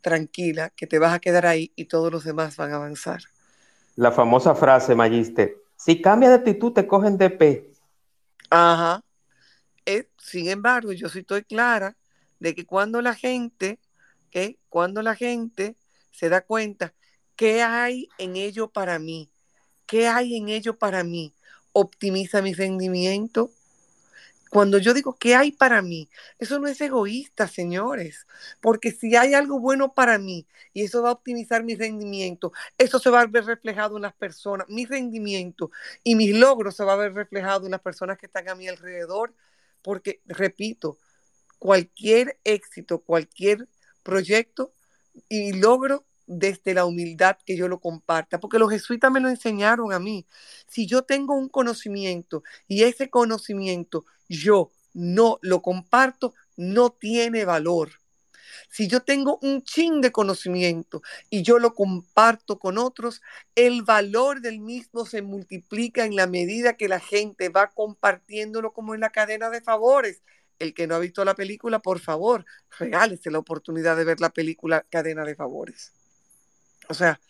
tranquila, 0.00 0.70
que 0.70 0.86
te 0.86 0.98
vas 0.98 1.12
a 1.12 1.18
quedar 1.18 1.46
ahí 1.46 1.72
y 1.74 1.86
todos 1.86 2.12
los 2.12 2.24
demás 2.24 2.56
van 2.56 2.72
a 2.72 2.76
avanzar. 2.76 3.22
La 3.96 4.12
famosa 4.12 4.54
frase, 4.54 4.94
Magister. 4.94 5.56
Si 5.76 6.00
cambia 6.00 6.28
de 6.28 6.36
actitud, 6.36 6.72
te 6.72 6.86
cogen 6.86 7.18
de 7.18 7.30
pe. 7.30 7.73
Ajá. 8.56 9.02
Eh, 9.86 10.08
sin 10.18 10.48
embargo, 10.48 10.92
yo 10.92 11.08
sí 11.10 11.20
estoy 11.20 11.44
clara 11.44 11.96
de 12.40 12.54
que 12.54 12.66
cuando 12.66 13.02
la 13.02 13.14
gente 13.14 13.80
cuando 14.68 15.02
la 15.02 15.14
gente 15.14 15.76
se 16.10 16.28
da 16.28 16.42
cuenta, 16.42 16.94
¿qué 17.36 17.62
hay 17.62 18.08
en 18.18 18.36
ello 18.36 18.68
para 18.70 18.98
mí? 18.98 19.30
¿Qué 19.86 20.08
hay 20.08 20.36
en 20.36 20.48
ello 20.48 20.78
para 20.78 21.04
mí? 21.04 21.34
Optimiza 21.72 22.42
mi 22.42 22.54
rendimiento. 22.54 23.50
Cuando 24.54 24.78
yo 24.78 24.94
digo, 24.94 25.16
¿qué 25.18 25.34
hay 25.34 25.50
para 25.50 25.82
mí? 25.82 26.08
Eso 26.38 26.60
no 26.60 26.68
es 26.68 26.80
egoísta, 26.80 27.48
señores, 27.48 28.24
porque 28.60 28.92
si 28.92 29.16
hay 29.16 29.34
algo 29.34 29.58
bueno 29.58 29.94
para 29.94 30.16
mí 30.16 30.46
y 30.72 30.84
eso 30.84 31.02
va 31.02 31.08
a 31.08 31.12
optimizar 31.12 31.64
mi 31.64 31.74
rendimiento, 31.74 32.52
eso 32.78 33.00
se 33.00 33.10
va 33.10 33.22
a 33.22 33.26
ver 33.26 33.46
reflejado 33.46 33.96
en 33.96 34.02
las 34.02 34.14
personas, 34.14 34.68
mi 34.68 34.86
rendimiento 34.86 35.72
y 36.04 36.14
mis 36.14 36.36
logros 36.36 36.76
se 36.76 36.84
va 36.84 36.92
a 36.92 36.96
ver 36.96 37.14
reflejado 37.14 37.64
en 37.64 37.72
las 37.72 37.80
personas 37.80 38.16
que 38.16 38.26
están 38.26 38.48
a 38.48 38.54
mi 38.54 38.68
alrededor, 38.68 39.34
porque, 39.82 40.20
repito, 40.24 40.98
cualquier 41.58 42.38
éxito, 42.44 43.00
cualquier 43.00 43.68
proyecto 44.04 44.72
y 45.28 45.52
logro 45.52 46.04
desde 46.26 46.74
la 46.74 46.86
humildad 46.86 47.36
que 47.44 47.56
yo 47.56 47.68
lo 47.68 47.80
comparta, 47.80 48.40
porque 48.40 48.58
los 48.58 48.70
jesuitas 48.70 49.10
me 49.12 49.20
lo 49.20 49.28
enseñaron 49.28 49.92
a 49.92 49.98
mí. 49.98 50.26
Si 50.68 50.86
yo 50.86 51.02
tengo 51.02 51.34
un 51.34 51.48
conocimiento 51.48 52.42
y 52.66 52.84
ese 52.84 53.10
conocimiento 53.10 54.04
yo 54.36 54.70
no 54.92 55.38
lo 55.42 55.62
comparto, 55.62 56.34
no 56.56 56.90
tiene 56.90 57.44
valor. 57.44 57.90
Si 58.68 58.88
yo 58.88 59.00
tengo 59.00 59.38
un 59.42 59.62
chin 59.62 60.00
de 60.00 60.12
conocimiento 60.12 61.02
y 61.30 61.42
yo 61.42 61.58
lo 61.58 61.74
comparto 61.74 62.58
con 62.58 62.78
otros, 62.78 63.20
el 63.54 63.82
valor 63.82 64.40
del 64.40 64.60
mismo 64.60 65.06
se 65.06 65.22
multiplica 65.22 66.04
en 66.04 66.16
la 66.16 66.26
medida 66.26 66.76
que 66.76 66.88
la 66.88 67.00
gente 67.00 67.48
va 67.48 67.70
compartiéndolo 67.70 68.72
como 68.72 68.94
en 68.94 69.00
la 69.00 69.10
cadena 69.10 69.50
de 69.50 69.60
favores 69.60 70.22
el 70.58 70.74
que 70.74 70.86
no 70.86 70.94
ha 70.94 70.98
visto 70.98 71.24
la 71.24 71.34
película, 71.34 71.80
por 71.80 72.00
favor, 72.00 72.44
regálese 72.78 73.30
la 73.30 73.38
oportunidad 73.38 73.96
de 73.96 74.04
ver 74.04 74.20
la 74.20 74.30
película 74.30 74.86
Cadena 74.88 75.24
de 75.24 75.34
Favores. 75.34 75.92
O 76.88 76.94
sea, 76.94 77.20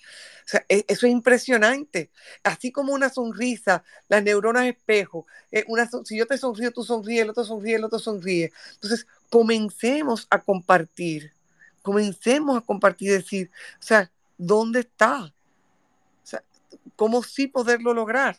e, 0.68 0.84
eso 0.88 1.06
es 1.06 1.12
impresionante. 1.12 2.10
Así 2.42 2.70
como 2.70 2.92
una 2.92 3.08
sonrisa, 3.08 3.84
las 4.08 4.22
neuronas 4.22 4.66
espejo. 4.66 5.26
Eh, 5.50 5.64
una, 5.68 5.88
si 6.04 6.16
yo 6.16 6.26
te 6.26 6.38
sonrío, 6.38 6.72
tú 6.72 6.84
sonríes, 6.84 7.22
el 7.22 7.30
otro 7.30 7.44
sonríe, 7.44 7.76
el 7.76 7.84
otro 7.84 7.98
sonríe. 7.98 8.52
Entonces, 8.74 9.06
comencemos 9.30 10.26
a 10.30 10.40
compartir. 10.40 11.32
Comencemos 11.82 12.58
a 12.58 12.60
compartir 12.60 13.12
decir, 13.12 13.50
o 13.78 13.82
sea, 13.82 14.10
¿dónde 14.38 14.80
está? 14.80 15.24
O 15.24 15.32
sea, 16.26 16.42
¿cómo 16.96 17.22
sí 17.22 17.46
poderlo 17.46 17.92
lograr? 17.92 18.38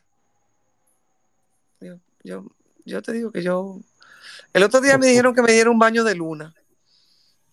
Yo, 1.80 2.00
yo, 2.24 2.46
yo 2.86 3.02
te 3.02 3.12
digo 3.12 3.32
que 3.32 3.44
yo 3.44 3.80
el 4.54 4.64
otro 4.64 4.82
día 4.82 4.98
me 4.98 5.08
dijeron 5.08 5.36
que 5.36 5.42
me 5.42 5.52
diera 5.52 5.70
un 5.70 5.80
baño 5.80 6.04
de 6.04 6.16
luna. 6.16 6.54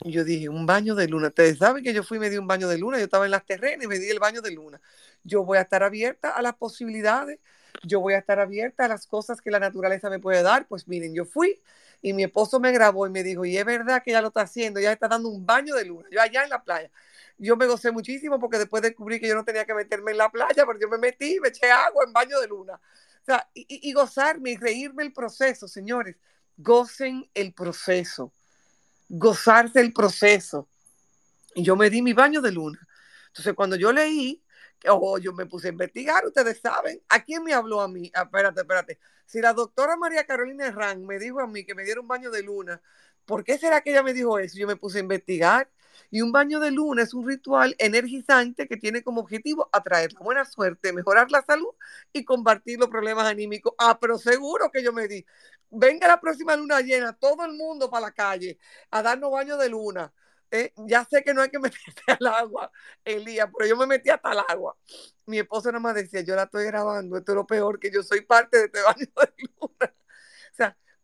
Yo 0.05 0.25
dije, 0.25 0.49
un 0.49 0.67
baño 0.67 0.95
de 0.95 1.09
luna. 1.09 1.29
Ustedes 1.29 1.59
saben 1.59 1.85
que 1.85 1.93
yo 1.93 2.03
fui 2.03 2.17
y 2.17 2.21
me 2.21 2.31
di 2.31 2.37
un 2.39 2.47
baño 2.47 2.69
de 2.69 2.79
luna. 2.79 2.99
Yo 2.99 3.05
estaba 3.05 3.25
en 3.25 3.31
las 3.31 3.45
terrenas 3.45 3.85
y 3.85 3.89
me 3.89 3.99
di 3.99 4.09
el 4.11 4.19
baño 4.19 4.43
de 4.43 4.51
luna. 4.51 4.81
Yo 5.23 5.45
voy 5.45 5.59
a 5.59 5.63
estar 5.63 5.83
abierta 5.83 6.31
a 6.31 6.43
las 6.43 6.55
posibilidades. 6.55 7.39
Yo 7.85 8.01
voy 8.01 8.15
a 8.15 8.19
estar 8.19 8.39
abierta 8.41 8.85
a 8.85 8.89
las 8.89 9.07
cosas 9.07 9.41
que 9.41 9.51
la 9.51 9.61
naturaleza 9.61 10.11
me 10.11 10.19
puede 10.19 10.43
dar. 10.43 10.67
Pues 10.67 10.89
miren, 10.89 11.15
yo 11.15 11.25
fui 11.25 11.61
y 12.01 12.13
mi 12.13 12.25
esposo 12.25 12.59
me 12.59 12.73
grabó 12.73 13.07
y 13.07 13.11
me 13.11 13.23
dijo, 13.23 13.45
y 13.45 13.57
es 13.57 13.65
verdad 13.65 14.03
que 14.05 14.11
ya 14.13 14.21
lo 14.21 14.29
está 14.29 14.43
haciendo, 14.43 14.81
ya 14.81 14.93
está 14.93 15.09
dando 15.09 15.29
un 15.29 15.47
baño 15.47 15.75
de 15.75 15.85
luna. 15.85 16.09
Yo 16.11 16.21
allá 16.21 16.45
en 16.45 16.51
la 16.51 16.63
playa. 16.63 16.91
Yo 17.39 17.57
me 17.57 17.67
gocé 17.67 17.93
muchísimo 17.93 18.39
porque 18.41 18.59
después 18.59 18.83
descubrí 18.83 19.21
que 19.21 19.29
yo 19.29 19.35
no 19.35 19.45
tenía 19.45 19.65
que 19.65 19.75
meterme 19.75 20.13
en 20.13 20.19
la 20.19 20.31
playa, 20.31 20.65
pero 20.67 20.79
yo 20.81 20.89
me 20.89 20.99
metí, 20.99 21.39
me 21.41 21.49
eché 21.49 21.71
agua 21.71 22.05
en 22.07 22.13
baño 22.13 22.41
de 22.41 22.49
luna. 22.49 22.75
O 22.75 23.25
sea, 23.25 23.49
y, 23.55 23.67
y 23.89 23.93
gozarme 23.93 24.53
y 24.53 24.57
reírme 24.57 25.05
el 25.05 25.13
proceso, 25.13 25.69
señores 25.69 26.17
gocen 26.57 27.29
el 27.35 27.53
proceso, 27.53 28.33
gozarse 29.13 29.81
el 29.81 29.93
proceso. 29.93 30.69
Y 31.55 31.63
yo 31.63 31.77
me 31.77 31.91
di 31.91 32.01
mi 32.01 32.15
baño 32.15 32.41
de 32.41 32.51
luna. 32.51 32.81
Entonces, 33.29 33.53
cuando 33.55 33.77
yo 33.77 33.93
leí, 33.93 34.43
o 34.89 35.19
yo 35.19 35.33
me 35.33 35.47
puse 35.47 35.69
a 35.69 35.71
investigar, 35.71 36.25
ustedes 36.27 36.61
saben, 36.61 37.01
¿a 37.09 37.23
quién 37.23 37.45
me 37.45 37.53
habló 37.53 37.83
a 37.83 37.89
mí? 37.89 38.11
Ah, 38.15 38.23
espérate, 38.23 38.63
espérate. 38.63 38.99
Si 39.27 39.41
la 39.41 39.53
doctora 39.53 39.97
María 39.97 40.25
Carolina 40.25 40.67
Herrán 40.67 41.07
me 41.07 41.19
dijo 41.19 41.41
a 41.41 41.47
mí 41.47 41.65
que 41.65 41.75
me 41.75 41.85
diera 41.85 42.01
un 42.01 42.09
baño 42.09 42.31
de 42.31 42.43
luna, 42.43 42.81
¿por 43.27 43.45
qué 43.45 43.59
será 43.59 43.83
que 43.83 43.91
ella 43.91 44.03
me 44.03 44.15
dijo 44.15 44.39
eso? 44.39 44.59
Yo 44.59 44.67
me 44.67 44.77
puse 44.77 44.99
a 44.99 45.03
investigar 45.03 45.71
y 46.11 46.23
un 46.23 46.33
baño 46.33 46.61
de 46.61 46.71
luna 46.71 47.03
es 47.03 47.15
un 47.15 47.27
ritual 47.27 47.75
energizante 47.79 48.69
que 48.69 48.77
tiene 48.77 49.03
como 49.03 49.21
objetivo 49.21 49.69
atraer 49.73 50.13
la 50.13 50.21
buena 50.21 50.45
suerte, 50.45 50.93
mejorar 50.93 51.31
la 51.31 51.43
salud 51.43 51.71
y 52.13 52.25
combatir 52.25 52.79
los 52.79 52.89
problemas 52.89 53.27
anímicos. 53.27 53.75
Ah, 53.79 53.99
pero 54.01 54.19
seguro 54.19 54.71
que 54.71 54.83
yo 54.83 54.93
me 54.93 55.09
di. 55.09 55.25
Venga 55.71 56.07
la 56.09 56.21
próxima 56.21 56.57
luna 56.57 56.81
llena, 56.81 57.15
todo 57.15 57.45
el 57.45 57.53
mundo 57.55 57.91
para 57.91 58.07
la 58.07 58.13
calle 58.13 58.59
a 58.91 59.03
darnos 59.03 59.31
baño 59.33 59.57
de 59.57 59.69
luna. 59.69 60.13
Eh, 60.51 60.71
ya 60.87 61.05
sé 61.07 61.25
que 61.25 61.33
no 61.33 61.41
hay 61.41 61.49
que 61.51 61.59
meterse 61.59 62.03
al 62.07 62.27
agua, 62.27 62.71
Elías, 63.05 63.49
pero 63.57 63.69
yo 63.69 63.77
me 63.77 63.87
metí 63.87 64.11
hasta 64.11 64.33
el 64.33 64.41
agua. 64.49 64.77
Mi 65.27 65.39
esposo 65.39 65.71
nada 65.73 65.81
más 65.81 65.95
decía, 65.95 66.21
yo 66.21 66.37
la 66.37 66.45
estoy 66.45 66.67
grabando, 66.67 67.17
esto 67.17 67.33
es 67.33 67.37
lo 67.37 67.47
peor, 67.47 67.79
que 67.81 67.91
yo 67.91 68.03
soy 68.03 68.21
parte 68.23 68.59
de 68.59 68.65
este 68.67 68.83
baño 68.83 69.07
de 69.17 69.33
luna. 69.61 69.95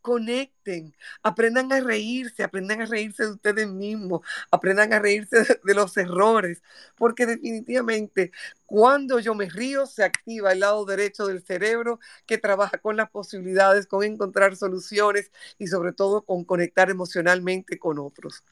Conecten, 0.08 0.94
aprendan 1.22 1.70
a 1.70 1.80
reírse, 1.80 2.42
aprendan 2.42 2.80
a 2.80 2.86
reírse 2.86 3.24
de 3.24 3.32
ustedes 3.32 3.68
mismos, 3.68 4.22
aprendan 4.50 4.90
a 4.94 4.98
reírse 4.98 5.58
de, 5.62 5.74
los 5.74 5.94
errores, 5.98 6.62
porque 6.96 7.26
definitivamente 7.26 8.32
cuando 8.64 9.18
yo 9.18 9.34
me 9.34 9.50
río 9.50 9.84
se 9.84 10.04
activa 10.04 10.52
el 10.52 10.60
lado 10.60 10.86
derecho 10.86 11.26
del 11.26 11.42
cerebro 11.42 12.00
que 12.24 12.38
trabaja 12.38 12.78
con 12.78 12.96
las 12.96 13.10
posibilidades, 13.10 13.86
con 13.86 14.02
encontrar 14.02 14.56
soluciones 14.56 15.30
y 15.58 15.66
sobre 15.66 15.92
todo 15.92 16.22
con 16.22 16.42
conectar 16.42 16.88
emocionalmente 16.88 17.78
con 17.78 17.98
otros. 17.98 18.42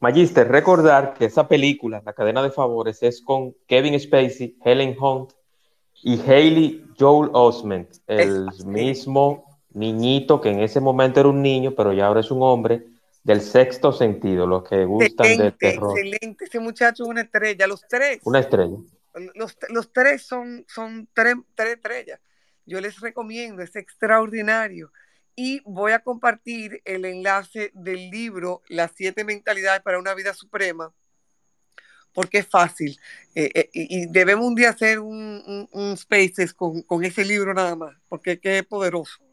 Magister, 0.00 0.48
recordar 0.48 1.12
que 1.12 1.26
esa 1.26 1.46
película, 1.46 2.00
La 2.06 2.14
cadena 2.14 2.42
de 2.42 2.50
favores, 2.50 3.02
es 3.02 3.20
con 3.20 3.54
Kevin 3.66 4.00
Spacey, 4.00 4.56
Helen 4.64 4.96
Hunt 4.98 5.32
y 6.02 6.18
Haley 6.18 6.86
Joel 6.98 7.28
Osment, 7.34 7.98
el 8.06 8.48
mismo 8.64 9.47
niñito 9.78 10.40
que 10.40 10.50
en 10.50 10.60
ese 10.60 10.80
momento 10.80 11.20
era 11.20 11.28
un 11.28 11.42
niño, 11.42 11.74
pero 11.76 11.92
ya 11.92 12.06
ahora 12.06 12.20
es 12.20 12.30
un 12.30 12.42
hombre 12.42 12.86
del 13.22 13.42
sexto 13.42 13.92
sentido, 13.92 14.46
los 14.46 14.66
que 14.66 14.84
gustan 14.84 15.36
del 15.36 15.56
terror. 15.56 15.98
Excelente, 15.98 16.44
ese 16.46 16.60
muchacho 16.60 17.04
es 17.04 17.08
una 17.10 17.20
estrella, 17.22 17.66
los 17.66 17.86
tres. 17.86 18.20
Una 18.24 18.40
estrella. 18.40 18.76
Los, 19.34 19.92
tres 19.92 20.22
son, 20.22 20.64
son 20.68 21.08
tres, 21.12 21.34
tres 21.54 21.76
estrellas. 21.76 22.20
Yo 22.64 22.80
les 22.80 23.00
recomiendo, 23.00 23.62
es 23.62 23.74
extraordinario. 23.76 24.92
Y 25.34 25.60
voy 25.64 25.92
a 25.92 26.00
compartir 26.00 26.80
el 26.84 27.04
enlace 27.04 27.70
del 27.74 28.10
libro 28.10 28.62
Las 28.68 28.92
siete 28.94 29.24
mentalidades 29.24 29.82
para 29.82 29.98
una 29.98 30.14
vida 30.14 30.34
suprema, 30.34 30.92
porque 32.12 32.38
es 32.38 32.46
fácil. 32.46 32.98
Eh, 33.34 33.50
eh, 33.54 33.70
y 33.72 34.06
debemos 34.06 34.46
un 34.46 34.54
día 34.54 34.70
hacer 34.70 35.00
un, 35.00 35.68
un, 35.70 35.96
Spaces 35.96 36.54
con, 36.54 36.82
con, 36.82 37.04
ese 37.04 37.24
libro 37.24 37.52
nada 37.52 37.76
más, 37.76 37.94
porque 38.08 38.40
es 38.42 38.64
poderoso. 38.64 39.27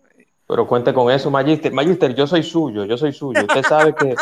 Pero 0.47 0.67
cuente 0.67 0.93
con 0.93 1.11
eso, 1.11 1.31
Magister. 1.31 1.73
Magister, 1.73 2.13
yo 2.13 2.27
soy 2.27 2.43
suyo, 2.43 2.85
yo 2.85 2.97
soy 2.97 3.11
suyo. 3.13 3.41
Usted 3.41 3.63
sabe 3.63 3.95
que 3.95 4.15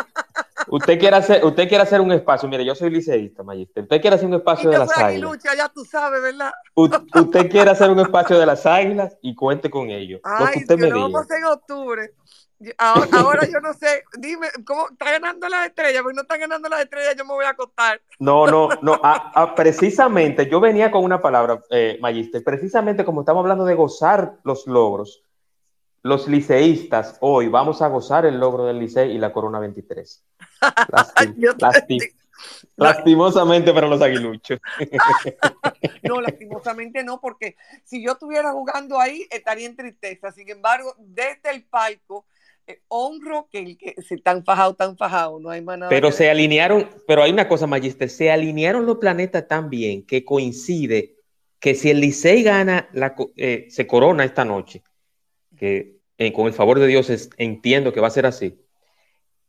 usted 0.67 0.97
quiere 0.97 1.17
hacer, 1.17 1.43
usted 1.43 1.67
quiere 1.67 1.83
hacer 1.83 1.99
un 1.99 2.11
espacio. 2.11 2.47
Mire, 2.47 2.63
yo 2.63 2.75
soy 2.75 2.89
liceísta, 2.89 3.43
Magister. 3.43 3.83
Usted 3.83 4.01
quiere 4.01 4.15
hacer 4.15 4.27
un 4.27 4.35
espacio 4.35 4.69
de 4.69 4.77
las 4.77 4.97
águilas. 4.97 5.31
Lucha, 5.31 5.55
ya 5.55 5.69
tú 5.69 5.83
sabes, 5.83 6.21
¿verdad? 6.21 6.51
usted 6.75 7.49
quiere 7.49 7.71
hacer 7.71 7.89
un 7.89 7.99
espacio 7.99 8.39
de 8.39 8.45
las 8.45 8.65
águilas 8.65 9.17
y 9.21 9.35
cuente 9.35 9.69
con 9.69 9.89
ello. 9.89 10.19
Ay, 10.23 10.61
lo 10.61 10.67
que 10.67 10.77
me 10.77 10.93
vamos 10.93 11.29
en 11.29 11.45
octubre. 11.45 12.13
Ahora, 12.77 13.45
yo 13.51 13.59
no 13.59 13.73
sé, 13.73 14.03
dime, 14.17 14.47
¿cómo 14.65 14.87
está 14.89 15.11
ganando 15.11 15.49
las 15.49 15.67
estrellas? 15.67 16.01
Porque 16.01 16.15
no 16.15 16.21
están 16.21 16.39
ganando 16.39 16.69
las 16.69 16.81
estrellas, 16.81 17.15
yo 17.17 17.25
me 17.25 17.33
voy 17.33 17.45
a 17.45 17.49
acostar. 17.49 17.99
No, 18.19 18.47
no, 18.47 18.69
no, 18.81 19.01
precisamente, 19.55 20.49
yo 20.49 20.61
venía 20.61 20.89
con 20.89 21.03
una 21.03 21.21
palabra, 21.21 21.61
eh, 21.69 21.97
Magister, 22.01 22.43
precisamente 22.43 23.03
como 23.03 23.21
estamos 23.21 23.41
hablando 23.41 23.65
de 23.65 23.75
gozar 23.75 24.37
los 24.43 24.65
logros, 24.67 25.23
los 26.03 26.27
liceístas 26.27 27.17
hoy 27.21 27.47
vamos 27.47 27.81
a 27.81 27.87
gozar 27.87 28.25
el 28.25 28.37
logro 28.37 28.65
del 28.65 28.77
licey 28.79 29.11
y 29.11 29.17
la 29.17 29.31
Corona 29.31 29.59
23. 29.59 30.23
lastimosamente 32.75 33.73
para 33.73 33.87
los 33.87 34.01
aguiluchos. 34.01 34.59
no, 36.03 36.19
lastimosamente 36.19 37.03
no, 37.05 37.21
porque 37.21 37.55
si 37.85 38.03
yo 38.03 38.11
estuviera 38.11 38.51
jugando 38.51 38.99
ahí 38.99 39.25
estaría 39.31 39.65
en 39.65 39.77
tristeza. 39.77 40.31
Sin 40.33 40.49
embargo, 40.49 40.93
desde 40.99 41.51
el 41.51 41.63
palco 41.63 42.25
eh, 42.67 42.81
honro 42.89 43.47
que, 43.49 43.59
el 43.59 43.77
que 43.77 43.95
se 44.01 44.17
tan 44.17 44.43
fajado, 44.43 44.75
tan 44.75 44.97
fajado, 44.97 45.39
no 45.39 45.49
hay 45.49 45.61
más 45.61 45.77
nada. 45.77 45.89
Pero 45.89 46.11
se 46.11 46.29
alinearon, 46.29 46.89
pero 47.07 47.23
hay 47.23 47.31
una 47.31 47.47
cosa, 47.47 47.65
Magister, 47.65 48.09
se 48.09 48.29
alinearon 48.29 48.85
los 48.85 48.97
planetas 48.97 49.47
tan 49.47 49.69
bien 49.69 50.05
que 50.05 50.25
coincide 50.25 51.15
que 51.61 51.75
si 51.75 51.91
el 51.91 52.01
Licey 52.01 52.43
gana, 52.43 52.89
la, 52.91 53.15
eh, 53.37 53.67
se 53.69 53.87
corona 53.87 54.25
esta 54.25 54.43
noche, 54.43 54.83
que 55.63 55.97
eh, 56.17 56.33
con 56.33 56.47
el 56.47 56.53
favor 56.53 56.79
de 56.79 56.87
Dios 56.87 57.29
entiendo 57.37 57.93
que 57.93 58.01
va 58.01 58.07
a 58.07 58.11
ser 58.11 58.25
así, 58.25 58.59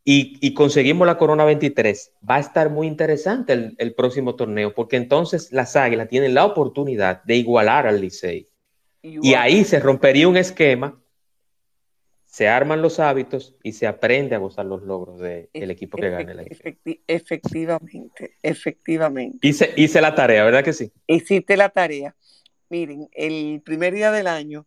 y, 0.06 0.52
conseguimos 0.52 1.06
la 1.06 1.16
Corona 1.16 1.46
23, 1.46 2.12
va 2.28 2.36
a 2.36 2.40
estar 2.40 2.68
muy 2.68 2.86
interesante 2.86 3.54
el, 3.54 3.74
el, 3.78 3.94
próximo 3.94 4.34
torneo, 4.34 4.74
porque 4.74 4.96
entonces 4.96 5.50
las 5.50 5.76
Águilas 5.76 6.08
tienen 6.08 6.34
la 6.34 6.44
oportunidad 6.44 7.22
de 7.24 7.36
igualar 7.36 7.86
al 7.86 8.02
Licey. 8.02 8.46
Y 9.00 9.32
ahí 9.32 9.64
se 9.64 9.80
rompería 9.80 10.28
un 10.28 10.36
esquema 10.36 11.02
se 12.34 12.48
arman 12.48 12.82
los 12.82 12.98
hábitos 12.98 13.54
y 13.62 13.74
se 13.74 13.86
aprende 13.86 14.34
a 14.34 14.38
gozar 14.38 14.66
los 14.66 14.82
logros 14.82 15.20
del 15.20 15.70
equipo 15.70 15.96
que 15.96 16.10
gane 16.10 16.34
la 16.34 16.44
Efectivamente, 17.06 18.34
efectivamente. 18.42 19.38
Hice, 19.40 19.72
hice 19.76 20.00
la 20.00 20.16
tarea, 20.16 20.42
¿verdad 20.44 20.64
que 20.64 20.72
sí? 20.72 20.90
Hiciste 21.06 21.56
la 21.56 21.68
tarea. 21.68 22.16
Miren, 22.68 23.08
el 23.12 23.62
primer 23.64 23.94
día 23.94 24.10
del 24.10 24.26
año, 24.26 24.66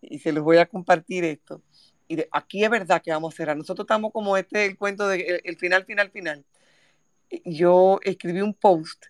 y 0.00 0.18
se 0.18 0.32
los 0.32 0.44
voy 0.44 0.58
a 0.58 0.66
compartir 0.66 1.24
esto, 1.24 1.62
y 2.08 2.24
aquí 2.30 2.64
es 2.64 2.70
verdad 2.70 3.02
que 3.02 3.10
vamos 3.10 3.34
a 3.34 3.36
cerrar. 3.36 3.56
Nosotros 3.56 3.84
estamos 3.84 4.12
como 4.12 4.36
este, 4.36 4.66
el 4.66 4.76
cuento 4.76 5.08
de 5.08 5.40
el, 5.44 5.56
final, 5.56 5.84
final, 5.84 6.10
final. 6.10 6.44
Yo 7.44 7.98
escribí 8.02 8.40
un 8.40 8.54
post 8.54 9.06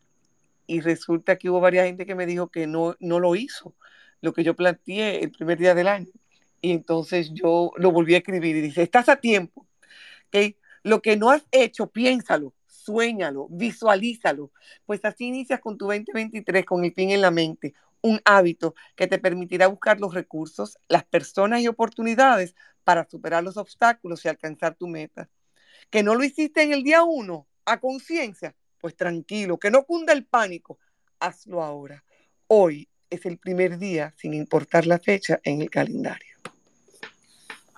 y 0.67 0.81
resulta 0.81 1.37
que 1.37 1.51
hubo 1.51 1.61
varias 1.61 1.87
gente 1.87 2.07
que 2.07 2.15
me 2.15 2.27
dijo 2.27 2.49
que 2.49 2.67
no, 2.67 2.97
no 2.99 3.21
lo 3.21 3.37
hizo, 3.37 3.75
lo 4.21 4.33
que 4.33 4.43
yo 4.43 4.57
planteé 4.57 5.23
el 5.23 5.31
primer 5.31 5.59
día 5.59 5.75
del 5.75 5.89
año. 5.89 6.11
Y 6.63 6.73
entonces 6.73 7.31
yo 7.33 7.73
lo 7.77 7.93
volví 7.93 8.15
a 8.15 8.19
escribir 8.19 8.57
y 8.57 8.63
dice, 8.63 8.83
estás 8.83 9.09
a 9.09 9.17
tiempo. 9.17 9.67
¿okay? 10.29 10.57
Lo 10.83 11.03
que 11.03 11.17
no 11.17 11.31
has 11.31 11.47
hecho, 11.53 11.89
piénsalo, 11.89 12.55
suéñalo, 12.67 13.47
visualízalo. 13.51 14.51
Pues 14.87 15.05
así 15.05 15.27
inicias 15.27 15.61
con 15.61 15.77
tu 15.77 15.87
2023 15.87 16.65
con 16.65 16.85
el 16.85 16.95
fin 16.95 17.11
en 17.11 17.21
la 17.21 17.31
mente, 17.31 17.75
un 18.07 18.21
hábito 18.25 18.75
que 18.95 19.07
te 19.07 19.19
permitirá 19.19 19.67
buscar 19.67 20.01
los 20.01 20.15
recursos, 20.15 20.79
las 20.89 21.05
personas 21.05 21.61
y 21.61 21.69
oportunidades 21.69 22.55
para 22.85 23.09
superar 23.09 23.43
los 23.43 23.57
obstáculos 23.57 24.25
y 24.25 24.29
alcanzar 24.29 24.75
tu 24.77 24.87
meta. 24.87 25.29
Que 25.91 26.03
no 26.03 26.15
lo 26.15 26.25
hiciste 26.25 26.63
en 26.63 26.73
el 26.73 26.83
día 26.83 27.03
uno, 27.03 27.47
a 27.65 27.81
conciencia, 27.81 28.55
pues 28.81 28.95
tranquilo, 28.97 29.59
que 29.59 29.71
no 29.71 29.85
cunda 29.85 30.13
el 30.13 30.25
pánico, 30.25 30.79
hazlo 31.19 31.63
ahora. 31.63 32.05
Hoy 32.47 32.89
es 33.11 33.27
el 33.27 33.39
primer 33.39 33.79
día, 33.79 34.15
sin 34.17 34.35
importar 34.35 34.87
la 34.87 34.99
fecha, 34.99 35.41
en 35.43 35.63
el 35.63 35.71
calendario. 35.71 36.37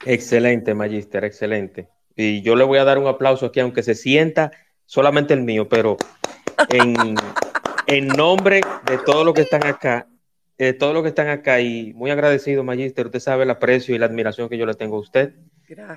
Excelente, 0.05 0.75
Magister, 0.75 1.25
excelente. 1.25 1.89
Y 2.15 2.43
yo 2.43 2.55
le 2.57 2.65
voy 2.65 2.79
a 2.79 2.85
dar 2.85 2.99
un 2.99 3.07
aplauso 3.07 3.47
aquí, 3.47 3.61
aunque 3.61 3.83
se 3.83 3.95
sienta 3.95 4.53
solamente 4.85 5.35
el 5.35 5.43
mío, 5.43 5.69
pero 5.69 5.97
en, 6.69 7.15
en 7.87 8.09
nombre 8.09 8.61
de 8.87 8.99
todos 8.99 9.25
los 9.25 9.35
que 9.35 9.43
están 9.43 9.65
acá, 9.67 10.07
de 10.59 10.73
todos 10.73 10.93
los 10.93 11.03
que 11.03 11.11
están 11.11 11.29
acá, 11.29 11.61
y 11.61 11.93
muy 11.95 12.11
agradecido, 12.11 12.65
Magister, 12.65 13.07
usted 13.07 13.21
sabe 13.21 13.45
el 13.45 13.51
aprecio 13.51 13.95
y 13.95 13.99
la 13.99 14.07
admiración 14.07 14.49
que 14.49 14.59
yo 14.59 14.67
le 14.67 14.75
tengo 14.75 14.97
a 14.97 15.01
usted. 15.01 15.35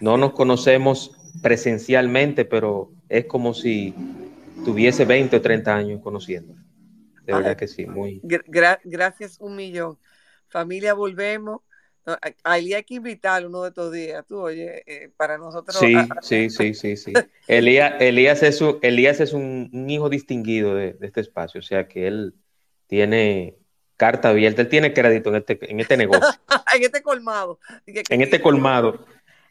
No 0.01 0.17
nos 0.17 0.33
conocemos 0.33 1.17
presencialmente, 1.41 2.45
pero 2.45 2.91
es 3.09 3.25
como 3.25 3.53
si 3.53 3.93
tuviese 4.63 5.05
20 5.05 5.37
o 5.37 5.41
30 5.41 5.75
años 5.75 6.01
conociendo. 6.01 6.53
De 7.25 7.33
verdad 7.33 7.55
que 7.55 7.67
sí, 7.67 7.85
muy. 7.85 8.21
gracias 8.83 9.39
un 9.39 9.55
millón. 9.55 9.97
Familia, 10.47 10.93
volvemos 10.93 11.61
Ahí 12.43 12.73
hay 12.73 12.83
que 12.83 12.95
invitar 12.95 13.45
uno 13.45 13.61
de 13.61 13.69
estos 13.69 13.91
días, 13.91 14.25
tú, 14.25 14.39
oye, 14.39 14.81
eh, 14.87 15.11
para 15.15 15.37
nosotros. 15.37 15.77
Sí, 15.77 15.93
sí, 16.21 16.49
sí, 16.49 16.73
sí, 16.73 16.97
sí. 16.97 17.13
Elías, 17.47 17.93
Elías 17.99 18.41
es, 18.41 18.59
un, 18.61 18.79
Elías 18.81 19.19
es 19.19 19.33
un, 19.33 19.69
hijo 19.87 20.09
distinguido 20.09 20.73
de, 20.73 20.97
este 21.01 21.21
espacio, 21.21 21.59
o 21.59 21.63
sea 21.63 21.87
que 21.87 22.07
él 22.07 22.33
tiene 22.87 23.55
carta 24.01 24.29
abierta, 24.29 24.63
él 24.63 24.67
tiene 24.67 24.93
crédito 24.93 25.29
en 25.29 25.35
este, 25.35 25.59
en 25.61 25.79
este 25.79 25.95
negocio. 25.95 26.27
en 26.75 26.83
este 26.83 27.03
colmado. 27.03 27.59
en 27.85 28.21
este 28.21 28.41
colmado. 28.41 29.05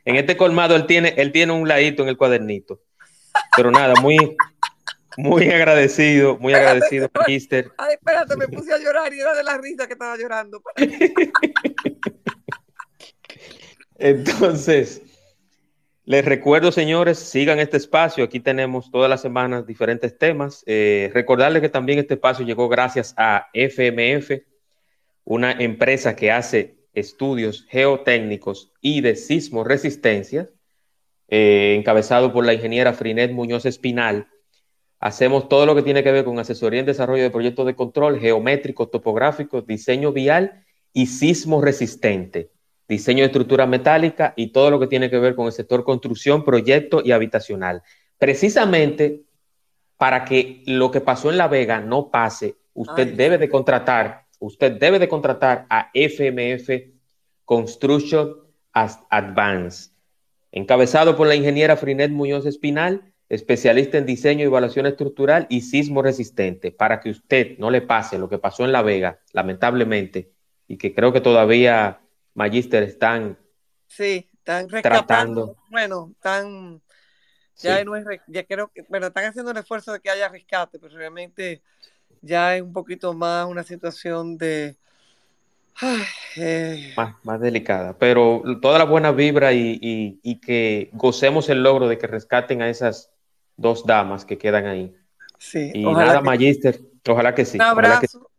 En 0.05 0.17
este 0.17 0.37
colmado 0.37 0.75
él 0.75 0.87
tiene, 0.87 1.15
él 1.19 1.31
tiene 1.31 1.53
un 1.53 1.69
ladito 1.69 2.03
en 2.03 2.09
el 2.09 2.17
cuadernito. 2.17 2.81
Pero 3.57 3.71
nada, 3.71 3.95
muy, 4.01 4.37
muy 5.17 5.49
agradecido, 5.49 6.37
muy 6.39 6.53
agradecido, 6.53 7.09
Mister. 7.29 7.71
Ay, 7.79 7.95
espérate, 7.95 8.37
me 8.37 8.49
puse 8.49 8.75
a 8.75 8.79
llorar 8.79 9.15
y 9.15 9.21
era 9.21 9.37
de 9.37 9.45
la 9.45 9.57
risa 9.57 9.87
que 9.87 9.93
estaba 9.93 10.17
llorando. 10.17 10.61
Entonces, 13.99 15.01
les 16.11 16.24
recuerdo, 16.24 16.73
señores, 16.73 17.20
sigan 17.20 17.61
este 17.61 17.77
espacio. 17.77 18.24
Aquí 18.24 18.41
tenemos 18.41 18.91
todas 18.91 19.09
las 19.09 19.23
semanas 19.23 19.65
diferentes 19.65 20.19
temas. 20.19 20.65
Eh, 20.66 21.09
recordarles 21.15 21.62
que 21.62 21.69
también 21.69 22.01
este 22.01 22.15
espacio 22.15 22.45
llegó 22.45 22.69
gracias 22.69 23.15
a 23.16 23.49
FMF, 23.55 24.43
una 25.23 25.53
empresa 25.53 26.16
que 26.16 26.32
hace 26.32 26.74
estudios 26.95 27.65
geotécnicos 27.69 28.73
y 28.81 29.03
de 29.03 29.15
sismo 29.15 29.62
resistencia, 29.62 30.49
eh, 31.28 31.77
encabezado 31.78 32.32
por 32.32 32.45
la 32.45 32.55
ingeniera 32.55 32.93
Frinet 32.93 33.31
Muñoz 33.31 33.65
Espinal. 33.65 34.27
Hacemos 34.99 35.49
todo 35.49 35.65
lo 35.65 35.77
que 35.77 35.82
tiene 35.82 36.03
que 36.03 36.11
ver 36.11 36.24
con 36.24 36.41
asesoría 36.41 36.81
en 36.81 36.87
desarrollo 36.87 37.23
de 37.23 37.31
proyectos 37.31 37.66
de 37.66 37.77
control 37.77 38.19
geométrico, 38.19 38.89
topográfico, 38.89 39.62
diseño 39.62 40.11
vial 40.11 40.65
y 40.93 41.07
sismo 41.07 41.62
resistente 41.62 42.51
diseño 42.91 43.21
de 43.21 43.27
estructura 43.27 43.67
metálica 43.67 44.35
y 44.37 44.49
todo 44.49 44.69
lo 44.69 44.81
que 44.81 44.89
tiene 44.89 45.09
que 45.09 45.19
ver 45.21 45.37
con 45.37 45.47
el 45.47 45.53
sector 45.53 45.85
construcción, 45.85 46.45
proyecto 46.45 47.01
y 47.05 47.12
habitacional. 47.12 47.83
Precisamente 48.19 49.23
para 49.97 50.25
que 50.25 50.65
lo 50.67 50.91
que 50.91 51.01
pasó 51.01 51.31
en 51.31 51.39
La 51.39 51.47
Vega 51.47 51.81
no 51.81 52.11
pase, 52.11 52.57
usted 52.75 53.15
debe 53.15 53.39
de 53.39 53.49
contratar, 53.49 54.27
usted 54.41 54.73
debe 54.73 54.99
de 54.99 55.09
contratar 55.09 55.67
a 55.71 55.91
FMF 55.95 56.69
Construction 57.45 58.35
Advance, 58.73 59.91
encabezado 60.51 61.17
por 61.17 61.29
la 61.29 61.37
ingeniera 61.37 61.77
Frinet 61.77 62.11
Muñoz 62.11 62.45
Espinal, 62.45 63.12
especialista 63.29 63.99
en 63.99 64.07
diseño 64.07 64.43
y 64.43 64.47
evaluación 64.47 64.87
estructural 64.87 65.47
y 65.49 65.61
sismo 65.61 66.03
resistente, 66.03 66.73
para 66.73 66.99
que 66.99 67.11
usted 67.11 67.57
no 67.59 67.71
le 67.71 67.83
pase 67.83 68.19
lo 68.19 68.29
que 68.29 68.39
pasó 68.39 68.65
en 68.65 68.73
La 68.73 68.83
Vega, 68.83 69.21
lamentablemente, 69.33 70.33
y 70.67 70.77
que 70.77 70.93
creo 70.93 71.12
que 71.12 71.21
todavía 71.21 72.01
Magister 72.35 72.82
están 72.82 73.39
sí, 73.86 74.28
están 74.35 74.69
rescatando. 74.69 75.57
Bueno, 75.70 76.11
están 76.12 76.81
ya 77.57 77.85
no 77.85 77.97
es 77.97 78.05
ya 78.27 78.44
creo 78.44 78.69
que 78.69 78.82
bueno, 78.89 79.09
están 79.09 79.24
haciendo 79.24 79.51
un 79.51 79.59
esfuerzo 79.59 79.93
de 79.93 80.01
que 80.01 80.11
haya 80.11 80.28
rescate, 80.28 80.78
pero 80.78 80.97
realmente 80.97 81.62
ya 82.23 82.57
es 82.57 82.62
un 82.62 82.73
poquito 82.73 83.12
más 83.12 83.47
una 83.47 83.62
situación 83.62 84.39
de 84.39 84.77
eh. 86.36 86.94
más, 87.23 87.40
delicada, 87.40 87.97
pero 87.98 88.43
toda 88.61 88.78
la 88.78 88.85
buena 88.85 89.12
vibra 89.12 89.52
y, 89.52 90.40
que 90.44 90.90
gocemos 90.93 91.48
el 91.48 91.62
logro 91.62 91.89
de 91.89 91.98
que 91.98 92.07
rescaten 92.07 92.62
a 92.62 92.69
esas 92.69 93.11
dos 93.57 93.86
damas 93.86 94.24
que 94.24 94.39
quedan 94.39 94.66
ahí. 94.66 94.94
Sí, 95.39 95.70
y 95.74 95.85
nada, 95.85 96.20
Magister, 96.20 96.81
ojalá 97.09 97.35
que 97.35 97.44
sí. 97.44 97.57
Un 97.57 97.62
abrazo. 97.62 98.31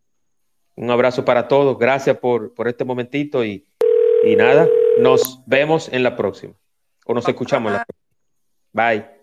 Un 0.76 0.90
abrazo 0.90 1.26
para 1.26 1.48
todos, 1.48 1.78
gracias 1.78 2.18
por, 2.18 2.54
por 2.54 2.68
este 2.68 2.86
momentito 2.86 3.44
y 3.44 3.68
y 4.24 4.36
nada, 4.36 4.68
nos 5.00 5.42
vemos 5.46 5.90
en 5.90 6.04
la 6.04 6.16
próxima. 6.16 6.54
O 7.06 7.14
nos 7.14 7.28
escuchamos 7.28 7.72
en 7.72 7.78
la 7.78 7.86
próxima. 7.86 8.02
Bye. 8.74 9.21